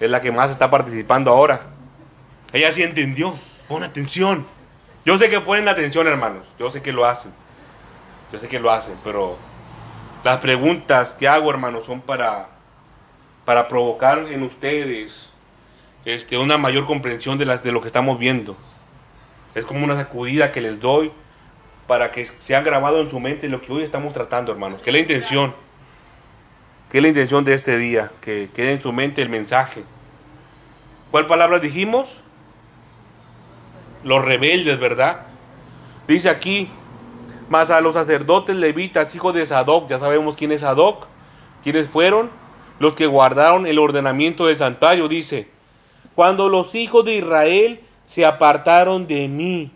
es 0.00 0.10
la 0.10 0.20
que 0.20 0.32
más 0.32 0.50
está 0.50 0.70
participando 0.70 1.30
ahora. 1.30 1.60
Ella 2.52 2.72
sí 2.72 2.82
entendió. 2.82 3.34
Pon 3.68 3.82
atención. 3.82 4.46
Yo 5.04 5.18
sé 5.18 5.28
que 5.28 5.40
ponen 5.40 5.68
atención, 5.68 6.06
hermanos. 6.06 6.46
Yo 6.58 6.70
sé 6.70 6.82
que 6.82 6.92
lo 6.92 7.04
hacen. 7.04 7.32
Yo 8.32 8.38
sé 8.38 8.48
que 8.48 8.58
lo 8.60 8.70
hacen, 8.70 8.94
pero 9.04 9.36
las 10.24 10.38
preguntas 10.38 11.12
que 11.12 11.28
hago, 11.28 11.50
hermanos, 11.50 11.84
son 11.84 12.00
para, 12.00 12.48
para 13.44 13.68
provocar 13.68 14.26
en 14.30 14.42
ustedes 14.42 15.30
este, 16.06 16.38
una 16.38 16.56
mayor 16.56 16.86
comprensión 16.86 17.36
de, 17.36 17.44
las, 17.44 17.62
de 17.62 17.72
lo 17.72 17.80
que 17.82 17.88
estamos 17.88 18.18
viendo. 18.18 18.56
Es 19.54 19.66
como 19.66 19.84
una 19.84 19.96
sacudida 19.96 20.50
que 20.50 20.62
les 20.62 20.80
doy 20.80 21.12
para 21.86 22.10
que 22.10 22.24
sean 22.38 22.64
grabado 22.64 23.02
en 23.02 23.10
su 23.10 23.20
mente 23.20 23.48
lo 23.48 23.60
que 23.60 23.70
hoy 23.70 23.82
estamos 23.82 24.14
tratando, 24.14 24.50
hermanos. 24.50 24.80
¿Qué 24.82 24.90
es 24.90 24.94
la 24.94 25.00
intención? 25.00 25.54
¿Qué 26.92 26.98
es 26.98 27.02
la 27.02 27.08
intención 27.08 27.42
de 27.42 27.54
este 27.54 27.78
día? 27.78 28.12
Que 28.20 28.50
quede 28.54 28.72
en 28.72 28.82
su 28.82 28.92
mente 28.92 29.22
el 29.22 29.30
mensaje. 29.30 29.82
¿Cuál 31.10 31.26
palabra 31.26 31.58
dijimos? 31.58 32.18
Los 34.04 34.22
rebeldes, 34.22 34.78
¿verdad? 34.78 35.22
Dice 36.06 36.28
aquí, 36.28 36.68
más 37.48 37.70
a 37.70 37.80
los 37.80 37.94
sacerdotes 37.94 38.56
levitas, 38.56 39.14
hijos 39.14 39.32
de 39.32 39.46
Sadoc, 39.46 39.88
ya 39.88 39.98
sabemos 39.98 40.36
quién 40.36 40.52
es 40.52 40.60
Sadoc, 40.60 41.06
quiénes 41.62 41.88
fueron 41.88 42.28
los 42.78 42.94
que 42.94 43.06
guardaron 43.06 43.66
el 43.66 43.78
ordenamiento 43.78 44.44
del 44.44 44.58
santuario, 44.58 45.08
dice, 45.08 45.48
cuando 46.14 46.50
los 46.50 46.74
hijos 46.74 47.06
de 47.06 47.14
Israel 47.14 47.80
se 48.04 48.26
apartaron 48.26 49.06
de 49.06 49.28
mí, 49.28 49.70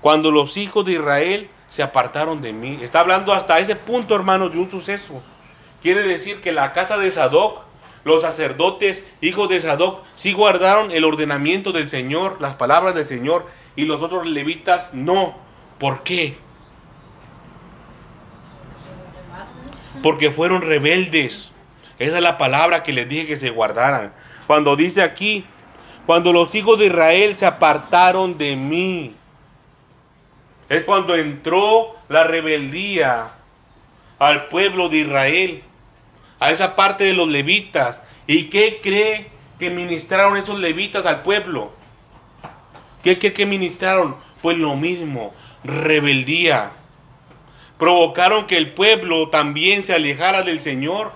cuando 0.00 0.30
los 0.30 0.56
hijos 0.56 0.82
de 0.86 0.92
Israel 0.92 1.50
se 1.74 1.82
apartaron 1.82 2.40
de 2.40 2.52
mí. 2.52 2.78
Está 2.82 3.00
hablando 3.00 3.32
hasta 3.32 3.58
ese 3.58 3.74
punto, 3.74 4.14
hermanos, 4.14 4.52
de 4.52 4.58
un 4.58 4.70
suceso. 4.70 5.20
Quiere 5.82 6.04
decir 6.04 6.40
que 6.40 6.52
la 6.52 6.72
casa 6.72 6.98
de 6.98 7.10
Sadoc, 7.10 7.62
los 8.04 8.22
sacerdotes, 8.22 9.04
hijos 9.20 9.48
de 9.48 9.60
Sadoc, 9.60 10.04
sí 10.14 10.32
guardaron 10.32 10.92
el 10.92 11.02
ordenamiento 11.02 11.72
del 11.72 11.88
Señor, 11.88 12.36
las 12.40 12.54
palabras 12.54 12.94
del 12.94 13.06
Señor, 13.06 13.46
y 13.74 13.86
los 13.86 14.02
otros 14.02 14.24
levitas 14.24 14.94
no. 14.94 15.34
¿Por 15.80 16.04
qué? 16.04 16.36
Porque 20.00 20.30
fueron 20.30 20.62
rebeldes. 20.62 21.50
Esa 21.98 22.18
es 22.18 22.22
la 22.22 22.38
palabra 22.38 22.84
que 22.84 22.92
les 22.92 23.08
dije 23.08 23.26
que 23.26 23.36
se 23.36 23.50
guardaran. 23.50 24.14
Cuando 24.46 24.76
dice 24.76 25.02
aquí, 25.02 25.44
cuando 26.06 26.32
los 26.32 26.54
hijos 26.54 26.78
de 26.78 26.86
Israel 26.86 27.34
se 27.34 27.46
apartaron 27.46 28.38
de 28.38 28.54
mí, 28.54 29.16
es 30.68 30.82
cuando 30.84 31.14
entró 31.14 31.96
la 32.08 32.24
rebeldía 32.24 33.32
al 34.18 34.46
pueblo 34.46 34.88
de 34.88 34.98
Israel, 34.98 35.62
a 36.40 36.50
esa 36.50 36.76
parte 36.76 37.04
de 37.04 37.12
los 37.12 37.28
levitas. 37.28 38.02
¿Y 38.26 38.44
qué 38.44 38.80
cree 38.82 39.30
que 39.58 39.70
ministraron 39.70 40.36
esos 40.36 40.58
levitas 40.58 41.06
al 41.06 41.22
pueblo? 41.22 41.72
¿Qué 43.02 43.18
cree 43.18 43.32
que 43.32 43.46
ministraron? 43.46 44.16
Pues 44.40 44.56
lo 44.58 44.76
mismo, 44.76 45.34
rebeldía. 45.62 46.72
Provocaron 47.78 48.46
que 48.46 48.56
el 48.56 48.72
pueblo 48.72 49.28
también 49.28 49.84
se 49.84 49.94
alejara 49.94 50.42
del 50.42 50.60
Señor. 50.60 51.12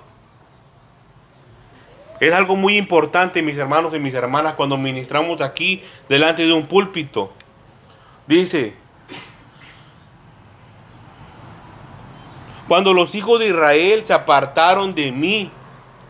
Es 2.21 2.33
algo 2.33 2.57
muy 2.57 2.77
importante, 2.77 3.43
mis 3.43 3.57
hermanos 3.57 3.95
y 3.95 3.99
mis 3.99 4.15
hermanas, 4.15 4.55
cuando 4.55 4.77
ministramos 4.77 5.41
aquí 5.41 5.83
delante 6.09 6.45
de 6.45 6.53
un 6.53 6.67
púlpito. 6.67 7.33
Dice, 8.27 8.75
cuando 12.69 12.93
los 12.93 13.15
hijos 13.15 13.41
de 13.41 13.49
Israel 13.49 14.05
se 14.05 14.13
apartaron 14.13 14.95
de 14.95 15.11
mí, 15.11 15.51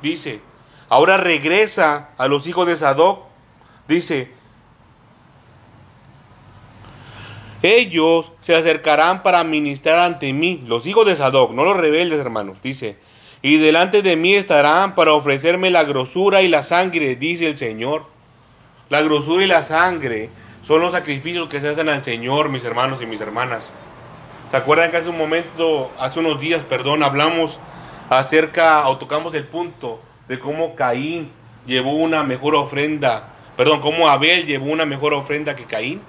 dice, 0.02 0.40
ahora 0.88 1.16
regresa 1.16 2.10
a 2.18 2.28
los 2.28 2.46
hijos 2.46 2.66
de 2.66 2.76
Sadoc, 2.76 3.22
dice, 3.86 4.32
Ellos 7.62 8.30
se 8.40 8.54
acercarán 8.54 9.22
para 9.22 9.42
ministrar 9.42 9.98
ante 9.98 10.32
mí, 10.32 10.62
los 10.66 10.86
hijos 10.86 11.06
de 11.06 11.16
Sadoc, 11.16 11.50
no 11.52 11.64
los 11.64 11.76
rebeldes, 11.76 12.20
hermanos, 12.20 12.58
dice. 12.62 12.96
Y 13.42 13.58
delante 13.58 14.02
de 14.02 14.16
mí 14.16 14.34
estarán 14.34 14.94
para 14.94 15.12
ofrecerme 15.12 15.70
la 15.70 15.84
grosura 15.84 16.42
y 16.42 16.48
la 16.48 16.62
sangre, 16.62 17.16
dice 17.16 17.48
el 17.48 17.58
Señor. 17.58 18.06
La 18.90 19.02
grosura 19.02 19.44
y 19.44 19.48
la 19.48 19.64
sangre 19.64 20.30
son 20.62 20.80
los 20.80 20.92
sacrificios 20.92 21.48
que 21.48 21.60
se 21.60 21.68
hacen 21.68 21.88
al 21.88 22.04
Señor, 22.04 22.48
mis 22.48 22.64
hermanos 22.64 23.00
y 23.02 23.06
mis 23.06 23.20
hermanas. 23.20 23.70
¿Se 24.50 24.56
acuerdan 24.56 24.90
que 24.90 24.96
hace 24.96 25.10
un 25.10 25.18
momento, 25.18 25.90
hace 25.98 26.20
unos 26.20 26.40
días, 26.40 26.62
perdón, 26.62 27.02
hablamos 27.02 27.58
acerca 28.08 28.88
o 28.88 28.96
tocamos 28.96 29.34
el 29.34 29.44
punto 29.44 30.00
de 30.26 30.38
cómo 30.38 30.74
Caín 30.74 31.30
llevó 31.66 31.92
una 31.92 32.22
mejor 32.22 32.54
ofrenda, 32.54 33.28
perdón, 33.58 33.80
cómo 33.80 34.08
Abel 34.08 34.46
llevó 34.46 34.72
una 34.72 34.86
mejor 34.86 35.12
ofrenda 35.12 35.54
que 35.54 35.66
Caín? 35.66 36.00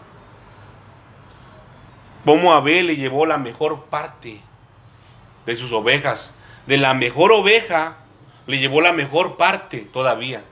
Cómo 2.23 2.53
Abel 2.53 2.87
le 2.87 2.95
llevó 2.95 3.25
la 3.25 3.37
mejor 3.37 3.85
parte 3.85 4.41
de 5.45 5.55
sus 5.55 5.71
ovejas. 5.73 6.31
De 6.65 6.77
la 6.77 6.93
mejor 6.93 7.31
oveja 7.31 7.97
le 8.45 8.59
llevó 8.59 8.81
la 8.81 8.93
mejor 8.93 9.35
parte 9.35 9.79
todavía. 9.79 10.43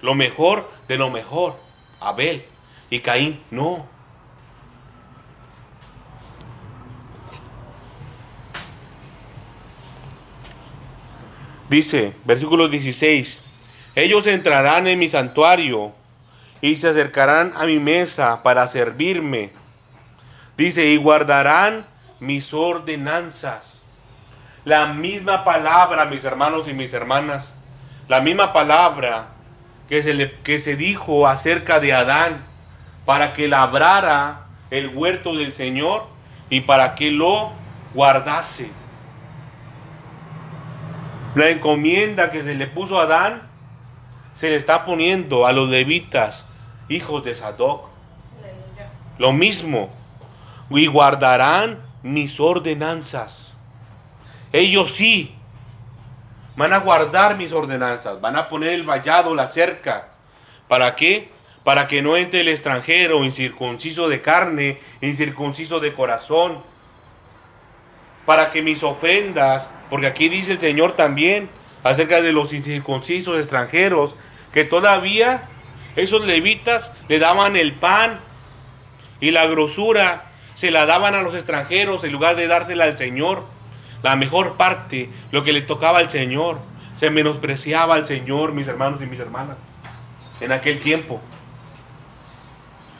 Lo 0.00 0.14
mejor 0.14 0.70
de 0.88 0.96
lo 0.96 1.10
mejor. 1.10 1.56
Abel. 2.00 2.44
Y 2.88 3.00
Caín 3.00 3.42
no. 3.50 3.86
Dice, 11.68 12.12
versículo 12.24 12.68
16, 12.68 13.42
ellos 13.94 14.26
entrarán 14.26 14.86
en 14.86 14.98
mi 14.98 15.08
santuario 15.08 15.92
y 16.60 16.76
se 16.76 16.88
acercarán 16.88 17.52
a 17.56 17.66
mi 17.66 17.78
mesa 17.78 18.42
para 18.42 18.66
servirme 18.66 19.50
Dice, 20.56 20.86
y 20.86 20.96
guardarán 20.96 21.84
mis 22.20 22.54
ordenanzas. 22.54 23.80
La 24.64 24.86
misma 24.86 25.44
palabra, 25.44 26.04
mis 26.04 26.24
hermanos 26.24 26.68
y 26.68 26.72
mis 26.72 26.92
hermanas, 26.94 27.52
la 28.08 28.20
misma 28.20 28.52
palabra 28.52 29.26
que 29.88 30.02
se, 30.02 30.30
que 30.44 30.58
se 30.60 30.76
dijo 30.76 31.26
acerca 31.26 31.80
de 31.80 31.92
Adán 31.92 32.40
para 33.04 33.32
que 33.32 33.48
labrara 33.48 34.46
el 34.70 34.88
huerto 34.88 35.34
del 35.34 35.54
Señor 35.54 36.06
y 36.50 36.62
para 36.62 36.94
que 36.94 37.10
lo 37.10 37.52
guardase. 37.94 38.70
La 41.34 41.48
encomienda 41.48 42.30
que 42.30 42.44
se 42.44 42.54
le 42.54 42.66
puso 42.66 43.00
a 43.00 43.04
Adán 43.04 43.42
se 44.34 44.50
le 44.50 44.56
está 44.56 44.84
poniendo 44.84 45.46
a 45.46 45.52
los 45.52 45.68
levitas, 45.68 46.44
hijos 46.88 47.24
de 47.24 47.34
Sadoc. 47.34 47.88
Lo 49.18 49.32
mismo 49.32 49.90
y 50.70 50.86
guardarán 50.86 51.80
mis 52.02 52.38
ordenanzas. 52.40 53.52
Ellos 54.52 54.92
sí 54.92 55.34
van 56.56 56.72
a 56.72 56.78
guardar 56.78 57.36
mis 57.36 57.52
ordenanzas, 57.52 58.20
van 58.20 58.36
a 58.36 58.48
poner 58.48 58.72
el 58.72 58.84
vallado, 58.84 59.34
la 59.34 59.46
cerca. 59.46 60.08
¿Para 60.68 60.94
qué? 60.94 61.30
Para 61.64 61.86
que 61.86 62.02
no 62.02 62.16
entre 62.16 62.40
el 62.42 62.48
extranjero 62.48 63.24
incircunciso 63.24 64.08
de 64.08 64.20
carne, 64.20 64.78
incircunciso 65.00 65.80
de 65.80 65.94
corazón. 65.94 66.58
Para 68.26 68.50
que 68.50 68.62
mis 68.62 68.82
ofrendas, 68.82 69.70
porque 69.90 70.06
aquí 70.06 70.28
dice 70.28 70.52
el 70.52 70.60
Señor 70.60 70.92
también 70.94 71.48
acerca 71.82 72.22
de 72.22 72.32
los 72.32 72.52
incircuncisos 72.52 73.38
extranjeros, 73.38 74.16
que 74.52 74.64
todavía 74.64 75.42
esos 75.96 76.24
levitas 76.24 76.92
le 77.08 77.18
daban 77.18 77.56
el 77.56 77.72
pan 77.72 78.18
y 79.20 79.30
la 79.30 79.46
grosura 79.46 80.30
se 80.54 80.70
la 80.70 80.86
daban 80.86 81.14
a 81.14 81.22
los 81.22 81.34
extranjeros 81.34 82.04
en 82.04 82.12
lugar 82.12 82.36
de 82.36 82.46
dársela 82.46 82.84
al 82.84 82.96
Señor. 82.96 83.44
La 84.02 84.16
mejor 84.16 84.54
parte, 84.54 85.08
lo 85.30 85.42
que 85.42 85.52
le 85.52 85.62
tocaba 85.62 85.98
al 85.98 86.10
Señor. 86.10 86.58
Se 86.94 87.10
menospreciaba 87.10 87.96
al 87.96 88.06
Señor, 88.06 88.52
mis 88.52 88.68
hermanos 88.68 89.02
y 89.02 89.06
mis 89.06 89.18
hermanas, 89.18 89.56
en 90.40 90.52
aquel 90.52 90.78
tiempo. 90.78 91.20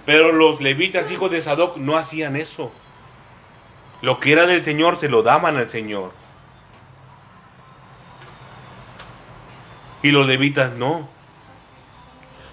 Pero 0.04 0.32
los 0.32 0.60
levitas, 0.60 1.10
hijos 1.10 1.30
de 1.30 1.40
Sadoc, 1.40 1.76
no 1.76 1.96
hacían 1.96 2.36
eso. 2.36 2.72
Lo 4.04 4.20
que 4.20 4.32
era 4.32 4.46
del 4.46 4.62
Señor 4.62 4.98
se 4.98 5.08
lo 5.08 5.22
daban 5.22 5.56
al 5.56 5.70
Señor. 5.70 6.12
Y 10.02 10.10
los 10.10 10.26
levitas 10.26 10.74
no. 10.74 11.08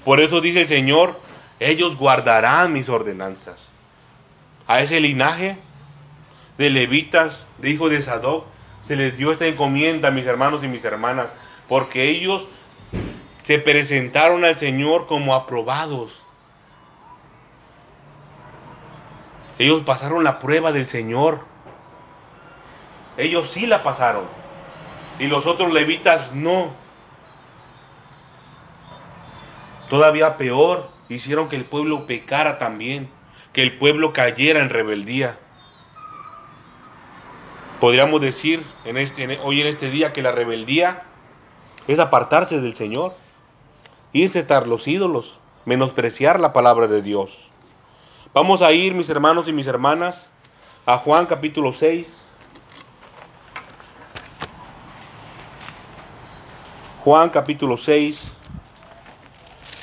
Por 0.05 0.21
eso 0.21 0.39
dice 0.39 0.61
el 0.61 0.69
Señor, 0.69 1.19
ellos 1.59 1.97
guardarán 1.97 2.71
mis 2.71 2.87
ordenanzas 2.87 3.67
a 4.65 4.79
ese 4.79 5.01
linaje 5.01 5.57
de 6.57 6.69
levitas, 6.69 7.43
de 7.57 7.71
hijos 7.71 7.91
de 7.91 8.01
Sadoc, 8.01 8.45
se 8.87 8.95
les 8.95 9.17
dio 9.17 9.33
esta 9.33 9.45
encomienda, 9.45 10.09
mis 10.09 10.25
hermanos 10.25 10.63
y 10.63 10.69
mis 10.69 10.85
hermanas, 10.85 11.31
porque 11.67 12.09
ellos 12.09 12.47
se 13.43 13.59
presentaron 13.59 14.45
al 14.45 14.57
Señor 14.57 15.05
como 15.05 15.35
aprobados. 15.35 16.20
Ellos 19.59 19.83
pasaron 19.83 20.23
la 20.23 20.39
prueba 20.39 20.71
del 20.71 20.87
Señor. 20.87 21.41
Ellos 23.17 23.49
sí 23.49 23.65
la 23.65 23.83
pasaron. 23.83 24.23
Y 25.19 25.27
los 25.27 25.45
otros 25.45 25.71
levitas 25.71 26.33
no. 26.33 26.69
Todavía 29.89 30.37
peor, 30.37 30.89
hicieron 31.09 31.49
que 31.49 31.57
el 31.57 31.65
pueblo 31.65 32.07
pecara 32.07 32.57
también, 32.57 33.09
que 33.53 33.61
el 33.61 33.77
pueblo 33.77 34.13
cayera 34.13 34.61
en 34.61 34.69
rebeldía. 34.69 35.37
Podríamos 37.81 38.21
decir 38.21 38.65
en 38.85 38.97
este, 38.97 39.39
hoy 39.43 39.59
en 39.61 39.67
este 39.67 39.89
día 39.89 40.13
que 40.13 40.21
la 40.21 40.31
rebeldía 40.31 41.03
es 41.87 41.99
apartarse 41.99 42.61
del 42.61 42.75
Señor, 42.75 43.15
irse 44.13 44.43
tras 44.43 44.67
los 44.67 44.87
ídolos, 44.87 45.39
menospreciar 45.65 46.39
la 46.39 46.53
palabra 46.53 46.87
de 46.87 47.01
Dios. 47.01 47.50
Vamos 48.34 48.61
a 48.61 48.71
ir, 48.71 48.93
mis 48.93 49.09
hermanos 49.09 49.49
y 49.49 49.51
mis 49.51 49.67
hermanas, 49.67 50.29
a 50.86 50.97
Juan 50.97 51.25
capítulo 51.25 51.73
6. 51.73 52.21
Juan 57.03 57.29
capítulo 57.29 57.75
6. 57.75 58.32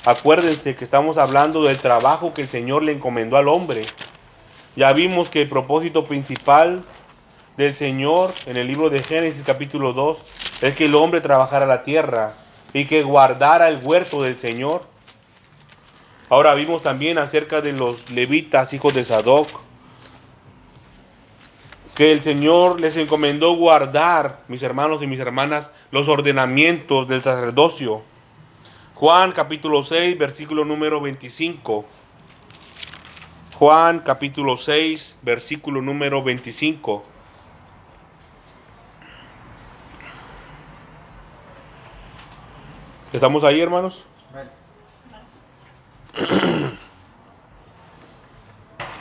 Acuérdense 0.07 0.75
que 0.75 0.85
estamos 0.85 1.19
hablando 1.19 1.63
del 1.65 1.77
trabajo 1.77 2.33
que 2.33 2.41
el 2.41 2.49
Señor 2.49 2.83
le 2.85 2.93
encomendó 2.93 3.37
al 3.37 3.49
hombre. 3.49 3.83
Ya 4.77 4.95
vimos 4.95 5.29
que 5.29 5.43
el 5.43 5.51
propósito 5.51 6.05
principal 6.05 6.83
del 7.59 7.77
Señor 7.77 8.33
en 8.47 8.57
el 8.57 8.67
libro 8.67 8.89
de 8.89 9.03
Génesis 9.03 9.45
capítulo 9.45 9.93
2 9.93 10.63
es 10.63 10.75
que 10.75 10.87
el 10.87 10.95
hombre 10.95 11.21
trabajara 11.21 11.67
la 11.67 11.83
tierra 11.83 12.33
y 12.73 12.87
que 12.87 13.03
guardara 13.03 13.69
el 13.69 13.79
huerto 13.85 14.23
del 14.23 14.39
Señor. 14.39 14.87
Ahora 16.31 16.55
vimos 16.55 16.83
también 16.83 17.17
acerca 17.17 17.63
de 17.63 17.73
los 17.73 18.11
levitas, 18.11 18.75
hijos 18.75 18.93
de 18.93 19.03
Sadoc, 19.03 19.49
que 21.95 22.13
el 22.13 22.23
Señor 22.23 22.81
les 22.81 22.97
encomendó 22.97 23.55
guardar, 23.55 24.43
mis 24.47 24.63
hermanos 24.63 25.03
y 25.03 25.07
mis 25.07 25.21
hermanas, 25.21 25.71
los 25.91 26.07
ordenamientos 26.07 27.09
del 27.09 27.23
sacerdocio. 27.23 28.03
Juan 28.95 29.33
capítulo 29.33 29.83
6, 29.83 30.19
versículo 30.19 30.67
número 30.67 31.01
25. 31.01 31.87
Juan 33.59 34.01
capítulo 34.01 34.57
6, 34.57 35.17
versículo 35.23 35.81
número 35.81 36.23
25. 36.23 37.05
¿Estamos 43.15 43.43
ahí, 43.45 43.61
hermanos? 43.61 44.05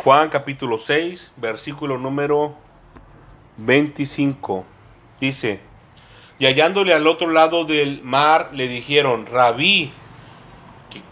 Juan 0.04 0.30
capítulo 0.30 0.78
6, 0.78 1.32
versículo 1.38 1.98
número 1.98 2.56
25. 3.58 4.64
Dice, 5.20 5.60
y 6.38 6.46
hallándole 6.46 6.94
al 6.94 7.08
otro 7.08 7.32
lado 7.32 7.66
del 7.66 8.04
mar, 8.04 8.52
le 8.54 8.68
dijeron, 8.68 9.26
rabí, 9.26 9.92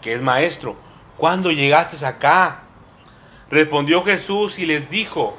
que, 0.00 0.12
es 0.12 0.22
maestro, 0.22 0.76
¿cuándo 1.16 1.50
llegaste 1.50 2.06
acá? 2.06 2.62
Respondió 3.50 4.04
Jesús 4.04 4.60
y 4.60 4.66
les 4.66 4.88
dijo, 4.88 5.36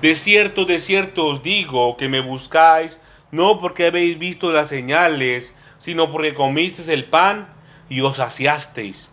de 0.00 0.14
cierto, 0.14 0.64
de 0.64 0.78
cierto 0.78 1.26
os 1.26 1.42
digo 1.42 1.96
que 1.96 2.08
me 2.08 2.20
buscáis, 2.20 3.00
no 3.32 3.58
porque 3.58 3.86
habéis 3.86 4.16
visto 4.16 4.52
las 4.52 4.68
señales, 4.68 5.52
sino 5.78 6.12
porque 6.12 6.34
comisteis 6.34 6.86
el 6.86 7.06
pan 7.06 7.52
y 7.88 8.00
os 8.00 8.18
saciasteis. 8.18 9.10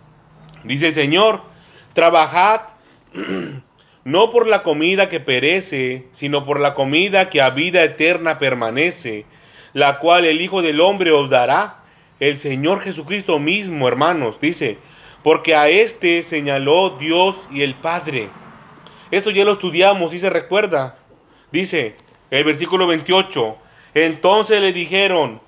Dice 0.64 0.90
el 0.90 0.94
Señor, 0.94 1.42
trabajad 1.94 2.62
no 4.04 4.30
por 4.30 4.48
la 4.48 4.64
comida 4.64 5.10
que 5.10 5.20
perece, 5.20 6.08
sino 6.12 6.46
por 6.46 6.60
la 6.60 6.74
comida 6.74 7.30
que 7.30 7.42
a 7.42 7.50
vida 7.50 7.84
eterna 7.84 8.40
permanece, 8.40 9.26
la 9.74 10.00
cual 10.00 10.26
el 10.26 10.42
Hijo 10.42 10.62
del 10.62 10.82
Hombre 10.82 11.12
os 11.12 11.30
dará. 11.30 11.78
El 12.20 12.38
Señor 12.38 12.82
Jesucristo 12.82 13.40
mismo, 13.40 13.88
hermanos, 13.88 14.40
dice, 14.40 14.78
porque 15.24 15.56
a 15.56 15.70
este 15.70 16.24
señaló 16.24 16.98
Dios 17.00 17.48
y 17.52 17.64
el 17.64 17.76
Padre. 17.76 18.30
Esto 19.10 19.32
ya 19.32 19.44
lo 19.44 19.54
estudiamos 19.54 20.14
y 20.14 20.20
se 20.20 20.30
recuerda. 20.30 20.96
Dice 21.52 21.96
el 22.30 22.44
versículo 22.44 22.88
28, 22.88 23.58
entonces 23.94 24.62
le 24.62 24.72
dijeron, 24.72 25.42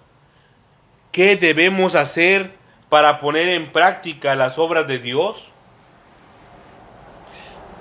¿Qué 1.13 1.35
debemos 1.35 1.93
hacer 1.93 2.55
para 2.93 3.19
poner 3.19 3.49
en 3.49 3.71
práctica 3.71 4.35
las 4.35 4.59
obras 4.59 4.85
de 4.85 4.99
Dios? 4.99 5.47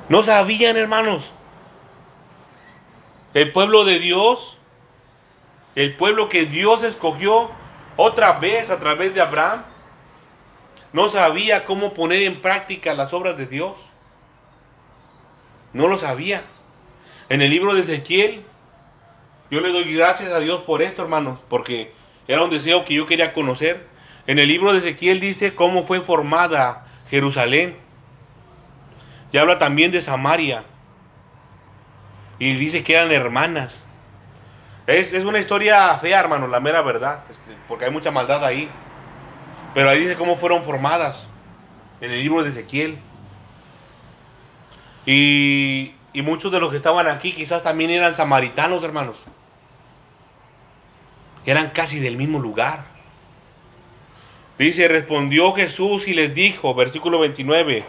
No 0.09 0.23
sabían, 0.23 0.79
hermanos. 0.79 1.33
El 3.35 3.53
pueblo 3.53 3.85
de 3.85 3.99
Dios, 3.99 4.57
el 5.75 5.95
pueblo 5.97 6.31
que 6.31 6.47
Dios 6.47 6.83
escogió 6.83 7.51
otra 7.99 8.39
vez 8.39 8.71
a 8.71 8.81
través 8.81 9.15
de 9.15 9.21
Abraham, 9.21 9.65
no 10.95 11.11
sabía 11.11 11.67
cómo 11.67 11.93
poner 11.93 12.23
en 12.23 12.41
práctica 12.41 12.95
las 12.95 13.13
obras 13.13 13.37
de 13.37 13.45
Dios. 13.45 13.75
No 15.75 15.89
lo 15.89 15.99
sabía. 15.99 16.43
En 17.29 17.43
el 17.43 17.51
libro 17.51 17.75
de 17.75 17.83
Ezequiel, 17.83 18.47
yo 19.51 19.61
le 19.61 19.73
doy 19.73 19.95
gracias 19.95 20.33
a 20.33 20.41
Dios 20.41 20.63
por 20.63 20.81
esto, 20.81 21.03
hermanos, 21.03 21.39
porque 21.51 21.93
era 22.27 22.43
un 22.43 22.49
deseo 22.49 22.87
que 22.87 22.95
yo 22.95 23.05
quería 23.05 23.35
conocer. 23.35 23.92
En 24.27 24.39
el 24.39 24.49
libro 24.49 24.73
de 24.73 24.79
Ezequiel 24.79 25.21
dice 25.21 25.55
cómo 25.55 25.83
fue 25.83 26.01
formada 26.01 26.87
Jerusalén. 27.11 27.77
Y 29.33 29.39
habla 29.39 29.59
también 29.59 29.93
de 29.93 30.01
Samaria. 30.01 30.65
Y 32.39 32.55
dice 32.55 32.85
que 32.85 32.95
eran 32.95 33.11
hermanas. 33.11 33.87
Es, 34.87 35.13
una 35.25 35.39
historia 35.39 35.97
fea, 35.99 36.21
hermano, 36.21 36.47
la 36.47 36.61
mera 36.61 36.83
verdad. 36.83 37.25
Este, 37.31 37.57
porque 37.69 37.87
hay 37.87 37.91
mucha 37.91 38.11
maldad 38.11 38.45
ahí. 38.45 38.69
Pero 39.75 39.89
ahí 39.89 40.01
dice 40.01 40.17
cómo 40.17 40.37
fueron 40.37 40.65
formadas. 40.65 41.27
En 42.01 42.11
el 42.11 42.21
libro 42.21 42.43
de 42.43 42.51
Ezequiel. 42.51 42.99
Y, 45.07 45.95
y 46.13 46.23
muchos 46.23 46.53
de 46.53 46.61
los 46.61 46.71
que 46.71 46.77
estaban 46.77 47.07
aquí 47.07 47.33
quizás 47.33 47.63
también 47.63 47.91
eran 47.91 48.15
samaritanos, 48.15 48.85
hermanos 48.85 49.19
eran 51.47 51.71
casi 51.71 51.99
del 51.99 52.17
mismo 52.17 52.39
lugar. 52.39 52.85
Dice, 54.59 54.89
respondió 54.89 55.53
Jesús 55.53 56.09
y 56.09 56.15
les 56.15 56.35
dijo, 56.35 56.75
versículo 56.75 57.19
29, 57.19 57.85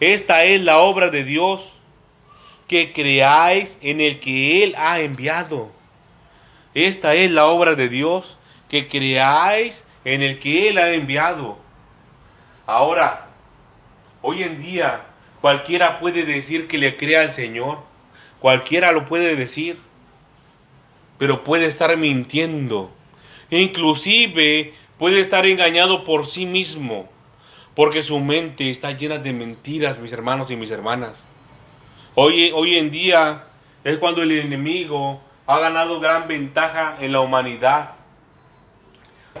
esta 0.00 0.44
es 0.44 0.60
la 0.60 0.78
obra 0.78 1.10
de 1.10 1.24
Dios, 1.24 1.72
que 2.68 2.92
creáis 2.92 3.78
en 3.82 4.00
el 4.00 4.18
que 4.20 4.64
Él 4.64 4.74
ha 4.76 5.00
enviado. 5.00 5.70
Esta 6.74 7.14
es 7.14 7.30
la 7.30 7.46
obra 7.46 7.74
de 7.74 7.88
Dios, 7.88 8.38
que 8.68 8.88
creáis 8.88 9.84
en 10.04 10.22
el 10.22 10.38
que 10.38 10.68
Él 10.68 10.78
ha 10.78 10.92
enviado. 10.92 11.58
Ahora, 12.66 13.28
hoy 14.22 14.42
en 14.42 14.60
día, 14.60 15.02
cualquiera 15.40 15.98
puede 15.98 16.24
decir 16.24 16.66
que 16.66 16.78
le 16.78 16.96
crea 16.96 17.20
al 17.20 17.34
Señor. 17.34 17.78
Cualquiera 18.40 18.92
lo 18.92 19.04
puede 19.04 19.36
decir 19.36 19.78
pero 21.18 21.44
puede 21.44 21.66
estar 21.66 21.96
mintiendo. 21.96 22.90
Inclusive 23.50 24.74
puede 24.98 25.20
estar 25.20 25.46
engañado 25.46 26.04
por 26.04 26.26
sí 26.26 26.46
mismo, 26.46 27.08
porque 27.74 28.02
su 28.02 28.20
mente 28.20 28.70
está 28.70 28.92
llena 28.92 29.18
de 29.18 29.32
mentiras, 29.32 29.98
mis 29.98 30.12
hermanos 30.12 30.50
y 30.50 30.56
mis 30.56 30.70
hermanas. 30.70 31.22
Hoy, 32.14 32.52
hoy 32.54 32.76
en 32.76 32.90
día 32.90 33.44
es 33.82 33.98
cuando 33.98 34.22
el 34.22 34.30
enemigo 34.30 35.20
ha 35.46 35.58
ganado 35.58 36.00
gran 36.00 36.28
ventaja 36.28 36.96
en 37.00 37.12
la 37.12 37.20
humanidad 37.20 37.92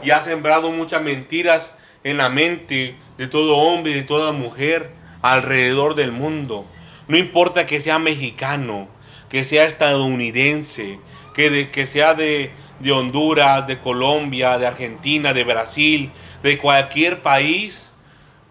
y 0.02 0.10
ha 0.10 0.20
sembrado 0.20 0.70
muchas 0.72 1.02
mentiras 1.02 1.72
en 2.02 2.18
la 2.18 2.28
mente 2.28 2.96
de 3.16 3.26
todo 3.28 3.56
hombre 3.56 3.92
y 3.92 3.94
de 3.94 4.02
toda 4.02 4.32
mujer 4.32 4.90
alrededor 5.22 5.94
del 5.94 6.12
mundo. 6.12 6.66
No 7.06 7.16
importa 7.16 7.66
que 7.66 7.80
sea 7.80 7.98
mexicano, 7.98 8.88
que 9.28 9.44
sea 9.44 9.64
estadounidense, 9.64 10.98
que, 11.34 11.70
que 11.70 11.86
sea 11.86 12.14
de, 12.14 12.52
de 12.84 12.92
Honduras, 12.92 13.66
de 13.66 13.80
Colombia, 13.80 14.58
de 14.58 14.66
Argentina, 14.66 15.32
de 15.32 15.42
Brasil, 15.42 16.10
de 16.42 16.58
cualquier 16.58 17.22
país 17.22 17.90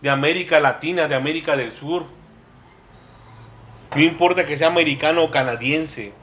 de 0.02 0.10
América 0.10 0.60
Latina, 0.60 1.08
de 1.08 1.14
América 1.14 1.56
del 1.56 1.72
Sur. 1.72 2.06
No 3.96 4.02
importa 4.02 4.44
que 4.46 4.58
sea 4.58 4.68
americano 4.68 5.22
o 5.24 5.30
canadiense, 5.30 6.14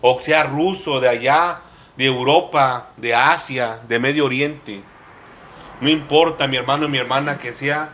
o 0.00 0.18
sea 0.20 0.44
ruso 0.44 1.00
de 1.00 1.08
allá, 1.08 1.60
de 1.96 2.06
Europa, 2.06 2.90
de 2.96 3.14
Asia, 3.16 3.80
de 3.88 3.98
Medio 3.98 4.26
Oriente. 4.26 4.80
No 5.80 5.88
importa, 5.90 6.46
mi 6.46 6.56
hermano 6.56 6.86
y 6.86 6.88
mi 6.88 6.98
hermana, 6.98 7.36
que 7.36 7.52
sea 7.52 7.90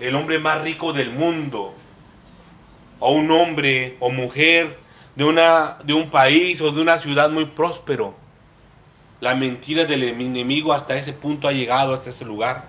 el 0.00 0.16
hombre 0.16 0.40
más 0.40 0.60
rico 0.60 0.92
del 0.92 1.12
mundo, 1.12 1.72
o 2.98 3.12
un 3.12 3.30
hombre 3.30 3.96
o 4.00 4.10
mujer 4.10 4.76
de, 5.14 5.22
una, 5.24 5.78
de 5.84 5.92
un 5.92 6.10
país 6.10 6.60
o 6.60 6.72
de 6.72 6.80
una 6.80 6.98
ciudad 6.98 7.30
muy 7.30 7.44
próspero. 7.44 8.21
La 9.22 9.36
mentira 9.36 9.84
del 9.84 10.02
enemigo 10.02 10.72
hasta 10.72 10.96
ese 10.96 11.12
punto 11.12 11.46
ha 11.46 11.52
llegado, 11.52 11.94
hasta 11.94 12.10
ese 12.10 12.24
lugar. 12.24 12.64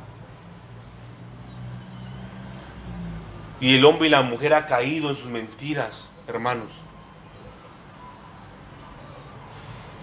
Y 3.60 3.76
el 3.76 3.84
hombre 3.84 4.06
y 4.06 4.12
la 4.12 4.22
mujer 4.22 4.54
ha 4.54 4.68
caído 4.68 5.10
en 5.10 5.18
sus 5.18 5.26
mentiras, 5.26 6.12
hermanos. 6.28 6.70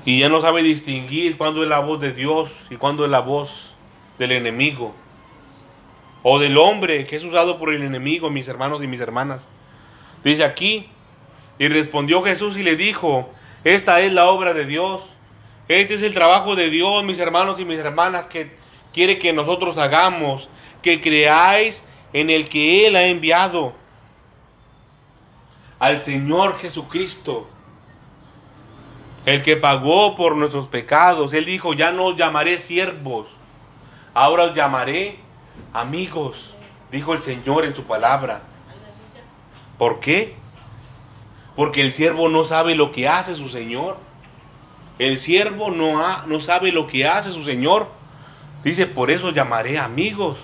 Y 0.05 0.19
ya 0.19 0.29
no 0.29 0.41
sabe 0.41 0.65
distinguir 0.65 1.39
cuándo 1.39 1.63
es 1.63 1.69
la 1.69 1.79
voz 1.79 2.01
de 2.01 2.13
Dios 2.13 2.67
y 2.69 2.75
cuándo 2.75 3.05
es 3.05 3.13
la 3.13 3.21
voz 3.21 3.77
del 4.19 4.33
enemigo. 4.33 4.93
O 6.25 6.41
del 6.41 6.59
hombre 6.59 7.07
que 7.07 7.15
es 7.15 7.23
usado 7.23 7.61
por 7.61 7.73
el 7.73 7.85
enemigo, 7.85 8.29
mis 8.29 8.49
hermanos 8.49 8.83
y 8.83 8.89
mis 8.89 9.01
hermanas. 9.01 9.47
Dice 10.25 10.43
aquí, 10.43 10.89
y 11.61 11.69
respondió 11.69 12.25
Jesús 12.25 12.57
y 12.57 12.65
le 12.65 12.75
dijo, 12.75 13.31
esta 13.63 14.01
es 14.01 14.13
la 14.13 14.25
obra 14.25 14.53
de 14.53 14.67
Dios. 14.67 15.05
Este 15.71 15.95
es 15.95 16.03
el 16.03 16.15
trabajo 16.15 16.57
de 16.57 16.69
Dios, 16.69 17.05
mis 17.05 17.21
hermanos 17.21 17.61
y 17.61 17.65
mis 17.65 17.79
hermanas, 17.79 18.27
que 18.27 18.51
quiere 18.93 19.21
que 19.21 19.33
nosotros 19.33 19.79
hagamos, 19.79 20.51
que 20.83 21.01
creáis 21.01 21.85
en 22.13 22.29
el 22.29 22.49
que 22.49 22.89
Él 22.89 22.97
ha 22.97 23.05
enviado 23.05 23.73
al 25.79 26.03
Señor 26.03 26.59
Jesucristo, 26.59 27.47
el 29.27 29.43
que 29.43 29.57
pagó 29.57 30.17
por 30.17 30.35
nuestros 30.35 30.67
pecados. 30.67 31.35
Él 31.35 31.45
dijo, 31.45 31.73
ya 31.73 31.93
no 31.93 32.07
os 32.07 32.17
llamaré 32.17 32.59
siervos, 32.59 33.29
ahora 34.13 34.47
os 34.47 34.55
llamaré 34.55 35.21
amigos, 35.73 36.57
dijo 36.91 37.15
el 37.15 37.23
Señor 37.23 37.65
en 37.65 37.77
su 37.77 37.85
palabra. 37.85 38.43
¿Por 39.79 40.01
qué? 40.01 40.35
Porque 41.55 41.83
el 41.83 41.93
siervo 41.93 42.29
no 42.29 42.43
sabe 42.43 42.75
lo 42.75 42.91
que 42.91 43.07
hace 43.07 43.37
su 43.37 43.49
Señor. 43.49 44.10
El 45.01 45.19
siervo 45.19 45.71
no, 45.71 46.05
ha, 46.05 46.27
no 46.27 46.41
sabe 46.41 46.73
lo 46.73 46.87
que 46.87 47.09
hace 47.09 47.31
su 47.31 47.43
Señor. 47.43 47.87
Dice, 48.63 48.87
por 48.87 49.11
eso 49.11 49.31
llamaré 49.31 49.79
amigos. 49.79 50.41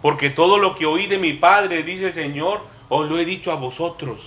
Porque 0.00 0.30
todo 0.30 0.58
lo 0.58 0.76
que 0.76 0.86
oí 0.86 1.08
de 1.08 1.18
mi 1.18 1.32
Padre, 1.32 1.82
dice 1.82 2.06
el 2.06 2.14
Señor, 2.14 2.60
os 2.88 3.08
lo 3.08 3.18
he 3.18 3.24
dicho 3.24 3.50
a 3.50 3.56
vosotros. 3.56 4.20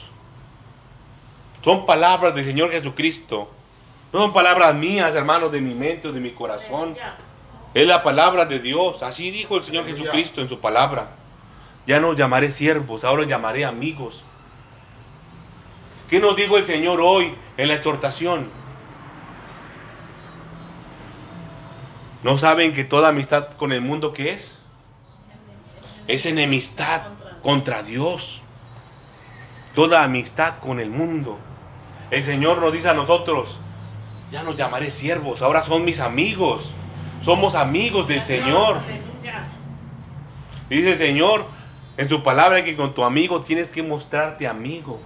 Son 1.63 1.85
palabras 1.85 2.35
del 2.35 2.43
Señor 2.43 2.69
Jesucristo. 2.71 3.49
No 4.11 4.19
son 4.19 4.33
palabras 4.33 4.75
mías, 4.75 5.15
hermanos, 5.15 5.53
de 5.53 5.61
mi 5.61 5.73
mente 5.73 6.09
o 6.09 6.11
de 6.11 6.19
mi 6.19 6.31
corazón. 6.31 6.97
Es 7.73 7.87
la 7.87 8.03
palabra 8.03 8.43
de 8.43 8.59
Dios. 8.59 9.03
Así 9.03 9.31
dijo 9.31 9.55
el 9.55 9.63
Señor 9.63 9.85
Jesucristo 9.85 10.41
en 10.41 10.49
su 10.49 10.59
palabra. 10.59 11.11
Ya 11.87 12.01
no 12.01 12.11
llamaré 12.11 12.51
siervos, 12.51 13.05
ahora 13.05 13.23
llamaré 13.23 13.63
amigos. 13.63 14.21
¿Qué 16.09 16.19
nos 16.19 16.35
dijo 16.35 16.57
el 16.57 16.65
Señor 16.65 16.99
hoy 16.99 17.33
en 17.55 17.69
la 17.69 17.75
exhortación? 17.75 18.58
¿No 22.23 22.37
saben 22.37 22.73
que 22.73 22.83
toda 22.83 23.09
amistad 23.09 23.49
con 23.57 23.71
el 23.71 23.81
mundo 23.81 24.13
qué 24.13 24.31
es? 24.31 24.59
Es 26.07 26.25
enemistad 26.25 27.03
contra 27.43 27.83
Dios. 27.83 28.41
Toda 29.73 30.03
amistad 30.03 30.55
con 30.59 30.79
el 30.79 30.89
mundo. 30.89 31.37
El 32.11 32.23
Señor 32.23 32.59
nos 32.59 32.73
dice 32.73 32.89
a 32.89 32.93
nosotros, 32.93 33.57
ya 34.31 34.43
nos 34.43 34.55
llamaré 34.55 34.91
siervos, 34.91 35.41
ahora 35.41 35.61
son 35.61 35.85
mis 35.85 35.99
amigos. 35.99 36.71
Somos 37.21 37.55
amigos 37.55 38.07
del 38.07 38.23
Señor. 38.23 38.77
Dice 40.69 40.91
el 40.91 40.97
Señor 40.97 41.45
en 41.97 42.07
su 42.09 42.23
palabra 42.23 42.63
que 42.63 42.75
con 42.75 42.93
tu 42.93 43.03
amigo 43.03 43.41
tienes 43.41 43.71
que 43.71 43.83
mostrarte 43.83 44.47
amigo. 44.47 44.99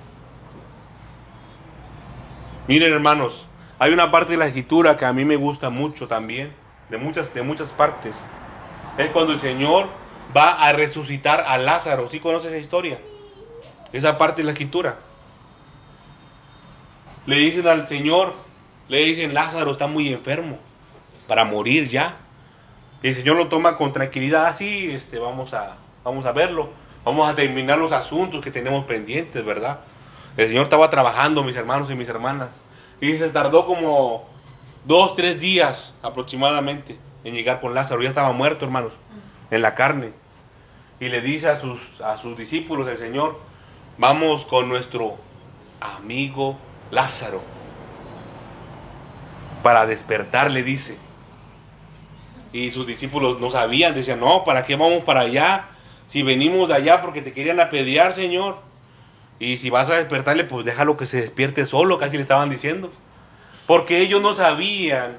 Miren 2.68 2.94
hermanos, 2.94 3.48
hay 3.80 3.92
una 3.92 4.12
parte 4.12 4.34
de 4.34 4.38
la 4.38 4.48
escritura 4.48 4.96
que 4.96 5.06
a 5.06 5.14
mí 5.14 5.26
me 5.26 5.36
gusta 5.36 5.70
mucho 5.70 6.08
también, 6.08 6.54
de 6.94 7.00
muchas, 7.00 7.34
de 7.34 7.42
muchas 7.42 7.74
partes. 7.74 8.16
Es 9.00 9.10
cuando 9.10 9.34
el 9.34 9.40
Señor 9.40 9.88
va 10.36 10.64
a 10.64 10.74
resucitar 10.74 11.42
a 11.42 11.58
Lázaro. 11.58 12.08
¿Sí 12.08 12.20
conoce 12.20 12.50
esa 12.50 12.60
historia? 12.60 13.00
Esa 13.92 14.20
parte 14.20 14.44
de 14.44 14.46
la 14.46 14.52
escritura. 14.52 14.98
Le 17.26 17.38
dicen 17.38 17.68
al 17.68 17.88
Señor, 17.88 18.36
le 18.90 19.00
dicen, 19.06 19.34
Lázaro 19.34 19.72
está 19.72 19.88
muy 19.88 20.14
enfermo, 20.14 20.60
para 21.28 21.46
morir 21.46 21.90
ya. 21.90 22.16
El 23.02 23.16
Señor 23.16 23.38
lo 23.38 23.48
toma 23.48 23.76
con 23.76 23.92
tranquilidad, 23.92 24.46
así, 24.46 24.90
ah, 24.92 24.96
este, 24.96 25.18
vamos, 25.18 25.56
a, 25.56 25.78
vamos 26.04 26.28
a 26.28 26.32
verlo, 26.32 26.70
vamos 27.04 27.28
a 27.28 27.34
terminar 27.34 27.80
los 27.80 27.92
asuntos 27.92 28.44
que 28.44 28.52
tenemos 28.52 28.86
pendientes, 28.86 29.44
¿verdad? 29.44 29.80
El 30.38 30.48
Señor 30.48 30.66
estaba 30.66 30.92
trabajando, 30.92 31.44
mis 31.44 31.56
hermanos 31.56 31.90
y 31.90 31.96
mis 31.96 32.08
hermanas. 32.08 32.52
Y 33.02 33.18
se 33.18 33.30
tardó 33.30 33.66
como 33.66 34.33
dos, 34.86 35.16
tres 35.16 35.40
días 35.40 35.94
aproximadamente 36.02 36.98
en 37.24 37.34
llegar 37.34 37.62
con 37.62 37.74
Lázaro. 37.74 38.02
Ya 38.02 38.10
estaba 38.10 38.32
muerto, 38.32 38.66
hermanos, 38.66 38.94
en 39.52 39.62
la 39.62 39.76
carne. 39.76 40.12
Y 41.00 41.10
le 41.10 41.22
dice 41.22 41.50
a 41.50 41.60
sus, 41.60 42.02
a 42.02 42.18
sus 42.18 42.38
discípulos 42.38 42.88
el 42.88 42.98
Señor, 42.98 43.38
vamos 43.98 44.46
con 44.46 44.70
nuestro 44.70 45.18
amigo 45.80 46.58
Lázaro. 46.92 47.42
Para 49.62 49.86
despertar, 49.86 50.52
le 50.52 50.64
dice. 50.64 50.98
Y 52.52 52.72
sus 52.72 52.86
discípulos 52.86 53.40
no 53.40 53.50
sabían, 53.50 53.96
decían, 53.96 54.20
no, 54.20 54.44
¿para 54.44 54.64
qué 54.66 54.76
vamos 54.76 55.04
para 55.04 55.22
allá? 55.22 55.66
Si 56.08 56.22
venimos 56.22 56.68
de 56.68 56.76
allá 56.76 57.02
porque 57.02 57.22
te 57.22 57.34
querían 57.34 57.60
apedrear, 57.60 58.14
Señor. 58.14 58.58
Y 59.40 59.58
si 59.58 59.70
vas 59.70 59.90
a 59.90 59.96
despertarle, 59.96 60.44
pues 60.44 60.66
déjalo 60.66 60.96
que 60.96 61.06
se 61.06 61.22
despierte 61.22 61.66
solo, 61.66 61.98
casi 61.98 62.18
le 62.18 62.22
estaban 62.22 62.50
diciendo. 62.50 62.92
Porque 63.68 64.00
ellos 64.00 64.22
no 64.22 64.34
sabían 64.34 65.18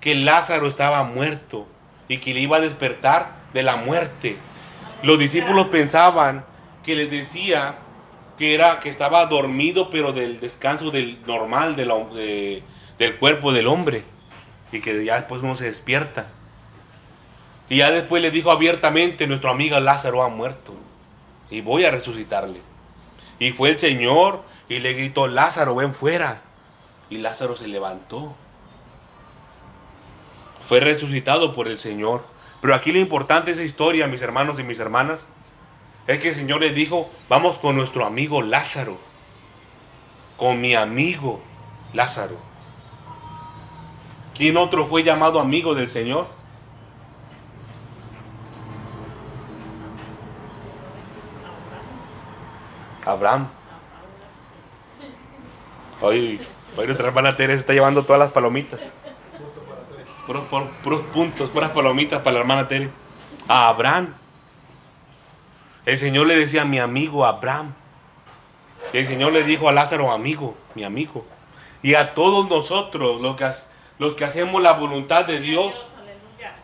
que 0.00 0.14
Lázaro 0.14 0.66
estaba 0.66 1.02
muerto 1.04 1.66
y 2.08 2.18
que 2.18 2.34
le 2.34 2.40
iba 2.40 2.58
a 2.58 2.60
despertar 2.60 3.32
de 3.52 3.62
la 3.62 3.76
muerte. 3.76 4.36
Los 5.02 5.18
discípulos 5.18 5.66
pensaban 5.66 6.44
que 6.84 6.94
les 6.94 7.10
decía 7.10 7.76
que 8.38 8.54
era 8.54 8.80
que 8.80 8.88
estaba 8.88 9.26
dormido, 9.26 9.90
pero 9.90 10.12
del 10.12 10.40
descanso 10.40 10.90
del 10.90 11.20
normal 11.26 11.76
de 11.76 12.62
del 12.98 13.16
cuerpo 13.16 13.52
del 13.52 13.66
hombre 13.66 14.02
y 14.72 14.80
que 14.80 15.04
ya 15.04 15.16
después 15.16 15.42
uno 15.42 15.56
se 15.56 15.64
despierta. 15.64 16.26
Y 17.70 17.78
ya 17.78 17.90
después 17.90 18.20
le 18.20 18.30
dijo 18.30 18.50
abiertamente, 18.50 19.26
nuestro 19.26 19.50
amigo 19.50 19.78
Lázaro 19.80 20.22
ha 20.22 20.28
muerto 20.28 20.74
y 21.50 21.62
voy 21.62 21.84
a 21.84 21.90
resucitarle. 21.90 22.60
Y 23.38 23.52
fue 23.52 23.70
el 23.70 23.78
Señor 23.78 24.42
y 24.68 24.80
le 24.80 24.92
gritó, 24.92 25.28
Lázaro, 25.28 25.74
ven 25.74 25.94
fuera. 25.94 26.42
Y 27.10 27.18
Lázaro 27.18 27.56
se 27.56 27.68
levantó. 27.68 28.34
Fue 30.66 30.80
resucitado 30.80 31.52
por 31.52 31.68
el 31.68 31.76
Señor. 31.76 32.22
Pero 32.60 32.74
aquí 32.74 32.92
lo 32.92 32.98
importante 32.98 33.46
de 33.46 33.52
esa 33.52 33.64
historia, 33.64 34.06
mis 34.06 34.22
hermanos 34.22 34.58
y 34.58 34.62
mis 34.62 34.78
hermanas, 34.78 35.20
es 36.06 36.20
que 36.20 36.28
el 36.28 36.34
Señor 36.34 36.60
le 36.60 36.72
dijo, 36.72 37.10
vamos 37.28 37.58
con 37.58 37.76
nuestro 37.76 38.06
amigo 38.06 38.42
Lázaro. 38.42 38.98
Con 40.36 40.60
mi 40.60 40.74
amigo 40.74 41.42
Lázaro. 41.92 42.36
¿Quién 44.34 44.56
otro 44.56 44.86
fue 44.86 45.02
llamado 45.02 45.40
amigo 45.40 45.74
del 45.74 45.88
Señor? 45.88 46.26
Abraham. 53.04 53.48
Hoy, 56.00 56.40
nuestra 56.76 57.08
hermana 57.08 57.36
Teresa 57.36 57.60
está 57.60 57.72
llevando 57.72 58.04
todas 58.04 58.20
las 58.20 58.30
palomitas. 58.30 58.92
Puros, 60.26 60.44
puros, 60.82 61.02
puntos, 61.12 61.50
puras 61.50 61.70
palomitas 61.70 62.20
para 62.20 62.34
la 62.34 62.40
hermana 62.40 62.68
Teresa. 62.68 62.92
A 63.48 63.68
Abraham. 63.68 64.14
El 65.86 65.98
Señor 65.98 66.26
le 66.26 66.36
decía 66.36 66.64
mi 66.64 66.78
amigo 66.78 67.26
Abraham. 67.26 67.72
Y 68.92 68.98
el 68.98 69.06
Señor 69.06 69.32
le 69.32 69.44
dijo 69.44 69.68
a 69.68 69.72
Lázaro, 69.72 70.10
amigo, 70.10 70.56
mi 70.74 70.84
amigo. 70.84 71.24
Y 71.82 71.94
a 71.94 72.14
todos 72.14 72.48
nosotros, 72.48 73.20
los 73.20 73.36
que, 73.36 73.50
los 73.98 74.14
que 74.14 74.24
hacemos 74.24 74.62
la 74.62 74.72
voluntad 74.72 75.24
de 75.24 75.40
Dios, 75.40 75.74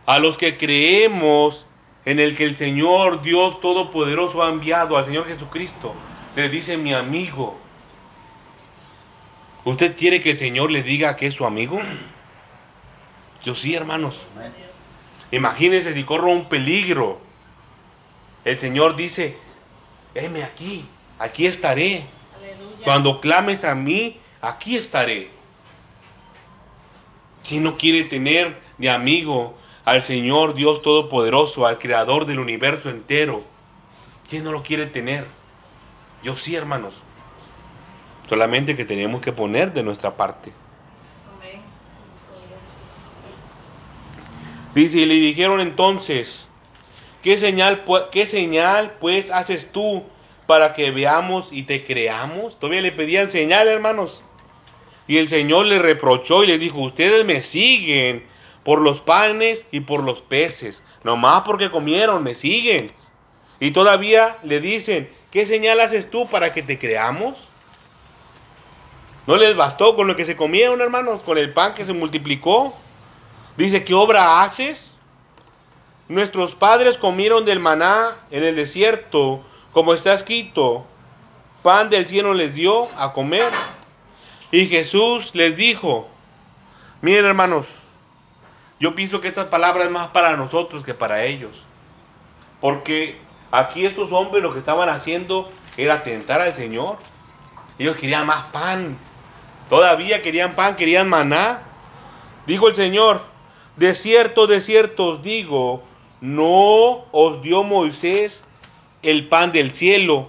a 0.07 0.19
los 0.19 0.37
que 0.39 0.57
creemos 0.57 1.67
en 2.05 2.21
el 2.21 2.37
que 2.37 2.45
el 2.45 2.57
Señor 2.57 3.23
Dios 3.23 3.61
Todopoderoso 3.61 4.43
ha 4.43 4.49
enviado 4.49 4.97
al 4.97 5.05
Señor 5.05 5.27
Jesucristo, 5.27 5.93
le 6.37 6.49
dice 6.49 6.77
mi 6.77 6.95
amigo. 6.95 7.57
¿Usted 9.67 9.97
quiere 9.97 10.21
que 10.21 10.31
el 10.31 10.37
Señor 10.37 10.71
le 10.71 10.85
diga 10.85 11.17
que 11.17 11.27
es 11.27 11.35
su 11.35 11.45
amigo? 11.45 11.81
Yo 13.45 13.57
sí, 13.57 13.75
hermanos. 13.75 14.21
Imagínense 15.33 15.93
si 15.93 16.05
corro 16.05 16.31
un 16.31 16.49
peligro. 16.49 17.19
El 18.45 18.57
Señor 18.57 18.95
dice, 18.95 19.37
heme 20.15 20.45
aquí, 20.45 20.85
aquí 21.19 21.49
estaré. 21.49 22.07
Cuando 22.85 23.21
clames 23.21 23.65
a 23.65 23.75
mí, 23.75 24.21
aquí 24.41 24.77
estaré. 24.77 25.31
¿Quién 27.49 27.65
no 27.65 27.77
quiere 27.77 28.05
tener 28.05 28.61
de 28.79 28.89
amigo 28.89 29.59
al 29.85 30.05
Señor 30.05 30.55
Dios 30.55 30.81
Todopoderoso, 30.81 31.67
al 31.67 31.81
Creador 31.81 32.25
del 32.25 32.39
universo 32.39 32.89
entero? 32.89 33.43
¿Quién 34.31 34.45
no 34.45 34.53
lo 34.53 34.63
quiere 34.63 34.87
tener? 34.87 35.27
Yo 36.23 36.37
sí, 36.37 36.55
hermanos. 36.55 37.03
Solamente 38.29 38.77
que 38.77 38.85
tenemos 38.85 39.21
que 39.21 39.33
poner 39.33 39.73
de 39.73 39.83
nuestra 39.83 40.17
parte. 40.17 40.53
Dice, 44.75 44.99
y 44.99 45.07
le 45.07 45.15
dijeron 45.15 45.61
entonces, 45.61 46.49
¿qué 47.23 47.39
señal, 47.39 47.83
qué 48.13 48.27
señal 48.27 48.97
pues 49.01 49.31
haces 49.31 49.73
tú 49.73 50.03
para 50.47 50.75
que 50.75 50.91
veamos 50.91 51.51
y 51.51 51.63
te 51.63 51.83
creamos? 51.83 52.59
Todavía 52.59 52.83
le 52.83 52.93
pedían 52.93 53.31
señal, 53.31 53.69
hermanos. 53.69 54.23
Y 55.09 55.19
el 55.19 55.29
Señor 55.29 55.67
le 55.67 55.79
reprochó 55.79 56.43
y 56.43 56.49
le 56.49 56.59
dijo, 56.59 56.81
ustedes 56.81 57.25
me 57.25 57.41
siguen 57.41 58.27
por 58.65 58.81
los 58.81 59.01
panes 59.01 59.65
y 59.71 59.81
por 59.81 60.03
los 60.03 60.21
peces. 60.21 60.83
Nomás 61.05 61.43
porque 61.47 61.71
comieron, 61.71 62.23
me 62.23 62.35
siguen. 62.35 62.93
Y 63.61 63.71
todavía 63.71 64.37
le 64.43 64.61
dicen, 64.61 65.09
¿qué 65.31 65.47
señal 65.47 65.81
haces 65.81 66.11
tú 66.11 66.29
para 66.29 66.53
que 66.53 66.63
te 66.63 66.79
creamos? 66.79 67.37
No 69.27 69.37
les 69.37 69.57
bastó 69.57 69.97
con 69.97 70.07
lo 70.07 70.17
que 70.17 70.25
se 70.25 70.37
comieron, 70.37 70.81
hermanos, 70.81 71.23
con 71.23 71.37
el 71.39 71.53
pan 71.53 71.75
que 71.75 71.85
se 71.85 71.93
multiplicó. 71.93 72.73
Dice, 73.57 73.85
¿qué 73.85 73.95
obra 73.95 74.43
haces? 74.43 74.93
Nuestros 76.09 76.55
padres 76.55 76.97
comieron 76.99 77.45
del 77.45 77.59
maná 77.59 78.17
en 78.31 78.45
el 78.45 78.55
desierto, 78.55 79.43
como 79.73 79.93
está 79.93 80.15
escrito, 80.15 80.87
pan 81.63 81.91
del 81.91 82.07
cielo 82.07 82.33
les 82.33 82.55
dio 82.55 82.89
a 82.97 83.13
comer. 83.13 83.53
Y 84.53 84.67
Jesús 84.67 85.35
les 85.35 85.57
dijo, 85.57 86.07
miren 87.01 87.25
hermanos, 87.25 87.81
yo 88.79 88.95
pienso 88.95 89.21
que 89.21 89.27
esta 89.27 89.51
palabra 89.51 89.85
es 89.85 89.91
más 89.91 90.09
para 90.09 90.37
nosotros 90.37 90.85
que 90.85 90.95
para 90.95 91.25
ellos. 91.25 91.65
Porque 92.61 93.19
aquí 93.51 93.85
estos 93.85 94.13
hombres 94.13 94.43
lo 94.43 94.53
que 94.53 94.61
estaban 94.61 94.89
haciendo 94.89 95.51
era 95.77 96.05
tentar 96.05 96.41
al 96.41 96.55
Señor. 96.55 96.99
Ellos 97.79 97.97
querían 97.97 98.27
más 98.27 98.45
pan. 98.53 98.97
Todavía 99.69 100.23
querían 100.23 100.55
pan, 100.55 100.77
querían 100.77 101.09
maná. 101.09 101.63
Dijo 102.47 102.69
el 102.69 102.77
Señor, 102.77 103.23
de 103.77 103.95
cierto, 103.95 104.47
de 104.47 104.61
cierto 104.61 105.07
os 105.07 105.23
digo, 105.23 105.83
no 106.21 107.05
os 107.13 107.43
dio 107.43 107.65
Moisés 107.65 108.45
el 109.03 109.29
pan 109.29 109.53
del 109.53 109.73
cielo. 109.73 110.29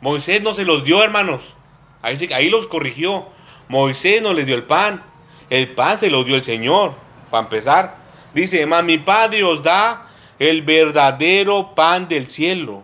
Moisés 0.00 0.42
no 0.42 0.54
se 0.54 0.64
los 0.64 0.84
dio, 0.84 1.02
hermanos. 1.02 1.54
Ahí, 2.02 2.16
ahí 2.34 2.48
los 2.48 2.66
corrigió. 2.66 3.26
Moisés 3.68 4.22
no 4.22 4.32
les 4.32 4.46
dio 4.46 4.56
el 4.56 4.64
pan. 4.64 5.02
El 5.50 5.68
pan 5.72 5.98
se 5.98 6.10
lo 6.10 6.24
dio 6.24 6.36
el 6.36 6.44
Señor. 6.44 6.94
Para 7.30 7.44
empezar. 7.44 7.96
Dice, 8.34 8.66
mas 8.66 8.84
mi 8.84 8.98
Padre 8.98 9.44
os 9.44 9.62
da 9.62 10.08
el 10.38 10.62
verdadero 10.62 11.74
pan 11.74 12.08
del 12.08 12.28
cielo. 12.28 12.82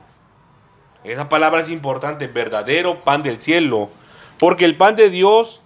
Esa 1.04 1.28
palabra 1.28 1.60
es 1.60 1.70
importante, 1.70 2.28
verdadero 2.28 3.02
pan 3.02 3.22
del 3.22 3.40
cielo. 3.40 3.90
Porque 4.42 4.64
el 4.64 4.76
pan 4.76 4.96
de 4.96 5.08
Dios 5.08 5.62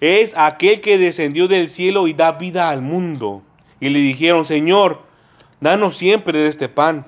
es 0.00 0.36
aquel 0.36 0.80
que 0.80 0.98
descendió 0.98 1.46
del 1.46 1.70
cielo 1.70 2.08
y 2.08 2.12
da 2.12 2.32
vida 2.32 2.70
al 2.70 2.82
mundo. 2.82 3.44
Y 3.78 3.90
le 3.90 4.00
dijeron, 4.00 4.44
Señor, 4.46 5.02
danos 5.60 5.96
siempre 5.96 6.36
de 6.40 6.48
este 6.48 6.68
pan. 6.68 7.06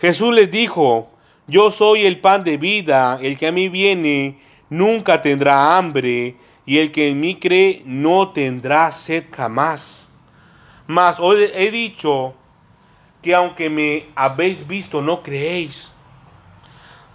Jesús 0.00 0.32
les 0.32 0.50
dijo, 0.50 1.10
yo 1.46 1.70
soy 1.70 2.06
el 2.06 2.18
pan 2.18 2.44
de 2.44 2.56
vida, 2.56 3.18
el 3.20 3.36
que 3.36 3.48
a 3.48 3.52
mí 3.52 3.68
viene 3.68 4.38
nunca 4.70 5.20
tendrá 5.20 5.76
hambre, 5.76 6.36
y 6.64 6.78
el 6.78 6.90
que 6.90 7.10
en 7.10 7.20
mí 7.20 7.34
cree 7.34 7.82
no 7.84 8.30
tendrá 8.30 8.90
sed 8.90 9.24
jamás. 9.36 10.08
Mas 10.86 11.20
hoy 11.20 11.44
he 11.52 11.70
dicho 11.70 12.32
que 13.20 13.34
aunque 13.34 13.68
me 13.68 14.06
habéis 14.14 14.66
visto, 14.66 15.02
no 15.02 15.22
creéis. 15.22 15.94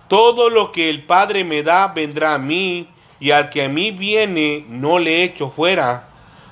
Todo 0.07 0.49
lo 0.49 0.71
que 0.71 0.89
el 0.89 1.03
Padre 1.03 1.43
me 1.43 1.63
da 1.63 1.87
vendrá 1.87 2.35
a 2.35 2.39
mí, 2.39 2.87
y 3.19 3.31
al 3.31 3.49
que 3.49 3.63
a 3.63 3.69
mí 3.69 3.91
viene 3.91 4.65
no 4.69 4.99
le 4.99 5.23
echo 5.23 5.49
fuera, 5.49 6.09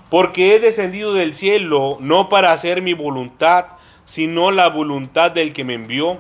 porque 0.10 0.56
he 0.56 0.60
descendido 0.60 1.14
del 1.14 1.34
cielo 1.34 1.98
no 2.00 2.30
para 2.30 2.52
hacer 2.52 2.82
mi 2.82 2.94
voluntad, 2.94 3.66
sino 4.06 4.52
la 4.52 4.70
voluntad 4.70 5.32
del 5.32 5.54
que 5.54 5.64
me 5.64 5.74
envió. 5.74 6.18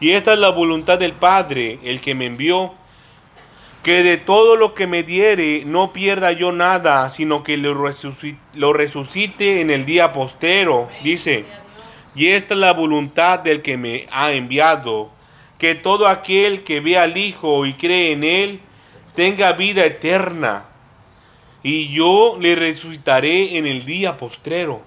Y 0.00 0.10
esta 0.10 0.32
es 0.34 0.38
la 0.38 0.50
voluntad 0.50 0.98
del 0.98 1.12
Padre, 1.12 1.78
el 1.82 2.00
que 2.00 2.14
me 2.14 2.26
envió, 2.26 2.74
que 3.82 4.02
de 4.02 4.16
todo 4.16 4.56
lo 4.56 4.74
que 4.74 4.86
me 4.86 5.02
diere 5.02 5.62
no 5.64 5.92
pierda 5.92 6.32
yo 6.32 6.52
nada, 6.52 7.08
sino 7.08 7.42
que 7.42 7.56
lo 7.56 7.74
resucite, 8.72 9.60
en 9.60 9.70
el 9.70 9.84
día 9.86 10.12
postero. 10.12 10.88
Dice, 11.02 11.44
y 12.14 12.28
esta 12.28 12.54
es 12.54 12.60
la 12.60 12.72
voluntad 12.72 13.38
del 13.38 13.62
que 13.62 13.76
me 13.76 14.06
ha 14.10 14.32
enviado, 14.32 15.10
que 15.58 15.74
todo 15.74 16.06
aquel 16.06 16.62
que 16.62 16.80
ve 16.80 16.96
al 16.96 17.16
Hijo 17.16 17.66
y 17.66 17.74
cree 17.74 18.12
en 18.12 18.24
Él 18.24 18.60
tenga 19.14 19.52
vida 19.52 19.84
eterna, 19.84 20.64
y 21.62 21.92
yo 21.92 22.36
le 22.40 22.54
resucitaré 22.54 23.58
en 23.58 23.66
el 23.66 23.84
día 23.84 24.16
postrero. 24.16 24.82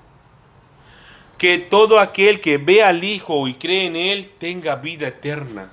Que 1.38 1.58
todo 1.58 2.00
aquel 2.00 2.40
que 2.40 2.58
ve 2.58 2.82
al 2.84 3.04
Hijo 3.04 3.48
y 3.48 3.56
cree 3.56 3.88
en 3.88 3.96
Él 3.96 4.32
tenga 4.40 4.76
vida 4.76 5.08
eterna. 5.08 5.70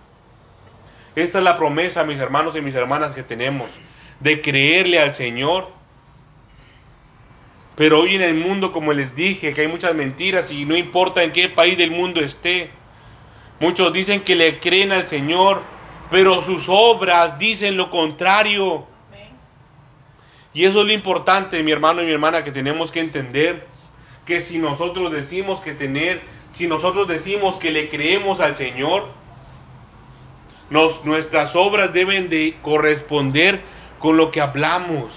Esta 1.14 1.38
es 1.38 1.44
la 1.44 1.56
promesa, 1.56 2.04
mis 2.04 2.18
hermanos 2.18 2.56
y 2.56 2.60
mis 2.60 2.74
hermanas, 2.74 3.14
que 3.14 3.22
tenemos 3.22 3.70
de 4.20 4.40
creerle 4.40 4.98
al 4.98 5.14
Señor. 5.14 5.68
Pero 7.76 8.00
hoy 8.00 8.16
en 8.16 8.22
el 8.22 8.34
mundo, 8.34 8.72
como 8.72 8.92
les 8.92 9.14
dije, 9.14 9.52
que 9.52 9.60
hay 9.60 9.68
muchas 9.68 9.94
mentiras 9.94 10.50
y 10.50 10.64
no 10.64 10.76
importa 10.76 11.22
en 11.22 11.32
qué 11.32 11.48
país 11.48 11.78
del 11.78 11.92
mundo 11.92 12.20
esté. 12.20 12.70
Muchos 13.60 13.92
dicen 13.92 14.22
que 14.22 14.36
le 14.36 14.60
creen 14.60 14.92
al 14.92 15.08
Señor, 15.08 15.62
pero 16.10 16.42
sus 16.42 16.66
obras 16.68 17.38
dicen 17.38 17.76
lo 17.76 17.90
contrario. 17.90 18.86
Y 20.54 20.64
eso 20.64 20.80
es 20.80 20.86
lo 20.86 20.92
importante, 20.92 21.62
mi 21.62 21.72
hermano 21.72 22.02
y 22.02 22.06
mi 22.06 22.12
hermana, 22.12 22.44
que 22.44 22.52
tenemos 22.52 22.90
que 22.90 23.00
entender. 23.00 23.66
Que 24.24 24.40
si 24.40 24.58
nosotros 24.58 25.12
decimos 25.12 25.60
que 25.60 25.72
tener, 25.72 26.22
si 26.54 26.66
nosotros 26.66 27.08
decimos 27.08 27.56
que 27.56 27.70
le 27.70 27.88
creemos 27.88 28.40
al 28.40 28.56
Señor, 28.56 29.06
nos, 30.70 31.04
nuestras 31.04 31.56
obras 31.56 31.92
deben 31.92 32.28
de 32.28 32.56
corresponder 32.62 33.60
con 33.98 34.16
lo 34.16 34.30
que 34.30 34.40
hablamos. 34.40 35.12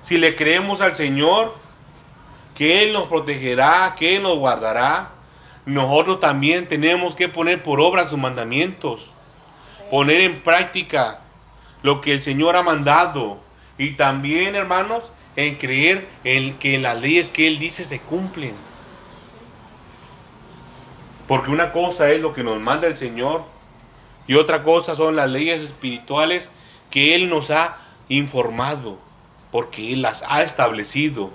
Si 0.00 0.18
le 0.18 0.36
creemos 0.36 0.80
al 0.80 0.94
Señor, 0.94 1.54
que 2.54 2.84
Él 2.84 2.92
nos 2.92 3.04
protegerá, 3.08 3.94
que 3.98 4.16
Él 4.16 4.22
nos 4.22 4.38
guardará, 4.38 5.10
nosotros 5.66 6.20
también 6.20 6.68
tenemos 6.68 7.16
que 7.16 7.28
poner 7.28 7.62
por 7.62 7.80
obra 7.80 8.08
sus 8.08 8.18
mandamientos, 8.18 9.10
poner 9.90 10.20
en 10.20 10.40
práctica 10.42 11.20
lo 11.82 12.00
que 12.00 12.12
el 12.12 12.22
Señor 12.22 12.56
ha 12.56 12.62
mandado 12.62 13.38
y 13.76 13.92
también, 13.94 14.54
hermanos, 14.54 15.10
en 15.34 15.56
creer 15.56 16.08
en 16.22 16.56
que 16.58 16.78
las 16.78 17.02
leyes 17.02 17.32
que 17.32 17.48
Él 17.48 17.58
dice 17.58 17.84
se 17.84 18.00
cumplen. 18.00 18.54
Porque 21.26 21.50
una 21.50 21.72
cosa 21.72 22.10
es 22.10 22.20
lo 22.20 22.32
que 22.32 22.44
nos 22.44 22.60
manda 22.60 22.86
el 22.86 22.96
Señor 22.96 23.44
y 24.28 24.34
otra 24.34 24.62
cosa 24.62 24.94
son 24.94 25.16
las 25.16 25.28
leyes 25.28 25.62
espirituales 25.62 26.50
que 26.90 27.16
Él 27.16 27.28
nos 27.28 27.50
ha 27.50 27.78
informado, 28.08 28.98
porque 29.50 29.92
Él 29.92 30.02
las 30.02 30.24
ha 30.28 30.42
establecido. 30.42 31.30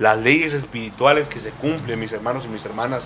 Las 0.00 0.18
leyes 0.18 0.52
espirituales 0.52 1.28
que 1.28 1.38
se 1.38 1.50
cumplen, 1.50 1.98
mis 1.98 2.12
hermanos 2.12 2.44
y 2.44 2.48
mis 2.48 2.64
hermanas. 2.64 3.02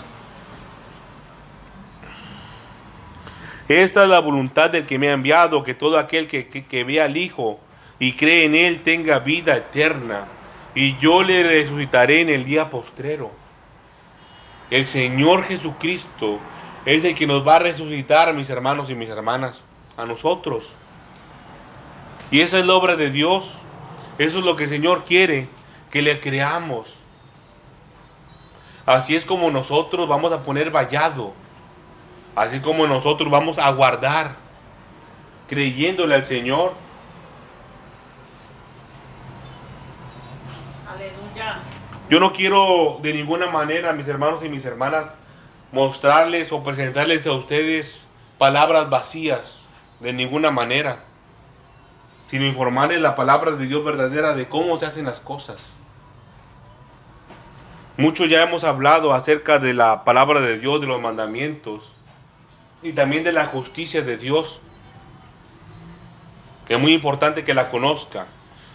Esta 3.80 4.02
es 4.02 4.10
la 4.10 4.20
voluntad 4.20 4.68
del 4.68 4.84
que 4.84 4.98
me 4.98 5.08
ha 5.08 5.12
enviado, 5.12 5.62
que 5.62 5.72
todo 5.72 5.98
aquel 5.98 6.26
que, 6.26 6.46
que, 6.46 6.84
vea 6.84 7.04
al 7.04 7.16
Hijo 7.16 7.58
y 7.98 8.12
cree 8.12 8.44
en 8.44 8.54
Él 8.54 8.82
tenga 8.82 9.18
vida 9.20 9.56
eterna, 9.56 10.26
y 10.74 10.98
yo 10.98 11.22
le 11.22 11.42
resucitaré 11.42 12.20
en 12.20 12.28
el 12.28 12.44
día 12.44 12.68
postrero. 12.68 13.30
El 14.70 14.86
Señor 14.86 15.44
Jesucristo 15.44 16.38
es 16.84 17.04
el 17.04 17.14
que 17.14 17.26
nos 17.26 17.48
va 17.48 17.56
a 17.56 17.60
resucitar, 17.60 18.34
mis 18.34 18.50
hermanos 18.50 18.90
y 18.90 18.94
mis 18.94 19.08
hermanas, 19.08 19.62
a 19.96 20.04
nosotros. 20.04 20.72
Y 22.30 22.40
esa 22.40 22.58
es 22.58 22.66
la 22.66 22.74
obra 22.74 22.96
de 22.96 23.10
Dios. 23.10 23.52
Eso 24.18 24.40
es 24.40 24.44
lo 24.44 24.54
que 24.54 24.64
el 24.64 24.70
Señor 24.70 25.04
quiere, 25.06 25.48
que 25.90 26.02
le 26.02 26.20
creamos. 26.20 26.94
Así 28.84 29.16
es 29.16 29.24
como 29.24 29.50
nosotros 29.50 30.06
vamos 30.08 30.30
a 30.32 30.42
poner 30.42 30.70
vallado. 30.70 31.32
Así 32.34 32.60
como 32.60 32.86
nosotros 32.86 33.30
vamos 33.30 33.58
a 33.58 33.70
guardar, 33.70 34.36
creyéndole 35.48 36.14
al 36.14 36.24
Señor. 36.24 36.72
Aleluya. 40.88 41.60
Yo 42.08 42.20
no 42.20 42.32
quiero 42.32 42.98
de 43.02 43.12
ninguna 43.12 43.48
manera, 43.48 43.92
mis 43.92 44.08
hermanos 44.08 44.42
y 44.44 44.48
mis 44.48 44.64
hermanas, 44.64 45.06
mostrarles 45.72 46.52
o 46.52 46.62
presentarles 46.62 47.26
a 47.26 47.32
ustedes 47.32 48.06
palabras 48.38 48.88
vacías, 48.90 49.58
de 50.00 50.12
ninguna 50.12 50.50
manera, 50.50 51.04
sino 52.28 52.44
informarles 52.46 53.00
la 53.00 53.14
palabra 53.14 53.52
de 53.52 53.66
Dios 53.66 53.84
verdadera 53.84 54.34
de 54.34 54.48
cómo 54.48 54.78
se 54.78 54.86
hacen 54.86 55.04
las 55.04 55.20
cosas. 55.20 55.70
Mucho 57.96 58.24
ya 58.24 58.42
hemos 58.42 58.64
hablado 58.64 59.12
acerca 59.12 59.58
de 59.58 59.74
la 59.74 60.04
palabra 60.04 60.40
de 60.40 60.58
Dios, 60.58 60.80
de 60.80 60.86
los 60.86 61.00
mandamientos, 61.00 61.92
y 62.82 62.92
también 62.92 63.24
de 63.24 63.32
la 63.32 63.46
justicia 63.46 64.02
de 64.02 64.16
Dios. 64.16 64.60
Es 66.68 66.78
muy 66.78 66.92
importante 66.92 67.44
que 67.44 67.54
la 67.54 67.70
conozca. 67.70 68.26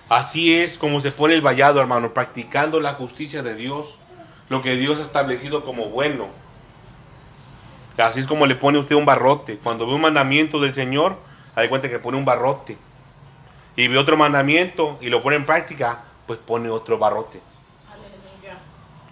Así 0.10 0.56
es 0.56 0.78
como 0.78 1.00
se 1.00 1.12
pone 1.12 1.34
el 1.34 1.42
vallado, 1.42 1.82
hermano, 1.82 2.14
practicando 2.14 2.80
la 2.80 2.94
justicia 2.94 3.44
de 3.44 3.56
Dios, 3.56 3.96
lo 4.50 4.62
que 4.62 4.76
Dios 4.76 5.00
ha 5.00 5.02
establecido 5.02 5.66
como 5.66 5.90
bueno. 5.90 6.28
Así 7.98 8.20
es 8.20 8.28
como 8.28 8.46
le 8.46 8.56
pone 8.56 8.78
usted 8.78 8.96
un 8.96 9.06
barrote. 9.06 9.58
Cuando 9.58 9.86
ve 9.88 9.94
un 9.94 10.02
mandamiento 10.02 10.60
del 10.60 10.74
Señor, 10.74 11.18
hay 11.56 11.68
cuenta 11.68 11.90
que 11.90 12.00
pone 12.00 12.18
un 12.18 12.26
barrote. 12.26 12.78
Y 13.76 13.88
ve 13.88 13.98
otro 13.98 14.16
mandamiento 14.16 14.98
y 15.02 15.10
lo 15.10 15.22
pone 15.22 15.36
en 15.36 15.46
práctica, 15.46 16.04
pues 16.26 16.40
pone 16.40 16.70
otro 16.70 16.98
barrote. 16.98 17.42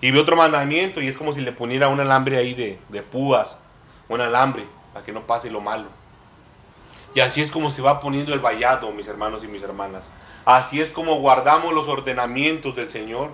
Y 0.01 0.11
ve 0.11 0.19
otro 0.19 0.35
mandamiento 0.35 1.01
y 1.01 1.07
es 1.07 1.17
como 1.17 1.33
si 1.33 1.41
le 1.41 1.51
poniera 1.51 1.87
un 1.87 1.99
alambre 1.99 2.37
ahí 2.37 2.53
de, 2.53 2.79
de 2.89 3.01
púas, 3.01 3.57
un 4.07 4.21
alambre, 4.21 4.65
para 4.95 5.05
que 5.05 5.11
no 5.11 5.27
pase 5.27 5.51
lo 5.51 5.59
malo. 5.59 5.87
Y 7.13 7.19
así 7.19 7.41
es 7.41 7.51
como 7.51 7.69
se 7.69 7.81
va 7.81 7.99
poniendo 7.99 8.33
el 8.33 8.39
vallado, 8.39 8.89
mis 8.93 9.09
hermanos 9.09 9.43
y 9.43 9.47
mis 9.47 9.61
hermanas. 9.61 10.03
Así 10.45 10.79
es 10.79 10.87
como 10.87 11.15
guardamos 11.15 11.73
los 11.73 11.89
ordenamientos 11.89 12.77
del 12.77 12.89
Señor. 12.89 13.31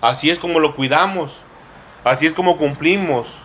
Así 0.00 0.30
es 0.30 0.38
como 0.38 0.60
lo 0.60 0.74
cuidamos. 0.74 1.36
Así 2.04 2.26
es 2.26 2.32
como 2.32 2.56
cumplimos. 2.56 3.36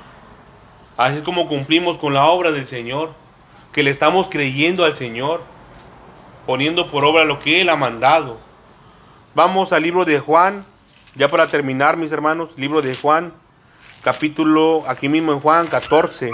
Así 0.95 1.17
es 1.17 1.21
como 1.21 1.49
cumplimos 1.49 1.97
con 1.97 2.13
la 2.13 2.27
obra 2.27 2.53
del 2.53 2.65
Señor. 2.65 3.09
Que 3.73 3.83
le 3.83 3.89
estamos 3.89 4.29
creyendo 4.29 4.85
al 4.85 4.95
Señor. 4.95 5.41
Poniendo 6.45 6.89
por 6.89 7.03
obra 7.03 7.25
lo 7.25 7.41
que 7.41 7.59
Él 7.59 7.67
ha 7.67 7.75
mandado. 7.75 8.37
Vamos 9.35 9.73
al 9.73 9.83
libro 9.83 10.05
de 10.05 10.21
Juan. 10.21 10.65
Ya 11.15 11.27
para 11.27 11.49
terminar, 11.49 11.97
mis 11.97 12.13
hermanos. 12.13 12.57
Libro 12.57 12.81
de 12.81 12.95
Juan. 12.95 13.33
Capítulo, 14.01 14.85
aquí 14.87 15.09
mismo 15.09 15.33
en 15.33 15.41
Juan 15.41 15.67
14. 15.67 16.31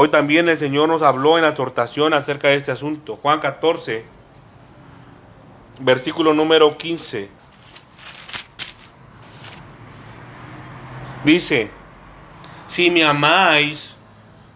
Hoy 0.00 0.10
también 0.10 0.48
el 0.48 0.56
Señor 0.56 0.88
nos 0.88 1.02
habló 1.02 1.38
en 1.38 1.42
la 1.42 1.48
exhortación 1.48 2.14
acerca 2.14 2.46
de 2.46 2.54
este 2.54 2.70
asunto. 2.70 3.16
Juan 3.16 3.40
14, 3.40 4.04
versículo 5.80 6.32
número 6.32 6.78
15. 6.78 7.28
Dice, 11.24 11.72
si 12.68 12.92
me 12.92 13.02
amáis, 13.04 13.96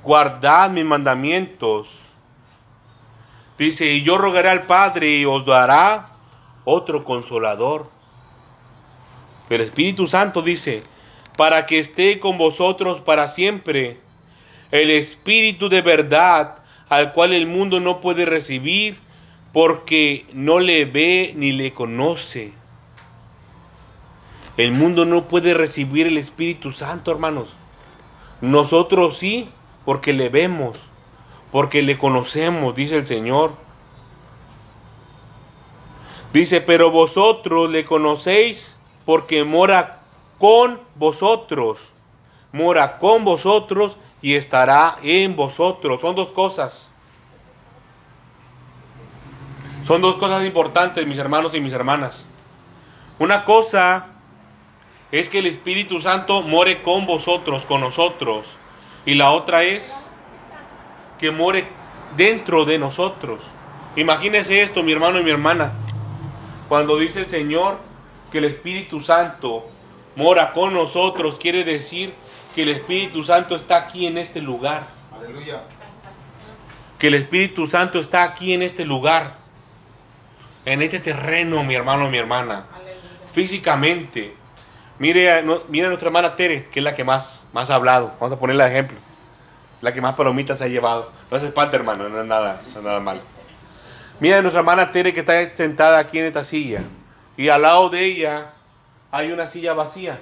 guardad 0.05 0.71
mis 0.71 0.85
mandamientos. 0.85 2.03
Dice, 3.59 3.87
y 3.87 4.05
yo 4.05 4.19
rogaré 4.19 4.49
al 4.49 4.63
Padre 4.63 5.11
y 5.17 5.25
os 5.25 5.45
dará 5.45 6.11
otro 6.65 7.03
consolador. 7.03 7.91
El 9.51 9.63
Espíritu 9.63 10.07
Santo 10.07 10.41
dice, 10.41 10.85
para 11.37 11.67
que 11.67 11.81
esté 11.81 12.21
con 12.21 12.39
vosotros 12.39 13.01
para 13.01 13.27
siempre 13.27 14.12
el 14.73 14.91
Espíritu 14.91 15.69
de 15.69 15.83
verdad 15.83 16.57
al 16.89 17.13
cual 17.13 17.33
el 17.33 17.47
mundo 17.47 17.79
no 17.79 18.01
puede 18.01 18.25
recibir 18.25 18.99
porque 19.53 20.27
no 20.33 20.59
le 20.59 20.87
ve 20.87 21.35
ni 21.37 21.53
le 21.53 21.73
conoce. 21.73 22.53
El 24.57 24.73
mundo 24.73 25.05
no 25.05 25.29
puede 25.29 25.55
recibir 25.55 26.07
el 26.07 26.19
Espíritu 26.19 26.73
Santo, 26.73 27.11
hermanos. 27.11 27.55
Nosotros 28.41 29.17
sí, 29.19 29.49
porque 29.85 30.13
le 30.13 30.29
vemos, 30.31 30.79
porque 31.51 31.83
le 31.83 31.99
conocemos, 31.99 32.75
dice 32.75 32.97
el 32.97 33.07
Señor. 33.07 33.53
Dice, 36.33 36.63
pero 36.63 36.91
vosotros 36.91 37.71
le 37.71 37.85
conocéis 37.85 38.75
porque 39.05 39.45
mora 39.45 40.01
con 40.39 40.81
vosotros. 40.95 41.79
Mora 42.53 42.99
con 42.99 43.25
vosotros 43.25 43.99
y 44.23 44.35
estará 44.35 44.97
en 45.03 45.37
vosotros. 45.37 46.01
Son 46.01 46.15
dos 46.15 46.31
cosas. 46.31 46.89
Son 49.85 50.01
dos 50.01 50.17
cosas 50.17 50.45
importantes, 50.45 51.05
mis 51.07 51.19
hermanos 51.19 51.55
y 51.55 51.61
mis 51.61 51.73
hermanas. 51.73 52.25
Una 53.19 53.45
cosa 53.45 54.07
es 55.11 55.29
que 55.29 55.41
el 55.41 55.47
Espíritu 55.47 56.01
Santo 56.01 56.43
more 56.43 56.83
con 56.83 57.05
vosotros, 57.05 57.67
con 57.67 57.81
nosotros. 57.81 58.47
Y 59.05 59.15
la 59.15 59.33
otra 59.33 59.65
es 59.65 59.95
que 61.19 61.33
more 61.33 61.67
dentro 62.17 62.65
de 62.65 62.79
nosotros. 62.79 63.41
Imagínese 63.97 64.63
esto, 64.63 64.83
mi 64.83 64.93
hermano 64.93 65.19
y 65.19 65.25
mi 65.25 65.31
hermana. 65.31 65.73
Cuando 66.69 66.97
dice 66.97 67.21
el 67.21 67.29
Señor 67.29 67.79
que 68.31 68.39
el 68.39 68.45
Espíritu 68.45 69.01
Santo 69.01 69.67
mora 70.17 70.53
con 70.53 70.75
nosotros, 70.75 71.39
quiere 71.39 71.65
decir 71.65 72.15
que 72.55 72.63
el 72.63 72.69
Espíritu 72.69 73.25
Santo 73.25 73.55
está 73.55 73.77
aquí 73.77 74.07
en 74.07 74.19
este 74.19 74.41
lugar. 74.41 74.87
Aleluya. 75.17 75.63
Que 76.99 77.09
el 77.09 77.15
Espíritu 77.15 77.67
Santo 77.67 77.99
está 77.99 78.23
aquí 78.23 78.53
en 78.53 78.63
este 78.63 78.85
lugar. 78.85 79.37
En 80.65 80.83
este 80.83 81.01
terreno, 81.01 81.65
mi 81.65 81.75
hermano, 81.75 82.09
mi 82.11 82.19
hermana. 82.19 82.67
Físicamente. 83.33 84.37
Mire, 84.99 85.43
mire 85.69 85.87
a 85.87 85.89
nuestra 85.89 86.09
hermana 86.09 86.37
Tere, 86.37 86.67
que 86.67 86.81
es 86.81 86.85
la 86.85 86.95
que 86.95 87.03
más, 87.03 87.45
más 87.53 87.71
ha 87.71 87.75
hablado. 87.75 88.15
Vamos 88.21 88.37
a 88.37 88.39
ponerle 88.39 88.65
ejemplo. 88.67 88.99
La 89.81 89.93
que 89.93 90.01
más 90.01 90.15
palomitas 90.15 90.63
ha 90.63 90.69
llevado. 90.69 91.11
No 91.31 91.37
hace 91.37 91.51
falta, 91.51 91.77
hermano, 91.77 92.09
no 92.09 92.21
es 92.21 92.27
nada, 92.27 92.63
no 92.73 92.79
es 92.79 92.85
nada 92.85 93.01
malo. 93.01 93.21
Mira 94.21 94.39
a 94.39 94.43
nuestra 94.43 94.61
hermana 94.61 94.93
Tere 94.93 95.13
que 95.13 95.21
está 95.21 95.57
sentada 95.57 95.99
aquí 95.99 96.21
en 96.21 96.27
esta 96.27 96.45
silla. 96.45 96.83
Y 97.37 97.49
al 97.49 97.63
lado 97.63 97.89
de 97.89 98.05
ella 98.05 98.53
hay 99.13 99.31
una 99.31 99.47
silla 99.47 99.75
vacía. 99.75 100.19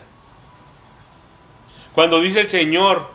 Cuando 1.94 2.20
dice 2.20 2.40
el 2.40 2.50
Señor 2.50 3.08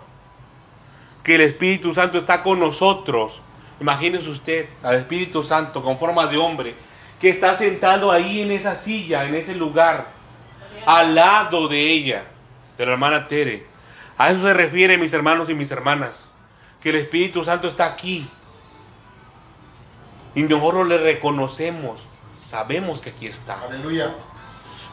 que 1.21 1.35
el 1.35 1.41
Espíritu 1.41 1.93
Santo 1.93 2.17
está 2.17 2.41
con 2.41 2.59
nosotros, 2.59 3.41
imagínese 3.79 4.29
usted 4.29 4.69
al 4.81 4.95
Espíritu 4.95 5.43
Santo 5.43 5.83
con 5.83 5.99
forma 5.99 6.27
de 6.27 6.37
hombre 6.37 6.75
que 7.19 7.29
está 7.29 7.57
sentado 7.57 8.11
ahí 8.11 8.41
en 8.41 8.51
esa 8.51 8.75
silla, 8.75 9.25
en 9.25 9.35
ese 9.35 9.53
lugar, 9.53 10.07
al 10.85 11.13
lado 11.13 11.67
de 11.67 11.81
ella, 11.81 12.25
de 12.77 12.85
la 12.85 12.93
hermana 12.93 13.27
Tere. 13.27 13.65
A 14.17 14.29
eso 14.29 14.43
se 14.43 14.53
refiere, 14.53 14.97
mis 14.97 15.11
hermanos 15.13 15.49
y 15.49 15.55
mis 15.55 15.71
hermanas, 15.71 16.25
que 16.81 16.89
el 16.89 16.95
Espíritu 16.97 17.43
Santo 17.43 17.67
está 17.67 17.85
aquí. 17.85 18.27
Y 20.35 20.43
nosotros 20.43 20.87
le 20.87 20.97
reconocemos, 20.97 22.01
sabemos 22.45 23.01
que 23.01 23.09
aquí 23.09 23.27
está. 23.27 23.61
Aleluya. 23.61 24.13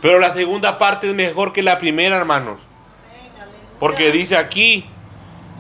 Pero 0.02 0.18
la 0.18 0.32
segunda 0.32 0.78
parte 0.78 1.08
es 1.08 1.14
mejor 1.14 1.52
que 1.52 1.62
la 1.62 1.78
primera, 1.78 2.16
hermanos. 2.16 2.60
Porque 3.78 4.10
dice 4.10 4.36
aquí, 4.36 4.84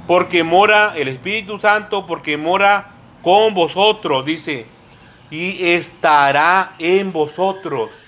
porque 0.06 0.42
mora 0.42 0.92
el 0.96 1.08
Espíritu 1.08 1.58
Santo, 1.60 2.06
porque 2.06 2.36
mora 2.36 2.90
con 3.22 3.54
vosotros, 3.54 4.24
dice, 4.26 4.66
y 5.30 5.64
estará 5.70 6.74
en 6.80 7.12
vosotros. 7.12 8.04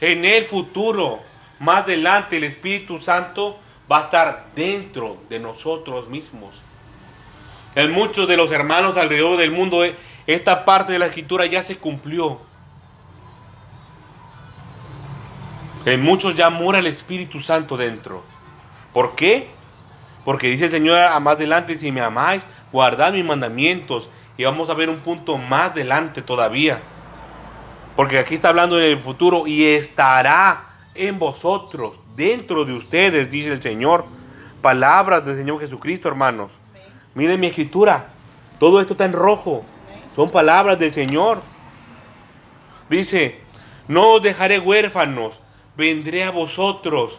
En 0.00 0.26
el 0.26 0.44
futuro, 0.44 1.20
más 1.58 1.84
adelante, 1.84 2.36
el 2.36 2.44
Espíritu 2.44 2.98
Santo 2.98 3.58
va 3.90 3.98
a 3.98 4.02
estar 4.02 4.46
dentro 4.54 5.16
de 5.30 5.40
nosotros 5.40 6.08
mismos. 6.08 6.54
En 7.74 7.92
muchos 7.92 8.28
de 8.28 8.36
los 8.36 8.52
hermanos 8.52 8.98
alrededor 8.98 9.38
del 9.38 9.52
mundo, 9.52 9.84
eh, 9.84 9.96
esta 10.26 10.66
parte 10.66 10.92
de 10.92 10.98
la 10.98 11.06
escritura 11.06 11.46
ya 11.46 11.62
se 11.62 11.76
cumplió. 11.76 12.40
En 15.86 16.02
muchos 16.02 16.34
ya 16.34 16.50
mora 16.50 16.80
el 16.80 16.86
Espíritu 16.86 17.40
Santo 17.40 17.76
dentro. 17.76 18.24
¿Por 18.92 19.14
qué? 19.14 19.48
Porque 20.24 20.48
dice 20.48 20.64
el 20.64 20.70
Señor 20.72 20.98
a 20.98 21.20
más 21.20 21.36
adelante, 21.36 21.76
si 21.76 21.92
me 21.92 22.00
amáis, 22.00 22.44
guardad 22.72 23.12
mis 23.12 23.24
mandamientos. 23.24 24.10
Y 24.36 24.42
vamos 24.44 24.68
a 24.68 24.74
ver 24.74 24.90
un 24.90 24.98
punto 24.98 25.38
más 25.38 25.70
adelante 25.70 26.22
todavía. 26.22 26.82
Porque 27.94 28.18
aquí 28.18 28.34
está 28.34 28.48
hablando 28.48 28.76
del 28.76 28.98
futuro 28.98 29.46
y 29.46 29.64
estará 29.64 30.66
en 30.96 31.20
vosotros, 31.20 32.00
dentro 32.16 32.64
de 32.64 32.72
ustedes, 32.72 33.30
dice 33.30 33.52
el 33.52 33.62
Señor. 33.62 34.06
Palabras 34.60 35.24
del 35.24 35.36
Señor 35.36 35.60
Jesucristo, 35.60 36.08
hermanos. 36.08 36.50
Miren 37.14 37.38
mi 37.38 37.46
escritura. 37.46 38.08
Todo 38.58 38.80
esto 38.80 38.94
está 38.94 39.04
en 39.04 39.12
rojo. 39.12 39.64
Son 40.16 40.30
palabras 40.30 40.80
del 40.80 40.92
Señor. 40.92 41.42
Dice, 42.90 43.40
no 43.86 44.14
os 44.14 44.22
dejaré 44.22 44.58
huérfanos, 44.58 45.40
vendré 45.76 46.24
a 46.24 46.30
vosotros. 46.30 47.18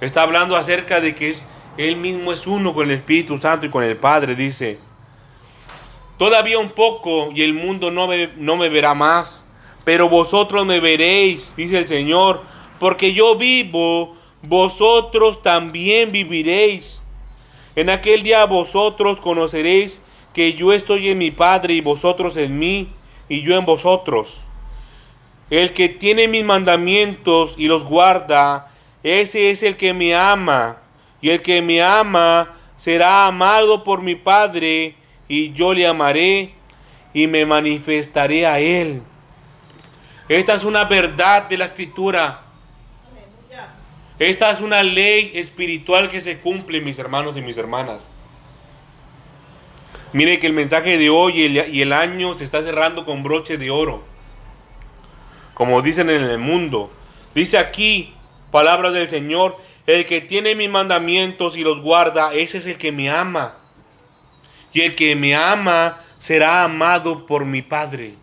Está 0.00 0.22
hablando 0.22 0.56
acerca 0.56 1.00
de 1.00 1.14
que 1.14 1.34
Él 1.76 1.96
mismo 1.96 2.32
es 2.32 2.46
uno 2.46 2.74
con 2.74 2.90
el 2.90 2.96
Espíritu 2.96 3.38
Santo 3.38 3.66
y 3.66 3.70
con 3.70 3.84
el 3.84 3.96
Padre. 3.96 4.34
Dice, 4.34 4.78
todavía 6.18 6.58
un 6.58 6.70
poco 6.70 7.30
y 7.34 7.42
el 7.42 7.54
mundo 7.54 7.90
no 7.90 8.06
me, 8.06 8.30
no 8.36 8.56
me 8.56 8.68
verá 8.68 8.94
más, 8.94 9.44
pero 9.84 10.08
vosotros 10.08 10.66
me 10.66 10.80
veréis, 10.80 11.54
dice 11.56 11.78
el 11.78 11.88
Señor, 11.88 12.42
porque 12.78 13.12
yo 13.12 13.36
vivo, 13.36 14.16
vosotros 14.42 15.42
también 15.42 16.10
viviréis. 16.10 17.00
En 17.74 17.88
aquel 17.90 18.22
día 18.22 18.44
vosotros 18.44 19.20
conoceréis 19.20 20.02
que 20.34 20.54
yo 20.54 20.72
estoy 20.72 21.08
en 21.10 21.18
mi 21.18 21.30
Padre 21.30 21.74
y 21.74 21.80
vosotros 21.80 22.36
en 22.36 22.58
mí 22.58 22.88
y 23.28 23.42
yo 23.42 23.56
en 23.56 23.64
vosotros. 23.64 24.40
El 25.52 25.74
que 25.74 25.90
tiene 25.90 26.28
mis 26.28 26.44
mandamientos 26.44 27.56
y 27.58 27.66
los 27.66 27.84
guarda, 27.84 28.72
ese 29.02 29.50
es 29.50 29.62
el 29.62 29.76
que 29.76 29.92
me 29.92 30.14
ama, 30.14 30.78
y 31.20 31.28
el 31.28 31.42
que 31.42 31.60
me 31.60 31.82
ama 31.82 32.56
será 32.78 33.26
amado 33.26 33.84
por 33.84 34.00
mi 34.00 34.14
Padre, 34.14 34.94
y 35.28 35.52
yo 35.52 35.74
le 35.74 35.86
amaré 35.86 36.54
y 37.12 37.26
me 37.26 37.44
manifestaré 37.44 38.46
a 38.46 38.60
él. 38.60 39.02
Esta 40.26 40.54
es 40.54 40.64
una 40.64 40.84
verdad 40.84 41.50
de 41.50 41.58
la 41.58 41.66
escritura. 41.66 42.40
Esta 44.18 44.52
es 44.52 44.60
una 44.62 44.82
ley 44.82 45.32
espiritual 45.34 46.08
que 46.08 46.22
se 46.22 46.38
cumple, 46.38 46.80
mis 46.80 46.98
hermanos 46.98 47.36
y 47.36 47.42
mis 47.42 47.58
hermanas. 47.58 47.98
Mire 50.14 50.38
que 50.38 50.46
el 50.46 50.54
mensaje 50.54 50.96
de 50.96 51.10
hoy 51.10 51.42
y 51.42 51.82
el 51.82 51.92
año 51.92 52.34
se 52.38 52.44
está 52.44 52.62
cerrando 52.62 53.04
con 53.04 53.22
broche 53.22 53.58
de 53.58 53.70
oro. 53.70 54.11
Como 55.54 55.82
dicen 55.82 56.10
en 56.10 56.22
el 56.22 56.38
mundo. 56.38 56.90
Dice 57.34 57.58
aquí, 57.58 58.14
palabra 58.50 58.90
del 58.90 59.08
Señor, 59.08 59.56
el 59.86 60.06
que 60.06 60.20
tiene 60.20 60.54
mis 60.54 60.70
mandamientos 60.70 61.56
y 61.56 61.62
los 61.62 61.80
guarda, 61.80 62.32
ese 62.32 62.58
es 62.58 62.66
el 62.66 62.78
que 62.78 62.92
me 62.92 63.10
ama. 63.10 63.54
Y 64.72 64.82
el 64.82 64.94
que 64.94 65.16
me 65.16 65.34
ama 65.34 66.00
será 66.18 66.64
amado 66.64 67.26
por 67.26 67.44
mi 67.44 67.62
Padre. 67.62 68.14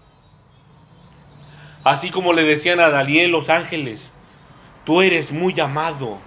Así 1.83 2.09
como 2.09 2.33
le 2.33 2.43
decían 2.43 2.79
a 2.79 2.89
Daniel 2.89 3.31
los 3.31 3.49
ángeles, 3.49 4.11
tú 4.85 5.01
eres 5.01 5.31
muy 5.31 5.59
amado. 5.59 6.17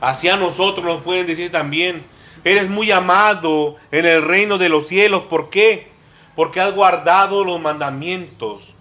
Así 0.00 0.28
a 0.28 0.36
nosotros 0.36 0.84
nos 0.84 1.02
pueden 1.02 1.26
decir 1.26 1.50
también, 1.50 2.04
eres 2.44 2.68
muy 2.68 2.90
amado 2.90 3.76
en 3.90 4.06
el 4.06 4.22
reino 4.22 4.58
de 4.58 4.68
los 4.68 4.86
cielos. 4.86 5.24
¿Por 5.24 5.50
qué? 5.50 5.88
Porque 6.36 6.60
has 6.60 6.74
guardado 6.74 7.44
los 7.44 7.60
mandamientos. 7.60 8.74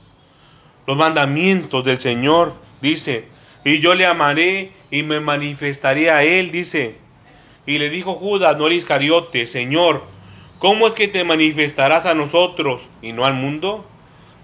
Los 0.88 0.96
mandamientos 0.96 1.84
del 1.84 2.00
Señor, 2.00 2.54
dice, 2.82 3.28
y 3.66 3.82
yo 3.82 3.94
le 3.94 4.06
amaré 4.06 4.72
y 4.90 5.04
me 5.04 5.20
manifestaré 5.20 6.10
a 6.10 6.24
él, 6.24 6.50
dice. 6.50 6.96
Y 7.66 7.78
le 7.78 7.90
dijo 7.90 8.16
Judas, 8.16 8.58
no 8.58 8.68
el 8.68 8.74
Iscariote, 8.74 9.46
Señor, 9.48 10.06
¿cómo 10.60 10.88
es 10.88 10.96
que 10.96 11.10
te 11.10 11.26
manifestarás 11.26 12.06
a 12.06 12.14
nosotros 12.14 12.88
y 13.02 13.12
no 13.12 13.26
al 13.26 13.34
mundo? 13.34 13.86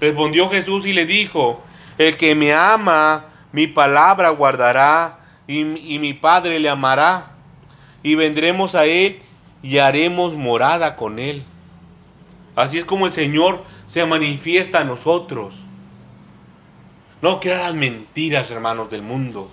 Respondió 0.01 0.49
Jesús 0.49 0.85
y 0.85 0.91
le 0.91 1.05
dijo, 1.05 1.63
el 1.97 2.17
que 2.17 2.35
me 2.35 2.51
ama, 2.51 3.27
mi 3.53 3.67
palabra 3.67 4.29
guardará 4.31 5.19
y, 5.47 5.59
y 5.59 5.99
mi 5.99 6.13
Padre 6.13 6.59
le 6.59 6.67
amará. 6.69 7.31
Y 8.03 8.15
vendremos 8.15 8.75
a 8.75 8.85
él 8.85 9.21
y 9.61 9.77
haremos 9.77 10.33
morada 10.33 10.97
con 10.97 11.19
él. 11.19 11.43
Así 12.57 12.79
es 12.79 12.83
como 12.83 13.05
el 13.05 13.13
Señor 13.13 13.63
se 13.87 14.05
manifiesta 14.05 14.81
a 14.81 14.83
nosotros. 14.83 15.63
No 17.23 17.39
crean 17.39 17.61
las 17.61 17.73
mentiras, 17.73 18.51
hermanos 18.51 18.89
del 18.89 19.01
mundo. 19.01 19.49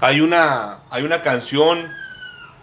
Hay 0.00 0.20
una, 0.20 0.80
hay 0.90 1.04
una 1.04 1.22
canción, 1.22 1.88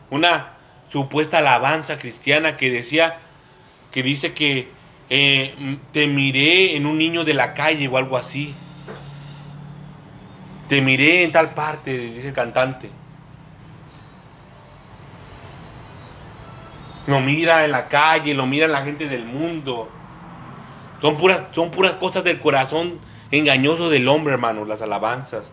una 0.09 0.49
supuesta 0.89 1.37
alabanza 1.37 1.97
cristiana 1.97 2.57
que 2.57 2.69
decía, 2.69 3.19
que 3.89 4.03
dice 4.03 4.33
que 4.33 4.67
eh, 5.09 5.77
te 5.93 6.07
miré 6.07 6.75
en 6.75 6.85
un 6.85 6.97
niño 6.97 7.23
de 7.23 7.35
la 7.35 7.53
calle 7.53 7.87
o 7.87 7.95
algo 7.95 8.17
así. 8.17 8.53
Te 10.67 10.81
miré 10.81 11.23
en 11.23 11.31
tal 11.31 11.53
parte, 11.53 11.97
dice 11.97 12.27
el 12.27 12.33
cantante. 12.33 12.89
Lo 17.07 17.21
mira 17.21 17.63
en 17.63 17.71
la 17.71 17.87
calle, 17.87 18.33
lo 18.33 18.45
mira 18.45 18.67
la 18.67 18.81
gente 18.81 19.07
del 19.07 19.23
mundo. 19.23 19.89
Son 21.01 21.17
puras, 21.17 21.45
son 21.51 21.71
puras 21.71 21.93
cosas 21.93 22.23
del 22.23 22.39
corazón 22.39 22.99
engañoso 23.31 23.89
del 23.89 24.07
hombre, 24.07 24.33
hermanos, 24.33 24.67
las 24.67 24.81
alabanzas. 24.81 25.51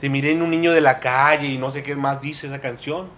Te 0.00 0.08
miré 0.08 0.32
en 0.32 0.42
un 0.42 0.50
niño 0.50 0.72
de 0.72 0.80
la 0.80 1.00
calle 1.00 1.48
y 1.48 1.58
no 1.58 1.70
sé 1.70 1.82
qué 1.82 1.96
más 1.96 2.20
dice 2.20 2.46
esa 2.46 2.60
canción. 2.60 3.08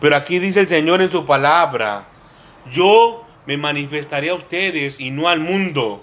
Pero 0.00 0.16
aquí 0.16 0.38
dice 0.38 0.60
el 0.60 0.68
Señor 0.68 1.02
en 1.02 1.10
su 1.10 1.24
palabra, 1.24 2.06
yo 2.70 3.24
me 3.46 3.56
manifestaré 3.56 4.30
a 4.30 4.34
ustedes 4.34 5.00
y 5.00 5.10
no 5.10 5.28
al 5.28 5.40
mundo. 5.40 6.02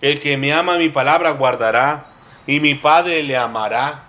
El 0.00 0.20
que 0.20 0.36
me 0.36 0.52
ama 0.52 0.78
mi 0.78 0.88
palabra 0.88 1.30
guardará 1.30 2.06
y 2.46 2.60
mi 2.60 2.74
Padre 2.74 3.22
le 3.22 3.36
amará. 3.36 4.04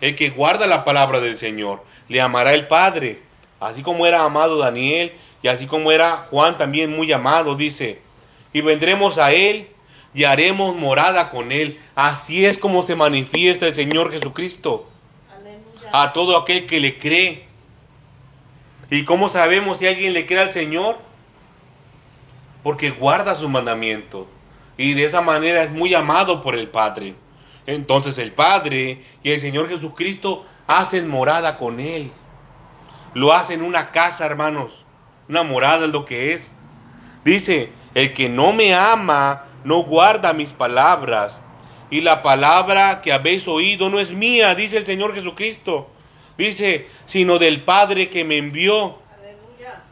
El 0.00 0.14
que 0.14 0.30
guarda 0.30 0.66
la 0.66 0.84
palabra 0.84 1.20
del 1.20 1.36
Señor 1.36 1.82
le 2.08 2.20
amará 2.20 2.54
el 2.54 2.66
Padre. 2.66 3.22
Así 3.60 3.82
como 3.82 4.06
era 4.06 4.22
amado 4.22 4.58
Daniel 4.58 5.12
y 5.42 5.48
así 5.48 5.66
como 5.66 5.92
era 5.92 6.26
Juan 6.30 6.56
también 6.58 6.94
muy 6.94 7.12
amado, 7.12 7.54
dice, 7.54 8.00
y 8.56 8.62
vendremos 8.62 9.18
a 9.18 9.32
él 9.32 9.68
y 10.14 10.24
haremos 10.24 10.74
morada 10.74 11.28
con 11.28 11.52
él. 11.52 11.78
Así 11.94 12.46
es 12.46 12.56
como 12.56 12.80
se 12.80 12.96
manifiesta 12.96 13.66
el 13.66 13.74
Señor 13.74 14.10
Jesucristo 14.10 14.88
Aleluya. 15.30 15.90
a 15.92 16.14
todo 16.14 16.38
aquel 16.38 16.64
que 16.64 16.80
le 16.80 16.96
cree. 16.96 17.44
¿Y 18.88 19.04
cómo 19.04 19.28
sabemos 19.28 19.76
si 19.76 19.86
alguien 19.86 20.14
le 20.14 20.24
cree 20.24 20.40
al 20.40 20.52
Señor? 20.52 20.96
Porque 22.62 22.88
guarda 22.88 23.34
sus 23.34 23.50
mandamientos. 23.50 24.26
Y 24.78 24.94
de 24.94 25.04
esa 25.04 25.20
manera 25.20 25.62
es 25.62 25.70
muy 25.70 25.94
amado 25.94 26.40
por 26.40 26.54
el 26.54 26.68
Padre. 26.68 27.14
Entonces 27.66 28.16
el 28.16 28.32
Padre 28.32 29.04
y 29.22 29.32
el 29.32 29.40
Señor 29.40 29.68
Jesucristo 29.68 30.46
hacen 30.66 31.08
morada 31.08 31.58
con 31.58 31.78
Él. 31.78 32.10
Lo 33.12 33.34
hacen 33.34 33.60
una 33.60 33.90
casa, 33.90 34.24
hermanos. 34.24 34.86
Una 35.28 35.42
morada 35.42 35.84
es 35.84 35.92
lo 35.92 36.06
que 36.06 36.32
es. 36.32 36.54
Dice, 37.22 37.70
el 37.96 38.12
que 38.12 38.28
no 38.28 38.52
me 38.52 38.74
ama 38.74 39.46
no 39.64 39.82
guarda 39.82 40.34
mis 40.34 40.50
palabras. 40.50 41.42
Y 41.88 42.02
la 42.02 42.22
palabra 42.22 43.00
que 43.00 43.10
habéis 43.10 43.48
oído 43.48 43.88
no 43.88 43.98
es 43.98 44.12
mía, 44.12 44.54
dice 44.54 44.76
el 44.76 44.84
Señor 44.84 45.14
Jesucristo. 45.14 45.88
Dice, 46.36 46.88
sino 47.06 47.38
del 47.38 47.62
Padre 47.62 48.10
que 48.10 48.22
me 48.22 48.36
envió. 48.36 48.98
Aleluya. 49.16 49.82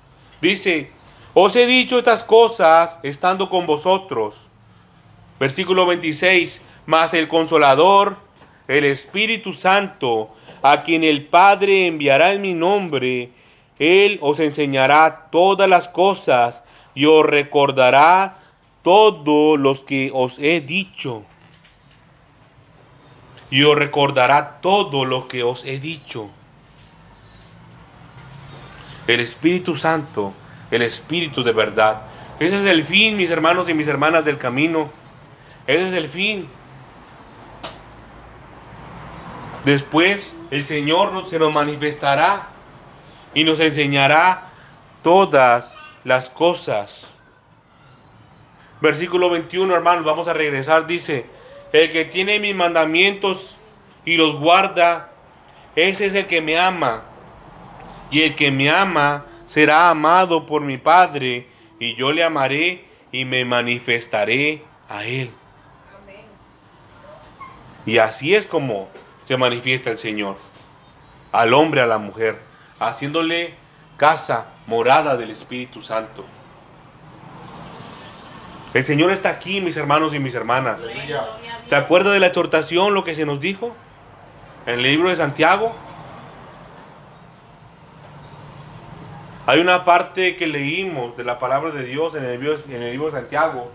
Dice, 0.43 0.91
os 1.33 1.57
he 1.57 1.65
dicho 1.65 1.97
estas 1.97 2.23
cosas 2.23 2.99
estando 3.03 3.49
con 3.49 3.65
vosotros. 3.65 4.37
Versículo 5.41 5.87
26, 5.87 6.61
mas 6.85 7.15
el 7.15 7.27
consolador, 7.27 8.19
el 8.69 8.85
Espíritu 8.85 9.55
Santo, 9.55 10.29
a 10.61 10.83
quien 10.83 11.05
el 11.05 11.25
Padre 11.25 11.87
enviará 11.87 12.35
en 12.35 12.43
mi 12.43 12.53
nombre, 12.53 13.31
Él 13.79 14.19
os 14.21 14.41
enseñará 14.41 15.29
todas 15.31 15.71
las 15.71 15.89
cosas 15.89 16.65
y 16.95 17.07
os 17.07 17.27
recordará 17.27 18.39
todo 18.83 19.57
los 19.57 19.83
que 19.83 20.11
os 20.13 20.39
he 20.39 20.61
dicho. 20.61 21.25
Y 23.51 23.63
os 23.65 23.77
recordará 23.77 24.61
todo 24.61 25.05
lo 25.05 25.29
que 25.29 25.43
os 25.43 25.65
he 25.65 25.79
dicho. 25.79 26.29
El 29.07 29.21
Espíritu 29.21 29.77
Santo, 29.77 30.33
el 30.71 30.83
Espíritu 30.83 31.43
de 31.43 31.53
verdad. 31.53 32.03
Ese 32.41 32.59
es 32.59 32.65
el 32.65 32.85
fin, 32.85 33.17
mis 33.17 33.31
hermanos 33.31 33.69
y 33.69 33.75
mis 33.75 33.89
hermanas 33.89 34.25
del 34.25 34.39
camino. 34.39 34.91
Ese 35.67 35.89
es 35.89 35.93
el 35.95 36.09
fin. 36.09 36.49
Después 39.65 40.33
el 40.51 40.65
Señor 40.65 41.27
se 41.27 41.39
nos 41.39 41.53
manifestará 41.53 42.49
y 43.33 43.45
nos 43.45 43.61
enseñará 43.61 44.51
todas 45.03 45.79
las 46.05 46.29
cosas. 46.31 47.07
Versículo 48.81 49.31
21, 49.31 49.75
hermanos, 49.75 50.05
vamos 50.05 50.29
a 50.29 50.35
regresar. 50.35 50.87
Dice, 50.87 51.27
el 51.73 51.91
que 51.91 52.05
tiene 52.05 52.39
mis 52.39 52.55
mandamientos 52.55 53.57
y 54.05 54.17
los 54.17 54.39
guarda, 54.39 55.11
ese 55.75 56.07
es 56.07 56.15
el 56.15 56.27
que 56.27 56.41
me 56.41 56.59
ama. 56.59 57.03
Y 58.11 58.23
el 58.23 58.35
que 58.37 58.51
me 58.51 58.71
ama 58.71 59.25
será 59.47 59.91
amado 59.91 60.47
por 60.47 60.63
mi 60.63 60.77
Padre, 60.77 61.49
y 61.81 61.95
yo 61.97 62.13
le 62.13 62.23
amaré 62.23 62.85
y 63.11 63.25
me 63.25 63.45
manifestaré 63.45 64.63
a 64.89 65.05
él. 65.05 65.31
Amén. 66.03 66.25
Y 67.87 67.99
así 67.99 68.35
es 68.35 68.47
como 68.47 68.89
se 69.25 69.37
manifiesta 69.37 69.91
el 69.91 69.99
Señor. 69.99 70.37
Al 71.33 71.55
hombre, 71.55 71.81
a 71.81 71.87
la 71.87 71.99
mujer, 71.99 72.39
haciéndole 72.79 73.55
casa, 73.97 74.47
morada 74.67 75.17
del 75.17 75.31
Espíritu 75.31 75.83
Santo. 75.83 76.25
El 78.75 78.85
Señor 78.85 79.13
está 79.13 79.31
aquí, 79.31 79.61
mis 79.61 79.77
hermanos 79.77 80.15
y 80.15 80.19
mis 80.19 80.35
hermanas. 80.35 80.79
¿Se 81.65 81.77
acuerda 81.77 82.11
de 82.11 82.19
la 82.19 82.27
exhortación, 82.27 82.93
lo 82.93 83.05
que 83.05 83.15
se 83.15 83.25
nos 83.25 83.39
dijo? 83.39 83.75
En 84.67 84.75
el 84.75 84.83
libro 84.83 85.11
de 85.11 85.17
Santiago. 85.17 85.75
Hay 89.47 89.61
una 89.61 89.85
parte 89.85 90.37
que 90.37 90.47
leímos 90.47 91.17
de 91.17 91.23
la 91.23 91.39
palabra 91.39 91.71
de 91.71 91.85
Dios 91.85 92.15
en 92.15 92.25
el 92.25 92.41
libro, 92.41 92.59
en 92.69 92.83
el 92.83 92.91
libro 92.93 93.07
de 93.07 93.13
Santiago 93.13 93.71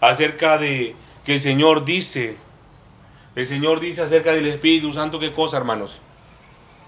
acerca 0.00 0.58
de 0.58 0.96
que 1.24 1.34
el 1.34 1.42
Señor 1.42 1.84
dice, 1.84 2.36
el 3.34 3.46
Señor 3.46 3.80
dice 3.80 4.02
acerca 4.02 4.32
del 4.32 4.46
Espíritu 4.46 4.92
Santo, 4.94 5.18
¿qué 5.18 5.32
cosa, 5.32 5.56
hermanos? 5.58 5.98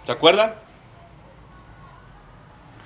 ¿Se 0.04 0.12
acuerdan? 0.12 0.54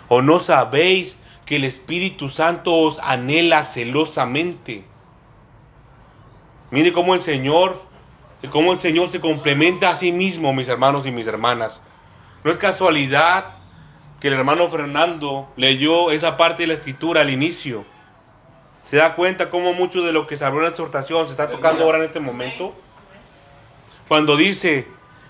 ¿O 0.09 0.23
no 0.23 0.39
sabéis 0.39 1.19
que 1.45 1.57
el 1.57 1.65
Espíritu 1.65 2.29
Santo 2.31 2.75
os 2.75 2.99
anhela 3.01 3.63
celosamente? 3.63 4.85
Mire 6.71 6.93
cómo 6.93 7.15
el 7.15 7.23
Señor, 7.23 7.83
cómo 8.51 8.73
el 8.73 8.81
Señor 8.81 9.09
se 9.09 9.21
complementa 9.21 9.91
a 9.91 9.95
sí 9.95 10.13
mismo, 10.13 10.53
mis 10.53 10.69
hermanos 10.69 11.07
y 11.07 11.13
mis 11.13 11.27
hermanas. 11.27 11.81
No 12.45 12.51
es 12.51 12.59
casualidad 12.59 13.57
que 14.21 14.29
el 14.29 14.35
hermano 14.35 14.69
Fernando 14.69 15.49
leyó 15.57 16.11
esa 16.11 16.37
parte 16.37 16.63
de 16.63 16.69
la 16.69 16.75
escritura 16.75 17.21
al 17.21 17.31
inicio. 17.31 17.85
¿Se 18.85 18.97
da 18.97 19.15
cuenta 19.15 19.51
cómo 19.51 19.75
mucho 19.75 20.03
de 20.03 20.13
lo 20.13 20.27
que 20.27 20.37
se 20.37 20.45
habló 20.45 20.61
en 20.61 20.65
la 20.65 20.71
exhortación 20.71 21.27
se 21.27 21.33
está 21.33 21.51
tocando 21.51 21.85
ahora 21.85 21.99
en 21.99 22.05
este 22.05 22.21
momento? 22.21 22.75
Cuando 24.09 24.37
dice, 24.37 24.87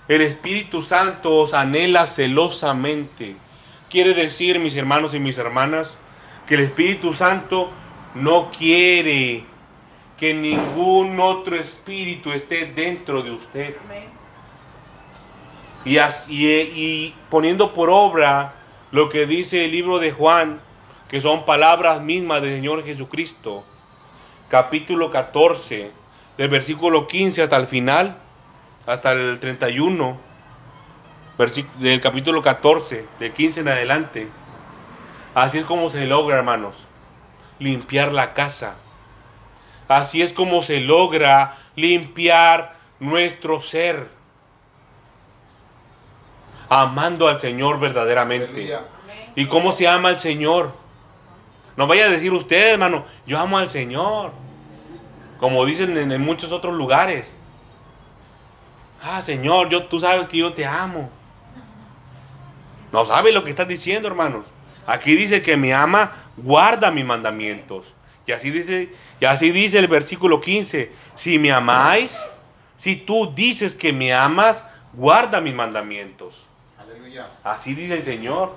el 0.06 0.22
Espíritu 0.22 0.82
Santo 0.82 1.38
os 1.38 1.54
anhela 1.54 2.06
celosamente. 2.06 3.36
Quiere 3.90 4.14
decir, 4.14 4.58
mis 4.58 4.76
hermanos 4.76 5.14
y 5.14 5.20
mis 5.20 5.38
hermanas, 5.38 5.96
que 6.46 6.54
el 6.54 6.60
Espíritu 6.60 7.12
Santo 7.14 7.70
no 8.14 8.50
quiere 8.50 9.44
que 10.18 10.34
ningún 10.34 11.18
otro 11.20 11.56
espíritu 11.56 12.32
esté 12.32 12.66
dentro 12.66 13.22
de 13.22 13.30
usted. 13.30 13.76
Y, 15.84 15.98
así, 15.98 16.34
y 16.74 17.14
poniendo 17.30 17.72
por 17.72 17.88
obra 17.88 18.54
lo 18.90 19.08
que 19.08 19.26
dice 19.26 19.64
el 19.64 19.70
libro 19.70 19.98
de 19.98 20.10
Juan, 20.12 20.60
que 21.08 21.20
son 21.20 21.44
palabras 21.44 22.02
mismas 22.02 22.42
del 22.42 22.56
Señor 22.56 22.84
Jesucristo, 22.84 23.64
capítulo 24.50 25.10
14, 25.10 25.92
del 26.36 26.48
versículo 26.48 27.06
15 27.06 27.42
hasta 27.42 27.56
el 27.56 27.66
final, 27.66 28.18
hasta 28.86 29.12
el 29.12 29.38
31, 29.38 30.16
versi- 30.16 30.27
del 31.78 32.00
capítulo 32.00 32.42
14, 32.42 33.06
del 33.20 33.32
15 33.32 33.60
en 33.60 33.68
adelante. 33.68 34.28
Así 35.36 35.58
es 35.58 35.64
como 35.64 35.88
se 35.88 36.04
logra, 36.06 36.36
hermanos, 36.36 36.88
limpiar 37.60 38.12
la 38.12 38.34
casa. 38.34 38.76
Así 39.86 40.20
es 40.20 40.32
como 40.32 40.62
se 40.62 40.80
logra 40.80 41.56
limpiar 41.76 42.74
nuestro 42.98 43.62
ser 43.62 44.08
amando 46.68 47.28
al 47.28 47.40
Señor 47.40 47.78
verdaderamente. 47.78 48.76
¿Y 49.36 49.46
cómo 49.46 49.70
se 49.70 49.86
ama 49.86 50.08
al 50.08 50.18
Señor? 50.18 50.72
No 51.76 51.86
vaya 51.86 52.06
a 52.06 52.08
decir 52.08 52.32
usted, 52.32 52.72
hermano, 52.72 53.04
yo 53.26 53.38
amo 53.38 53.58
al 53.58 53.70
Señor. 53.70 54.32
Como 55.38 55.64
dicen 55.64 55.96
en, 55.96 56.10
en 56.10 56.20
muchos 56.20 56.50
otros 56.50 56.74
lugares. 56.74 57.32
Ah, 59.00 59.22
Señor, 59.22 59.68
yo, 59.68 59.84
tú 59.86 60.00
sabes 60.00 60.26
que 60.26 60.38
yo 60.38 60.52
te 60.52 60.66
amo. 60.66 61.08
No 62.92 63.04
sabe 63.04 63.32
lo 63.32 63.44
que 63.44 63.50
estás 63.50 63.68
diciendo, 63.68 64.08
hermanos. 64.08 64.46
Aquí 64.86 65.14
dice 65.14 65.42
que 65.42 65.56
me 65.56 65.74
ama, 65.74 66.12
guarda 66.36 66.90
mis 66.90 67.04
mandamientos. 67.04 67.94
Y 68.26 68.32
así 68.32 68.50
dice, 68.50 68.90
y 69.20 69.24
así 69.24 69.50
dice 69.50 69.78
el 69.78 69.88
versículo 69.88 70.40
15. 70.40 70.92
Si 71.14 71.38
me 71.38 71.52
amáis, 71.52 72.18
si 72.76 72.96
tú 72.96 73.32
dices 73.34 73.74
que 73.74 73.92
me 73.92 74.12
amas, 74.12 74.64
guarda 74.92 75.40
mis 75.40 75.54
mandamientos. 75.54 76.46
Aleluya. 76.78 77.28
Así 77.44 77.74
dice 77.74 77.94
el 77.94 78.04
Señor. 78.04 78.54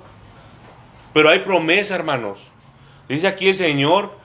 Pero 1.14 1.30
hay 1.30 1.40
promesa, 1.40 1.96
hermanos. 1.96 2.40
Dice 3.10 3.28
aquí 3.28 3.50
el 3.50 3.56
Señor, 3.56 4.18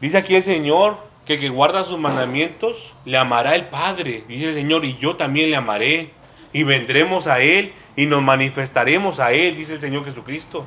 dice 0.00 0.18
aquí 0.18 0.34
el 0.34 0.42
Señor 0.42 0.96
que 1.26 1.34
el 1.34 1.40
que 1.40 1.48
guarda 1.48 1.84
sus 1.84 1.98
mandamientos 1.98 2.94
le 3.04 3.18
amará 3.18 3.54
el 3.54 3.66
Padre. 3.66 4.24
Dice 4.28 4.48
el 4.48 4.54
Señor, 4.54 4.84
y 4.84 4.96
yo 4.96 5.16
también 5.16 5.50
le 5.50 5.56
amaré. 5.56 6.12
Y 6.56 6.62
vendremos 6.62 7.26
a 7.26 7.40
Él 7.40 7.74
y 7.96 8.06
nos 8.06 8.22
manifestaremos 8.22 9.20
a 9.20 9.32
Él, 9.32 9.56
dice 9.56 9.74
el 9.74 9.80
Señor 9.80 10.06
Jesucristo. 10.06 10.64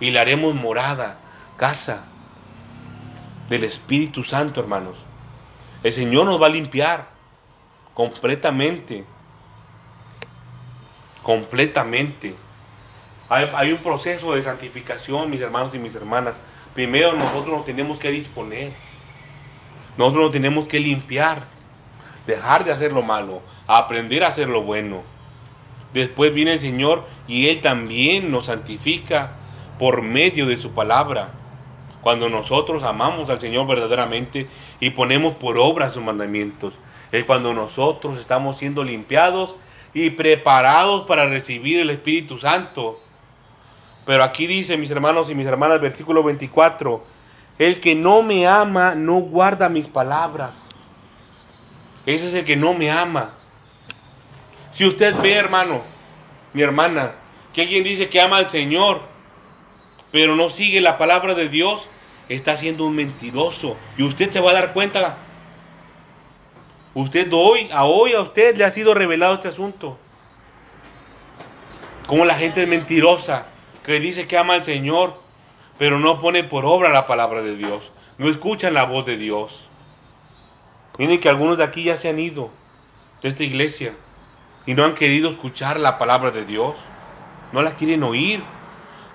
Y 0.00 0.10
le 0.10 0.18
haremos 0.18 0.54
morada, 0.54 1.20
casa 1.58 2.08
del 3.50 3.64
Espíritu 3.64 4.22
Santo, 4.22 4.60
hermanos. 4.60 4.96
El 5.82 5.92
Señor 5.92 6.24
nos 6.24 6.40
va 6.40 6.46
a 6.46 6.50
limpiar 6.50 7.08
completamente 7.92 9.04
completamente. 11.22 12.34
Hay, 13.28 13.70
un 13.72 13.78
proceso 13.78 14.32
de 14.32 14.42
santificación, 14.42 15.30
mis 15.30 15.42
hermanos 15.42 15.74
y 15.74 15.78
mis 15.78 15.94
hermanas. 15.94 16.40
Primero 16.74 17.12
nosotros 17.12 17.58
nos 17.58 17.66
tenemos 17.66 17.98
que 17.98 18.10
disponer. 18.10 18.72
Nosotros 19.98 20.24
nos 20.24 20.32
tenemos 20.32 20.66
que 20.66 20.80
limpiar. 20.80 21.42
Dejar 22.26 22.64
de 22.64 22.72
hacer 22.72 22.92
lo 22.92 23.02
malo. 23.02 23.42
Aprender 23.72 24.24
a 24.24 24.26
hacer 24.26 24.48
lo 24.48 24.62
bueno. 24.62 25.02
Después 25.94 26.34
viene 26.34 26.54
el 26.54 26.58
Señor 26.58 27.06
y 27.28 27.50
Él 27.50 27.60
también 27.60 28.32
nos 28.32 28.46
santifica 28.46 29.30
por 29.78 30.02
medio 30.02 30.44
de 30.46 30.56
su 30.56 30.72
palabra. 30.72 31.30
Cuando 32.00 32.28
nosotros 32.28 32.82
amamos 32.82 33.30
al 33.30 33.40
Señor 33.40 33.68
verdaderamente 33.68 34.48
y 34.80 34.90
ponemos 34.90 35.34
por 35.34 35.56
obra 35.56 35.92
sus 35.92 36.02
mandamientos, 36.02 36.80
es 37.12 37.22
cuando 37.22 37.54
nosotros 37.54 38.18
estamos 38.18 38.56
siendo 38.56 38.82
limpiados 38.82 39.54
y 39.94 40.10
preparados 40.10 41.06
para 41.06 41.26
recibir 41.26 41.78
el 41.78 41.90
Espíritu 41.90 42.38
Santo. 42.38 42.98
Pero 44.04 44.24
aquí 44.24 44.48
dice, 44.48 44.78
mis 44.78 44.90
hermanos 44.90 45.30
y 45.30 45.36
mis 45.36 45.46
hermanas, 45.46 45.80
versículo 45.80 46.24
24, 46.24 47.04
el 47.60 47.78
que 47.78 47.94
no 47.94 48.24
me 48.24 48.48
ama 48.48 48.96
no 48.96 49.20
guarda 49.20 49.68
mis 49.68 49.86
palabras. 49.86 50.60
Ese 52.04 52.26
es 52.26 52.34
el 52.34 52.44
que 52.44 52.56
no 52.56 52.74
me 52.74 52.90
ama. 52.90 53.34
Si 54.72 54.84
usted 54.84 55.14
ve, 55.16 55.34
hermano, 55.34 55.82
mi 56.52 56.62
hermana, 56.62 57.12
que 57.52 57.62
alguien 57.62 57.84
dice 57.84 58.08
que 58.08 58.20
ama 58.20 58.36
al 58.36 58.50
Señor, 58.50 59.00
pero 60.12 60.36
no 60.36 60.48
sigue 60.48 60.80
la 60.80 60.98
palabra 60.98 61.34
de 61.34 61.48
Dios, 61.48 61.88
está 62.28 62.56
siendo 62.56 62.84
un 62.84 62.94
mentiroso. 62.94 63.76
Y 63.96 64.02
usted 64.02 64.30
se 64.30 64.40
va 64.40 64.50
a 64.50 64.54
dar 64.54 64.72
cuenta 64.72 65.18
Usted 66.92 67.28
hoy, 67.32 67.68
a 67.72 67.84
hoy 67.84 68.14
a 68.14 68.20
usted 68.20 68.56
le 68.56 68.64
ha 68.64 68.70
sido 68.70 68.94
revelado 68.94 69.34
este 69.34 69.48
asunto. 69.48 69.96
Como 72.06 72.24
la 72.24 72.34
gente 72.34 72.62
es 72.62 72.68
mentirosa, 72.68 73.46
que 73.84 74.00
dice 74.00 74.26
que 74.26 74.36
ama 74.36 74.54
al 74.54 74.64
Señor, 74.64 75.14
pero 75.78 76.00
no 76.00 76.20
pone 76.20 76.42
por 76.42 76.64
obra 76.66 76.88
la 76.88 77.06
palabra 77.06 77.42
de 77.42 77.56
Dios. 77.56 77.92
No 78.18 78.28
escuchan 78.28 78.74
la 78.74 78.84
voz 78.84 79.06
de 79.06 79.16
Dios. 79.16 79.68
Miren 80.98 81.20
que 81.20 81.28
algunos 81.28 81.56
de 81.58 81.64
aquí 81.64 81.84
ya 81.84 81.96
se 81.96 82.08
han 82.08 82.18
ido 82.18 82.50
de 83.22 83.28
esta 83.28 83.44
iglesia 83.44 83.96
y 84.66 84.74
no 84.74 84.84
han 84.84 84.94
querido 84.94 85.28
escuchar 85.28 85.80
la 85.80 85.98
palabra 85.98 86.30
de 86.30 86.44
Dios. 86.44 86.76
No 87.52 87.62
la 87.62 87.74
quieren 87.74 88.02
oír. 88.02 88.42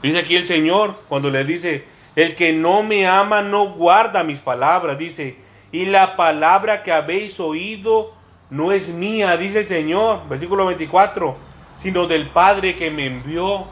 Dice 0.02 0.20
aquí 0.20 0.36
el 0.36 0.46
Señor 0.46 1.00
cuando 1.08 1.30
le 1.30 1.44
dice, 1.44 1.86
el 2.16 2.36
que 2.36 2.54
no 2.54 2.84
me 2.84 3.08
ama 3.08 3.42
no 3.42 3.74
guarda 3.74 4.24
mis 4.24 4.40
palabras. 4.40 4.98
Dice, 4.98 5.38
y 5.72 5.86
la 5.86 6.16
palabra 6.16 6.84
que 6.84 6.92
habéis 6.92 7.40
oído 7.40 8.14
no 8.50 8.72
es 8.72 8.90
mía, 8.90 9.36
dice 9.38 9.60
el 9.60 9.68
Señor, 9.68 10.28
versículo 10.30 10.66
24, 10.66 11.36
sino 11.78 12.08
del 12.08 12.30
Padre 12.30 12.76
que 12.76 12.92
me 12.92 13.06
envió. 13.06 13.66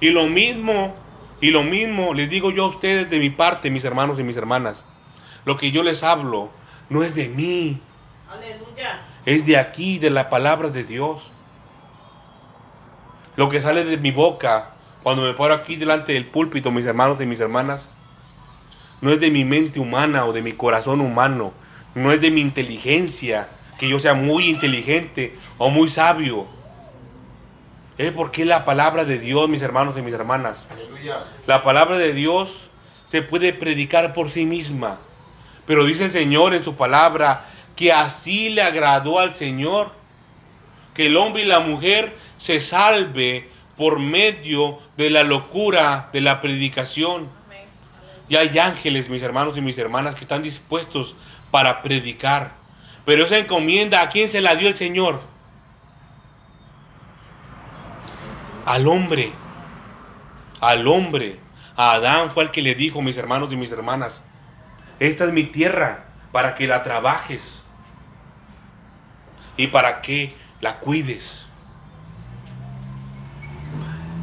Y 0.00 0.10
lo 0.10 0.24
mismo, 0.24 0.94
y 1.40 1.50
lo 1.50 1.62
mismo 1.62 2.14
les 2.14 2.30
digo 2.30 2.50
yo 2.50 2.64
a 2.64 2.68
ustedes 2.68 3.10
de 3.10 3.18
mi 3.18 3.30
parte, 3.30 3.70
mis 3.70 3.84
hermanos 3.84 4.18
y 4.18 4.24
mis 4.24 4.36
hermanas. 4.36 4.84
Lo 5.44 5.56
que 5.56 5.70
yo 5.70 5.82
les 5.82 6.02
hablo 6.02 6.50
no 6.88 7.02
es 7.02 7.14
de 7.14 7.28
mí, 7.28 7.80
Aleluya. 8.30 9.00
es 9.26 9.44
de 9.44 9.56
aquí, 9.56 9.98
de 9.98 10.10
la 10.10 10.30
palabra 10.30 10.68
de 10.68 10.84
Dios. 10.84 11.30
Lo 13.36 13.48
que 13.48 13.60
sale 13.60 13.84
de 13.84 13.96
mi 13.96 14.12
boca 14.12 14.70
cuando 15.02 15.22
me 15.22 15.32
paro 15.34 15.54
aquí 15.54 15.76
delante 15.76 16.12
del 16.12 16.26
púlpito, 16.26 16.70
mis 16.70 16.86
hermanos 16.86 17.20
y 17.20 17.26
mis 17.26 17.40
hermanas, 17.40 17.88
no 19.00 19.10
es 19.10 19.18
de 19.18 19.30
mi 19.30 19.44
mente 19.44 19.80
humana 19.80 20.26
o 20.26 20.32
de 20.32 20.42
mi 20.42 20.52
corazón 20.52 21.00
humano, 21.00 21.52
no 21.94 22.12
es 22.12 22.20
de 22.20 22.30
mi 22.30 22.40
inteligencia, 22.40 23.48
que 23.78 23.88
yo 23.88 23.98
sea 23.98 24.14
muy 24.14 24.48
inteligente 24.48 25.36
o 25.58 25.70
muy 25.70 25.88
sabio. 25.88 26.46
Es 27.98 28.12
porque 28.12 28.44
la 28.44 28.64
palabra 28.64 29.04
de 29.04 29.18
Dios, 29.18 29.48
mis 29.48 29.62
hermanos 29.62 29.96
y 29.96 30.02
mis 30.02 30.14
hermanas. 30.14 30.66
Aleluya. 30.70 31.24
La 31.46 31.62
palabra 31.62 31.98
de 31.98 32.12
Dios 32.12 32.70
se 33.06 33.22
puede 33.22 33.52
predicar 33.52 34.12
por 34.12 34.30
sí 34.30 34.46
misma. 34.46 35.00
Pero 35.66 35.84
dice 35.84 36.06
el 36.06 36.10
Señor 36.10 36.54
en 36.54 36.64
su 36.64 36.74
palabra 36.74 37.46
que 37.76 37.92
así 37.92 38.50
le 38.50 38.62
agradó 38.62 39.18
al 39.18 39.34
Señor 39.34 39.92
que 40.94 41.06
el 41.06 41.16
hombre 41.16 41.42
y 41.42 41.46
la 41.46 41.60
mujer 41.60 42.16
se 42.36 42.60
salve 42.60 43.48
por 43.76 43.98
medio 43.98 44.78
de 44.96 45.10
la 45.10 45.22
locura 45.22 46.10
de 46.12 46.20
la 46.20 46.40
predicación. 46.40 47.28
Y 48.28 48.36
hay 48.36 48.58
ángeles, 48.58 49.08
mis 49.08 49.22
hermanos 49.22 49.56
y 49.56 49.60
mis 49.60 49.78
hermanas, 49.78 50.14
que 50.14 50.20
están 50.20 50.42
dispuestos 50.42 51.14
para 51.50 51.82
predicar. 51.82 52.52
Pero 53.04 53.24
esa 53.24 53.38
encomienda, 53.38 54.02
¿a 54.02 54.08
quién 54.08 54.28
se 54.28 54.40
la 54.40 54.54
dio 54.54 54.68
el 54.68 54.76
Señor? 54.76 55.20
Al 58.66 58.86
hombre. 58.86 59.32
Al 60.60 60.86
hombre. 60.86 61.38
A 61.76 61.92
Adán 61.92 62.30
fue 62.30 62.44
el 62.44 62.50
que 62.50 62.62
le 62.62 62.74
dijo, 62.74 63.00
mis 63.00 63.16
hermanos 63.16 63.52
y 63.52 63.56
mis 63.56 63.72
hermanas, 63.72 64.22
esta 64.98 65.24
es 65.24 65.32
mi 65.32 65.44
tierra 65.44 66.04
para 66.30 66.54
que 66.54 66.66
la 66.66 66.82
trabajes 66.82 67.59
y 69.62 69.66
para 69.68 70.00
que 70.02 70.32
la 70.60 70.78
cuides. 70.78 71.46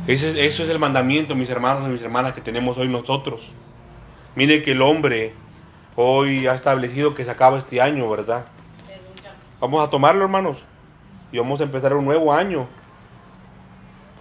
Ese- 0.08 0.46
eso 0.46 0.64
es 0.64 0.70
el 0.70 0.80
mandamiento, 0.80 1.36
mis 1.36 1.50
hermanos 1.50 1.84
y 1.86 1.92
mis 1.92 2.02
hermanas, 2.02 2.34
que 2.34 2.42
tenemos 2.42 2.78
hoy 2.78 2.88
nosotros. 2.88 3.52
Mire 4.36 4.62
que 4.62 4.72
el 4.72 4.82
hombre 4.82 5.34
hoy 5.96 6.48
ha 6.48 6.54
establecido 6.54 7.14
que 7.14 7.26
se 7.26 7.32
acaba 7.32 7.58
este 7.58 7.82
año, 7.82 8.10
¿verdad? 8.10 8.46
Vamos 9.60 9.86
a 9.86 9.90
tomarlo, 9.90 10.24
hermanos. 10.24 10.66
Y 11.32 11.40
vamos 11.40 11.60
a 11.60 11.64
empezar 11.64 11.94
un 11.94 12.06
nuevo 12.06 12.32
año. 12.34 12.68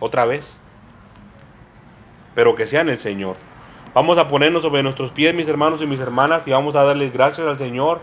Otra 0.00 0.24
vez. 0.26 0.56
pero 2.34 2.54
que 2.54 2.66
sea 2.66 2.82
en 2.82 2.90
el 2.90 2.98
Señor. 2.98 3.34
Vamos 3.94 4.18
a 4.18 4.28
ponernos 4.28 4.60
sobre 4.60 4.82
nuestros 4.82 5.10
pies, 5.10 5.34
mis 5.34 5.48
hermanos 5.48 5.80
y 5.80 5.86
mis 5.86 6.00
hermanas, 6.00 6.46
y 6.46 6.50
vamos 6.50 6.76
a 6.76 6.82
darles 6.84 7.10
gracias 7.10 7.46
al 7.48 7.56
Señor. 7.56 8.02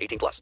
18 0.00 0.18
plus. 0.18 0.36